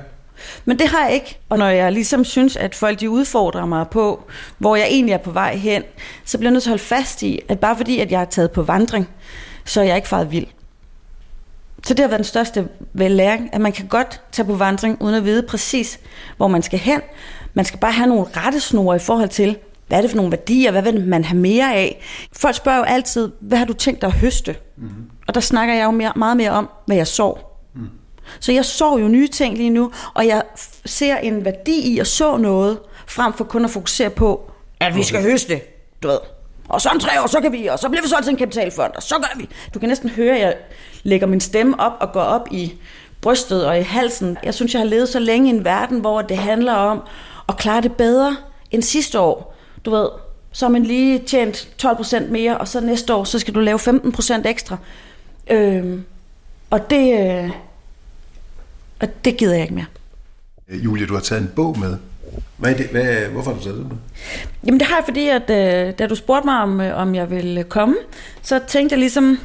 Men 0.64 0.78
det 0.78 0.88
har 0.88 1.04
jeg 1.04 1.14
ikke. 1.14 1.38
Og 1.48 1.58
når 1.58 1.66
jeg 1.66 1.92
ligesom 1.92 2.24
synes, 2.24 2.56
at 2.56 2.74
folk 2.74 3.00
de 3.00 3.10
udfordrer 3.10 3.66
mig 3.66 3.88
på, 3.88 4.24
hvor 4.58 4.76
jeg 4.76 4.86
egentlig 4.90 5.12
er 5.12 5.18
på 5.18 5.30
vej 5.30 5.56
hen, 5.56 5.82
så 6.24 6.38
bliver 6.38 6.50
jeg 6.50 6.52
nødt 6.52 6.62
til 6.62 6.70
at 6.70 6.72
holde 6.72 6.84
fast 6.84 7.22
i, 7.22 7.40
at 7.48 7.58
bare 7.58 7.76
fordi, 7.76 7.98
at 7.98 8.10
jeg 8.10 8.20
er 8.20 8.24
taget 8.24 8.50
på 8.50 8.62
vandring, 8.62 9.08
så 9.64 9.80
er 9.80 9.84
jeg 9.84 9.96
ikke 9.96 10.08
faret 10.08 10.32
vild. 10.32 10.46
Så 11.86 11.94
det 11.94 12.00
har 12.00 12.08
været 12.08 12.18
den 12.18 12.24
største 12.24 12.68
læring, 12.94 13.50
at 13.54 13.60
man 13.60 13.72
kan 13.72 13.86
godt 13.86 14.20
tage 14.32 14.46
på 14.46 14.54
vandring, 14.54 15.02
uden 15.02 15.14
at 15.14 15.24
vide 15.24 15.42
præcis, 15.42 16.00
hvor 16.36 16.48
man 16.48 16.62
skal 16.62 16.78
hen. 16.78 17.00
Man 17.54 17.64
skal 17.64 17.78
bare 17.78 17.92
have 17.92 18.08
nogle 18.08 18.26
rettesnore 18.36 18.96
i 18.96 18.98
forhold 18.98 19.28
til, 19.28 19.58
hvad 19.88 19.98
er 19.98 20.02
det 20.02 20.10
for 20.10 20.16
nogle 20.16 20.32
værdier, 20.32 20.70
hvad 20.70 20.82
vil 20.82 21.06
man 21.06 21.24
have 21.24 21.40
mere 21.40 21.74
af? 21.74 22.02
Folk 22.32 22.54
spørger 22.54 22.78
jo 22.78 22.84
altid, 22.84 23.30
hvad 23.40 23.58
har 23.58 23.64
du 23.64 23.72
tænkt 23.72 24.00
dig 24.00 24.06
at 24.06 24.12
høste? 24.12 24.56
Mm-hmm. 24.76 25.10
Og 25.28 25.34
der 25.34 25.40
snakker 25.40 25.74
jeg 25.74 25.84
jo 25.84 25.90
mere, 25.90 26.12
meget 26.16 26.36
mere 26.36 26.50
om, 26.50 26.68
hvad 26.86 26.96
jeg 26.96 27.06
så. 27.06 27.34
Mm. 27.74 27.88
Så 28.40 28.52
jeg 28.52 28.64
så 28.64 28.98
jo 28.98 29.08
nye 29.08 29.28
ting 29.28 29.56
lige 29.56 29.70
nu, 29.70 29.92
og 30.14 30.26
jeg 30.26 30.42
ser 30.84 31.16
en 31.16 31.44
værdi 31.44 31.80
i 31.80 31.98
at 31.98 32.06
så 32.06 32.36
noget, 32.36 32.78
frem 33.06 33.32
for 33.32 33.44
kun 33.44 33.64
at 33.64 33.70
fokusere 33.70 34.10
på, 34.10 34.50
at 34.80 34.94
vi 34.96 35.02
skal 35.02 35.22
høste, 35.22 35.60
du 36.02 36.08
ved. 36.08 36.18
Og 36.68 36.80
så 36.80 36.88
om 36.88 36.98
tre 36.98 37.22
år, 37.22 37.26
så 37.26 37.40
kan 37.40 37.52
vi, 37.52 37.66
og 37.66 37.78
så 37.78 37.88
bliver 37.88 38.02
vi 38.02 38.08
solgt 38.08 38.24
til 38.24 38.30
en 38.30 38.38
kapitalfond, 38.38 38.92
og 38.96 39.02
så 39.02 39.14
gør 39.14 39.38
vi. 39.38 39.48
Du 39.74 39.78
kan 39.78 39.88
næsten 39.88 40.08
høre, 40.08 40.34
at 40.34 40.40
jeg 40.40 40.54
lægger 41.02 41.26
min 41.26 41.40
stemme 41.40 41.80
op 41.80 41.92
og 42.00 42.12
går 42.12 42.20
op 42.20 42.48
i 42.50 42.74
brystet 43.20 43.66
og 43.66 43.78
i 43.78 43.82
halsen. 43.82 44.38
Jeg 44.44 44.54
synes, 44.54 44.74
jeg 44.74 44.80
har 44.80 44.86
levet 44.86 45.08
så 45.08 45.18
længe 45.18 45.50
i 45.50 45.54
en 45.54 45.64
verden, 45.64 46.00
hvor 46.00 46.22
det 46.22 46.36
handler 46.36 46.72
om 46.72 47.00
at 47.48 47.56
klare 47.56 47.80
det 47.82 47.92
bedre 47.92 48.36
end 48.70 48.82
sidste 48.82 49.20
år. 49.20 49.54
Du 49.84 49.90
ved, 49.90 50.08
så 50.52 50.64
har 50.66 50.70
man 50.70 50.82
lige 50.82 51.18
tjent 51.18 51.68
12% 51.82 52.30
mere, 52.30 52.58
og 52.58 52.68
så 52.68 52.80
næste 52.80 53.14
år, 53.14 53.24
så 53.24 53.38
skal 53.38 53.54
du 53.54 53.60
lave 53.60 53.78
15% 53.78 54.48
ekstra. 54.48 54.76
Øhm, 55.50 56.04
og 56.70 56.90
det, 56.90 57.20
øh, 57.20 57.50
og 59.00 59.08
det 59.24 59.36
gider 59.36 59.52
jeg 59.52 59.62
ikke 59.62 59.74
mere. 59.74 59.86
Øh, 60.68 60.84
Julie, 60.84 61.06
du 61.06 61.14
har 61.14 61.20
taget 61.20 61.42
en 61.42 61.52
bog 61.56 61.78
med. 61.78 61.96
Hvad 62.56 62.72
er 62.72 62.76
det? 62.76 62.86
Hvad, 62.86 63.26
hvorfor 63.32 63.50
har 63.50 63.58
du 63.58 63.64
taget 63.64 63.78
det 63.78 63.88
med? 63.88 63.96
Jamen 64.66 64.80
det 64.80 64.88
har 64.88 64.96
jeg, 64.96 65.04
fordi 65.04 65.28
at 65.28 65.50
øh, 65.50 65.98
da 65.98 66.06
du 66.06 66.14
spurgte 66.14 66.46
mig, 66.46 66.62
om, 66.62 66.80
øh, 66.80 66.98
om 66.98 67.14
jeg 67.14 67.30
ville 67.30 67.64
komme, 67.64 67.96
så 68.42 68.60
tænkte 68.68 68.92
jeg 68.92 69.00
ligesom 69.00 69.38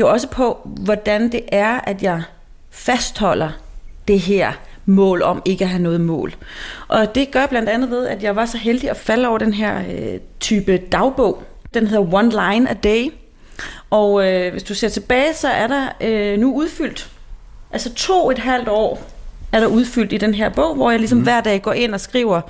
jo 0.00 0.08
også 0.08 0.28
på, 0.28 0.58
hvordan 0.64 1.32
det 1.32 1.40
er, 1.48 1.80
at 1.80 2.02
jeg 2.02 2.22
fastholder 2.70 3.50
det 4.08 4.20
her 4.20 4.52
mål 4.86 5.22
om 5.22 5.42
ikke 5.44 5.64
at 5.64 5.70
have 5.70 5.82
noget 5.82 6.00
mål. 6.00 6.34
Og 6.88 7.14
det 7.14 7.30
gør 7.30 7.46
blandt 7.46 7.68
andet 7.68 7.90
ved, 7.90 8.06
at 8.06 8.22
jeg 8.22 8.36
var 8.36 8.46
så 8.46 8.58
heldig 8.58 8.90
at 8.90 8.96
falde 8.96 9.28
over 9.28 9.38
den 9.38 9.52
her 9.52 9.78
øh, 9.78 10.20
type 10.40 10.76
dagbog. 10.76 11.42
Den 11.74 11.86
hedder 11.86 12.14
One 12.14 12.30
Line 12.30 12.70
a 12.70 12.74
Day. 12.74 13.12
Og 13.90 14.28
øh, 14.28 14.52
hvis 14.52 14.62
du 14.62 14.74
ser 14.74 14.88
tilbage, 14.88 15.34
så 15.34 15.48
er 15.48 15.66
der 15.66 15.88
øh, 16.00 16.38
nu 16.38 16.54
udfyldt, 16.54 17.10
altså 17.72 17.94
to 17.94 18.30
et 18.30 18.38
halvt 18.38 18.68
år 18.68 19.02
er 19.52 19.60
der 19.60 19.66
udfyldt 19.66 20.12
i 20.12 20.18
den 20.18 20.34
her 20.34 20.48
bog, 20.48 20.74
hvor 20.74 20.90
jeg 20.90 20.98
ligesom 20.98 21.18
mm. 21.18 21.24
hver 21.24 21.40
dag 21.40 21.62
går 21.62 21.72
ind 21.72 21.94
og 21.94 22.00
skriver, 22.00 22.40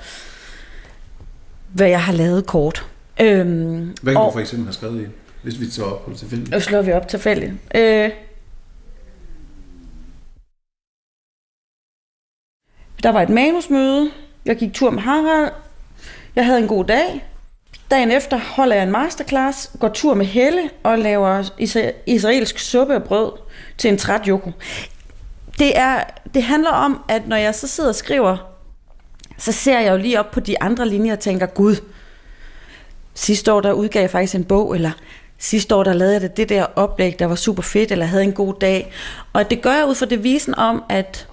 hvad 1.73 1.87
jeg 1.87 2.03
har 2.03 2.13
lavet 2.13 2.45
kort. 2.45 2.85
Øhm, 3.21 3.95
hvad 4.01 4.13
kan 4.13 4.21
og, 4.21 4.27
du 4.27 4.31
for 4.31 4.39
eksempel 4.39 4.65
have 4.65 4.73
skrevet 4.73 5.01
i, 5.01 5.05
hvis 5.45 5.59
vi 5.59 5.67
tager 5.67 5.89
op 5.89 6.05
på 6.05 6.13
tilfældigt? 6.13 6.51
Nu 6.51 6.59
slår 6.59 6.81
vi 6.81 6.91
op 6.91 7.07
tilfældigt. 7.07 7.53
Øh, 7.75 8.11
Der 13.03 13.11
var 13.11 13.21
et 13.21 13.29
manusmøde. 13.29 14.11
Jeg 14.45 14.57
gik 14.57 14.73
tur 14.73 14.89
med 14.89 15.01
Harald. 15.01 15.51
Jeg 16.35 16.45
havde 16.45 16.59
en 16.59 16.67
god 16.67 16.85
dag. 16.85 17.25
Dagen 17.91 18.11
efter 18.11 18.37
holder 18.37 18.75
jeg 18.75 18.83
en 18.83 18.91
masterclass, 18.91 19.71
går 19.79 19.87
tur 19.89 20.13
med 20.13 20.25
Helle 20.25 20.69
og 20.83 20.99
laver 20.99 21.49
israelsk 22.05 22.59
suppe 22.59 22.95
og 22.95 23.03
brød 23.03 23.31
til 23.77 23.89
en 23.89 23.97
træt 23.97 24.27
Joko. 24.27 24.51
Det, 25.59 25.77
er, 25.77 26.03
det 26.33 26.43
handler 26.43 26.69
om, 26.69 27.03
at 27.09 27.27
når 27.27 27.35
jeg 27.35 27.55
så 27.55 27.67
sidder 27.67 27.89
og 27.89 27.95
skriver, 27.95 28.37
så 29.37 29.51
ser 29.51 29.79
jeg 29.79 29.91
jo 29.91 29.97
lige 29.97 30.19
op 30.19 30.31
på 30.31 30.39
de 30.39 30.61
andre 30.61 30.89
linjer 30.89 31.13
og 31.13 31.19
tænker, 31.19 31.45
Gud, 31.45 31.75
sidste 33.13 33.53
år 33.53 33.61
der 33.61 33.71
udgav 33.71 34.01
jeg 34.01 34.09
faktisk 34.09 34.35
en 34.35 34.43
bog, 34.43 34.75
eller 34.75 34.91
sidste 35.37 35.75
år 35.75 35.83
der 35.83 35.93
lavede 35.93 36.13
jeg 36.13 36.21
det, 36.21 36.37
det 36.37 36.49
der 36.49 36.65
oplæg, 36.75 37.19
der 37.19 37.25
var 37.25 37.35
super 37.35 37.63
fedt, 37.63 37.91
eller 37.91 38.05
havde 38.05 38.23
en 38.23 38.33
god 38.33 38.53
dag. 38.61 38.91
Og 39.33 39.49
det 39.49 39.61
gør 39.61 39.73
jeg 39.73 39.85
ud 39.85 39.95
fra 39.95 40.05
devisen 40.05 40.55
om, 40.55 40.83
at 40.89 41.27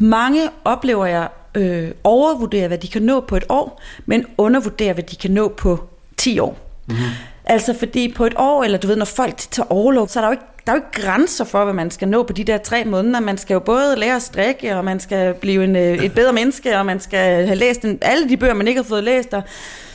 mange 0.00 0.48
oplever 0.64 1.06
jeg 1.06 1.28
øh, 1.54 1.90
overvurderer, 2.04 2.68
hvad 2.68 2.78
de 2.78 2.88
kan 2.88 3.02
nå 3.02 3.20
på 3.20 3.36
et 3.36 3.44
år, 3.48 3.82
men 4.06 4.26
undervurderer, 4.38 4.92
hvad 4.92 5.04
de 5.04 5.16
kan 5.16 5.30
nå 5.30 5.48
på 5.48 5.84
10 6.16 6.38
år. 6.38 6.58
Mm-hmm. 6.86 7.04
Altså 7.44 7.74
fordi 7.78 8.12
på 8.16 8.26
et 8.26 8.34
år, 8.36 8.64
eller 8.64 8.78
du 8.78 8.86
ved, 8.86 8.96
når 8.96 9.04
folk 9.04 9.36
tager 9.36 9.66
overlov, 9.70 10.08
så 10.08 10.18
er 10.18 10.20
der 10.20 10.28
jo 10.28 10.32
ikke, 10.32 10.44
der 10.66 10.72
er 10.72 10.76
jo 10.76 10.82
ikke 10.82 11.06
grænser 11.06 11.44
for, 11.44 11.64
hvad 11.64 11.74
man 11.74 11.90
skal 11.90 12.08
nå 12.08 12.22
på 12.22 12.32
de 12.32 12.44
der 12.44 12.58
tre 12.58 12.84
måneder. 12.84 13.20
Man 13.20 13.38
skal 13.38 13.54
jo 13.54 13.60
både 13.60 13.96
lære 13.96 14.16
at 14.16 14.22
strikke, 14.22 14.76
og 14.76 14.84
man 14.84 15.00
skal 15.00 15.34
blive 15.34 15.64
en, 15.64 15.76
øh, 15.76 16.04
et 16.04 16.14
bedre 16.14 16.32
menneske, 16.32 16.78
og 16.78 16.86
man 16.86 17.00
skal 17.00 17.46
have 17.46 17.56
læst 17.56 17.82
en, 17.82 17.98
alle 18.02 18.28
de 18.28 18.36
bøger, 18.36 18.54
man 18.54 18.68
ikke 18.68 18.82
har 18.82 18.88
fået 18.88 19.04
læst. 19.04 19.34
Og, 19.34 19.42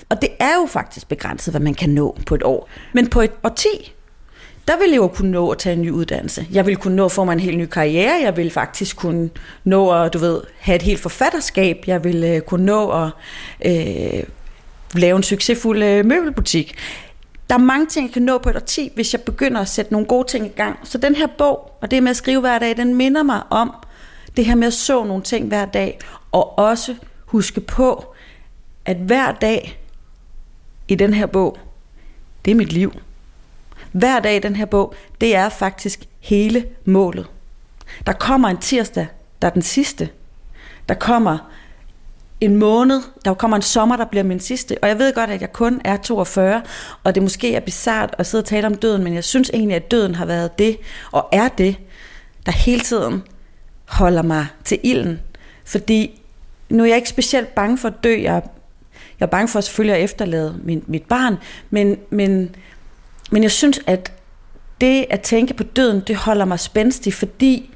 og 0.09 0.21
det 0.21 0.29
er 0.39 0.55
jo 0.55 0.65
faktisk 0.65 1.07
begrænset, 1.07 1.53
hvad 1.53 1.61
man 1.61 1.73
kan 1.73 1.89
nå 1.89 2.17
på 2.25 2.35
et 2.35 2.43
år. 2.43 2.69
Men 2.93 3.07
på 3.07 3.21
et 3.21 3.31
årti, 3.43 3.93
der 4.67 4.77
ville 4.77 4.91
jeg 4.91 4.97
jo 4.97 5.07
kunne 5.07 5.31
nå 5.31 5.49
at 5.49 5.57
tage 5.57 5.73
en 5.73 5.81
ny 5.81 5.91
uddannelse. 5.91 6.47
Jeg 6.51 6.65
ville 6.65 6.81
kunne 6.81 6.95
nå 6.95 7.05
at 7.05 7.11
få 7.11 7.23
mig 7.23 7.33
en 7.33 7.39
helt 7.39 7.57
ny 7.57 7.65
karriere. 7.65 8.21
Jeg 8.23 8.37
ville 8.37 8.51
faktisk 8.51 8.97
kunne 8.97 9.29
nå 9.63 9.91
at, 9.91 10.13
du 10.13 10.17
ved, 10.17 10.41
have 10.59 10.75
et 10.75 10.81
helt 10.81 10.99
forfatterskab. 10.99 11.83
Jeg 11.87 12.03
ville 12.03 12.27
øh, 12.27 12.41
kunne 12.41 12.65
nå 12.65 12.91
at 12.91 13.09
øh, 13.65 14.23
lave 14.95 15.17
en 15.17 15.23
succesfuld 15.23 15.83
øh, 15.83 16.05
møbelbutik. 16.05 16.75
Der 17.49 17.55
er 17.55 17.59
mange 17.59 17.85
ting, 17.85 18.05
jeg 18.07 18.13
kan 18.13 18.21
nå 18.21 18.37
på 18.37 18.49
et 18.49 18.55
årti, 18.55 18.91
hvis 18.95 19.13
jeg 19.13 19.21
begynder 19.21 19.61
at 19.61 19.67
sætte 19.67 19.91
nogle 19.91 20.07
gode 20.07 20.27
ting 20.27 20.45
i 20.45 20.53
gang. 20.55 20.79
Så 20.83 20.97
den 20.97 21.15
her 21.15 21.27
bog, 21.37 21.77
og 21.81 21.91
det 21.91 22.03
med 22.03 22.09
at 22.09 22.15
skrive 22.15 22.39
hver 22.39 22.59
dag, 22.59 22.77
den 22.77 22.95
minder 22.95 23.23
mig 23.23 23.41
om 23.49 23.73
det 24.37 24.45
her 24.45 24.55
med 24.55 24.67
at 24.67 24.73
så 24.73 25.03
nogle 25.03 25.23
ting 25.23 25.47
hver 25.47 25.65
dag, 25.65 25.99
og 26.31 26.59
også 26.59 26.95
huske 27.25 27.61
på, 27.61 28.15
at 28.85 28.97
hver 28.97 29.31
dag 29.31 29.79
i 30.87 30.95
den 30.95 31.13
her 31.13 31.25
bog, 31.25 31.57
det 32.45 32.51
er 32.51 32.55
mit 32.55 32.73
liv 32.73 32.93
hver 33.91 34.19
dag 34.19 34.35
i 34.35 34.39
den 34.39 34.55
her 34.55 34.65
bog, 34.65 34.93
det 35.21 35.35
er 35.35 35.49
faktisk 35.49 36.05
hele 36.19 36.65
målet. 36.85 37.27
Der 38.05 38.13
kommer 38.13 38.47
en 38.47 38.57
tirsdag, 38.57 39.07
der 39.41 39.47
er 39.47 39.51
den 39.51 39.61
sidste. 39.61 40.09
Der 40.89 40.95
kommer 40.95 41.37
en 42.41 42.55
måned, 42.55 43.01
der 43.25 43.33
kommer 43.33 43.57
en 43.57 43.63
sommer, 43.63 43.95
der 43.95 44.05
bliver 44.05 44.23
min 44.23 44.39
sidste. 44.39 44.77
Og 44.81 44.87
jeg 44.87 44.99
ved 44.99 45.13
godt, 45.13 45.29
at 45.29 45.41
jeg 45.41 45.53
kun 45.53 45.81
er 45.85 45.97
42, 45.97 46.61
og 47.03 47.15
det 47.15 47.23
måske 47.23 47.55
er 47.55 47.59
bizart 47.59 48.15
at 48.17 48.25
sidde 48.25 48.41
og 48.41 48.45
tale 48.45 48.67
om 48.67 48.75
døden, 48.75 49.03
men 49.03 49.13
jeg 49.13 49.23
synes 49.23 49.51
egentlig, 49.53 49.75
at 49.75 49.91
døden 49.91 50.15
har 50.15 50.25
været 50.25 50.59
det, 50.59 50.77
og 51.11 51.29
er 51.31 51.47
det, 51.47 51.75
der 52.45 52.51
hele 52.51 52.81
tiden 52.81 53.23
holder 53.85 54.21
mig 54.21 54.47
til 54.63 54.79
ilden. 54.83 55.19
Fordi 55.65 56.21
nu 56.69 56.83
er 56.83 56.87
jeg 56.87 56.95
ikke 56.95 57.09
specielt 57.09 57.55
bange 57.55 57.77
for 57.77 57.87
at 57.87 58.03
dø. 58.03 58.21
Jeg, 58.21 58.41
jeg 59.19 59.25
er 59.25 59.29
bange 59.29 59.47
for 59.47 59.61
selvfølgelig 59.61 59.97
at 59.97 60.03
efterlade 60.03 60.59
min, 60.63 60.83
mit 60.87 61.03
barn, 61.03 61.37
men, 61.69 61.97
men 62.09 62.55
men 63.31 63.43
jeg 63.43 63.51
synes, 63.51 63.79
at 63.87 64.11
det 64.81 65.05
at 65.09 65.21
tænke 65.21 65.53
på 65.53 65.63
døden, 65.63 66.03
det 66.07 66.15
holder 66.15 66.45
mig 66.45 66.59
spændstig, 66.59 67.13
fordi 67.13 67.69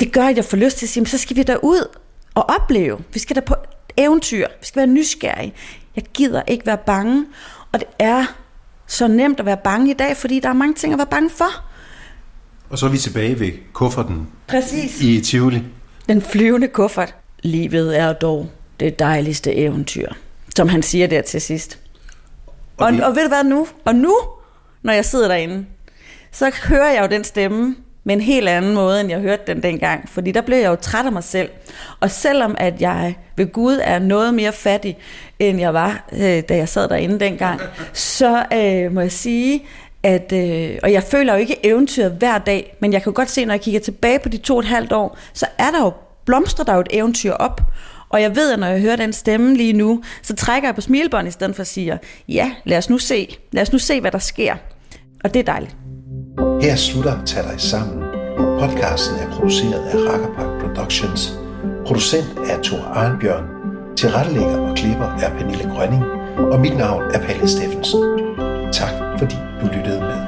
det 0.00 0.12
gør, 0.12 0.22
at 0.22 0.36
jeg 0.36 0.44
får 0.44 0.56
lyst 0.56 0.78
til 0.78 0.86
at 0.86 0.90
sige, 0.90 1.06
så 1.06 1.18
skal 1.18 1.36
vi 1.36 1.44
ud 1.62 1.96
og 2.34 2.50
opleve. 2.50 2.98
Vi 3.12 3.18
skal 3.18 3.36
da 3.36 3.40
på 3.40 3.54
eventyr. 3.96 4.46
Vi 4.60 4.66
skal 4.66 4.80
være 4.80 4.86
nysgerrige. 4.86 5.54
Jeg 5.96 6.04
gider 6.14 6.42
ikke 6.46 6.66
være 6.66 6.78
bange. 6.78 7.26
Og 7.72 7.80
det 7.80 7.88
er 7.98 8.26
så 8.86 9.08
nemt 9.08 9.40
at 9.40 9.46
være 9.46 9.56
bange 9.56 9.90
i 9.90 9.94
dag, 9.94 10.16
fordi 10.16 10.40
der 10.40 10.48
er 10.48 10.52
mange 10.52 10.74
ting 10.74 10.92
at 10.92 10.98
være 10.98 11.06
bange 11.06 11.30
for. 11.30 11.64
Og 12.70 12.78
så 12.78 12.86
er 12.86 12.90
vi 12.90 12.98
tilbage 12.98 13.40
ved 13.40 13.52
kufferten. 13.72 14.28
Præcis. 14.46 15.00
I 15.00 15.20
Tivoli. 15.20 15.62
Den 16.08 16.22
flyvende 16.22 16.68
kuffert. 16.68 17.14
Livet 17.42 17.98
er 17.98 18.12
dog 18.12 18.50
det 18.80 18.98
dejligste 18.98 19.54
eventyr, 19.54 20.08
som 20.56 20.68
han 20.68 20.82
siger 20.82 21.06
der 21.06 21.22
til 21.22 21.40
sidst. 21.40 21.78
Og, 22.76 22.86
og, 22.86 22.92
og 23.02 23.16
ved 23.16 23.22
du 23.22 23.28
hvad 23.28 23.44
nu? 23.44 23.66
Og 23.84 23.94
nu, 23.94 24.16
når 24.82 24.92
jeg 24.92 25.04
sidder 25.04 25.28
derinde, 25.28 25.66
så 26.32 26.50
hører 26.68 26.92
jeg 26.92 27.02
jo 27.02 27.16
den 27.16 27.24
stemme 27.24 27.76
med 28.04 28.14
en 28.14 28.20
helt 28.20 28.48
anden 28.48 28.74
måde, 28.74 29.00
end 29.00 29.10
jeg 29.10 29.20
hørte 29.20 29.42
den 29.46 29.62
dengang. 29.62 30.08
Fordi 30.08 30.32
der 30.32 30.40
blev 30.40 30.58
jeg 30.58 30.68
jo 30.68 30.76
træt 30.76 31.06
af 31.06 31.12
mig 31.12 31.24
selv. 31.24 31.50
Og 32.00 32.10
selvom 32.10 32.54
at 32.58 32.80
jeg 32.80 33.14
ved 33.36 33.52
Gud 33.52 33.80
er 33.82 33.98
noget 33.98 34.34
mere 34.34 34.52
fattig, 34.52 34.98
end 35.38 35.60
jeg 35.60 35.74
var, 35.74 36.08
øh, 36.12 36.42
da 36.48 36.56
jeg 36.56 36.68
sad 36.68 36.88
derinde 36.88 37.20
dengang, 37.20 37.60
så 37.92 38.44
øh, 38.52 38.92
må 38.92 39.00
jeg 39.00 39.12
sige, 39.12 39.64
at, 40.02 40.32
øh, 40.32 40.78
og 40.82 40.92
jeg 40.92 41.02
føler 41.02 41.32
jo 41.32 41.38
ikke 41.38 41.66
eventyret 41.66 42.12
hver 42.12 42.38
dag, 42.38 42.76
men 42.80 42.92
jeg 42.92 43.02
kan 43.02 43.12
godt 43.12 43.30
se, 43.30 43.44
når 43.44 43.54
jeg 43.54 43.60
kigger 43.60 43.80
tilbage 43.80 44.18
på 44.18 44.28
de 44.28 44.36
to 44.36 44.54
og 44.54 44.60
et 44.60 44.66
halvt 44.66 44.92
år, 44.92 45.18
så 45.32 45.46
er 45.58 45.70
der 45.70 45.84
jo, 45.84 45.92
blomstrer 46.24 46.64
der 46.64 46.74
jo 46.74 46.80
et 46.80 46.88
eventyr 46.90 47.32
op. 47.32 47.60
Og 48.08 48.22
jeg 48.22 48.36
ved, 48.36 48.52
at 48.52 48.58
når 48.58 48.66
jeg 48.66 48.80
hører 48.80 48.96
den 48.96 49.12
stemme 49.12 49.56
lige 49.56 49.72
nu, 49.72 50.02
så 50.22 50.34
trækker 50.34 50.68
jeg 50.68 50.74
på 50.74 50.80
smilebånd 50.80 51.28
i 51.28 51.30
stedet 51.30 51.54
for 51.54 51.60
at 51.60 51.66
sige, 51.66 51.98
ja, 52.28 52.52
lad 52.64 52.78
os 52.78 52.90
nu 52.90 52.98
se. 52.98 53.36
Lad 53.52 53.62
os 53.62 53.72
nu 53.72 53.78
se, 53.78 54.00
hvad 54.00 54.10
der 54.10 54.18
sker. 54.18 54.54
Og 55.24 55.34
det 55.34 55.40
er 55.40 55.44
dejligt. 55.44 55.76
Her 56.62 56.76
slutter 56.76 57.24
Tag 57.24 57.44
dig 57.44 57.60
sammen. 57.60 58.04
Podcasten 58.60 59.18
er 59.18 59.30
produceret 59.30 59.84
af 59.92 59.96
Rakkerpark 60.12 60.60
Productions. 60.60 61.32
Producent 61.86 62.38
er 62.50 62.62
Thor 62.62 62.78
Arnbjørn. 62.78 63.44
Tilrettelægger 63.96 64.58
og 64.58 64.76
klipper 64.76 65.18
er 65.22 65.30
Pernille 65.38 65.70
Grønning. 65.74 66.04
Og 66.52 66.60
mit 66.60 66.76
navn 66.76 67.02
er 67.14 67.26
Palle 67.26 67.48
Steffensen. 67.48 68.02
Tak 68.72 68.92
fordi 69.18 69.36
du 69.60 69.66
lyttede 69.66 70.00
med. 70.00 70.27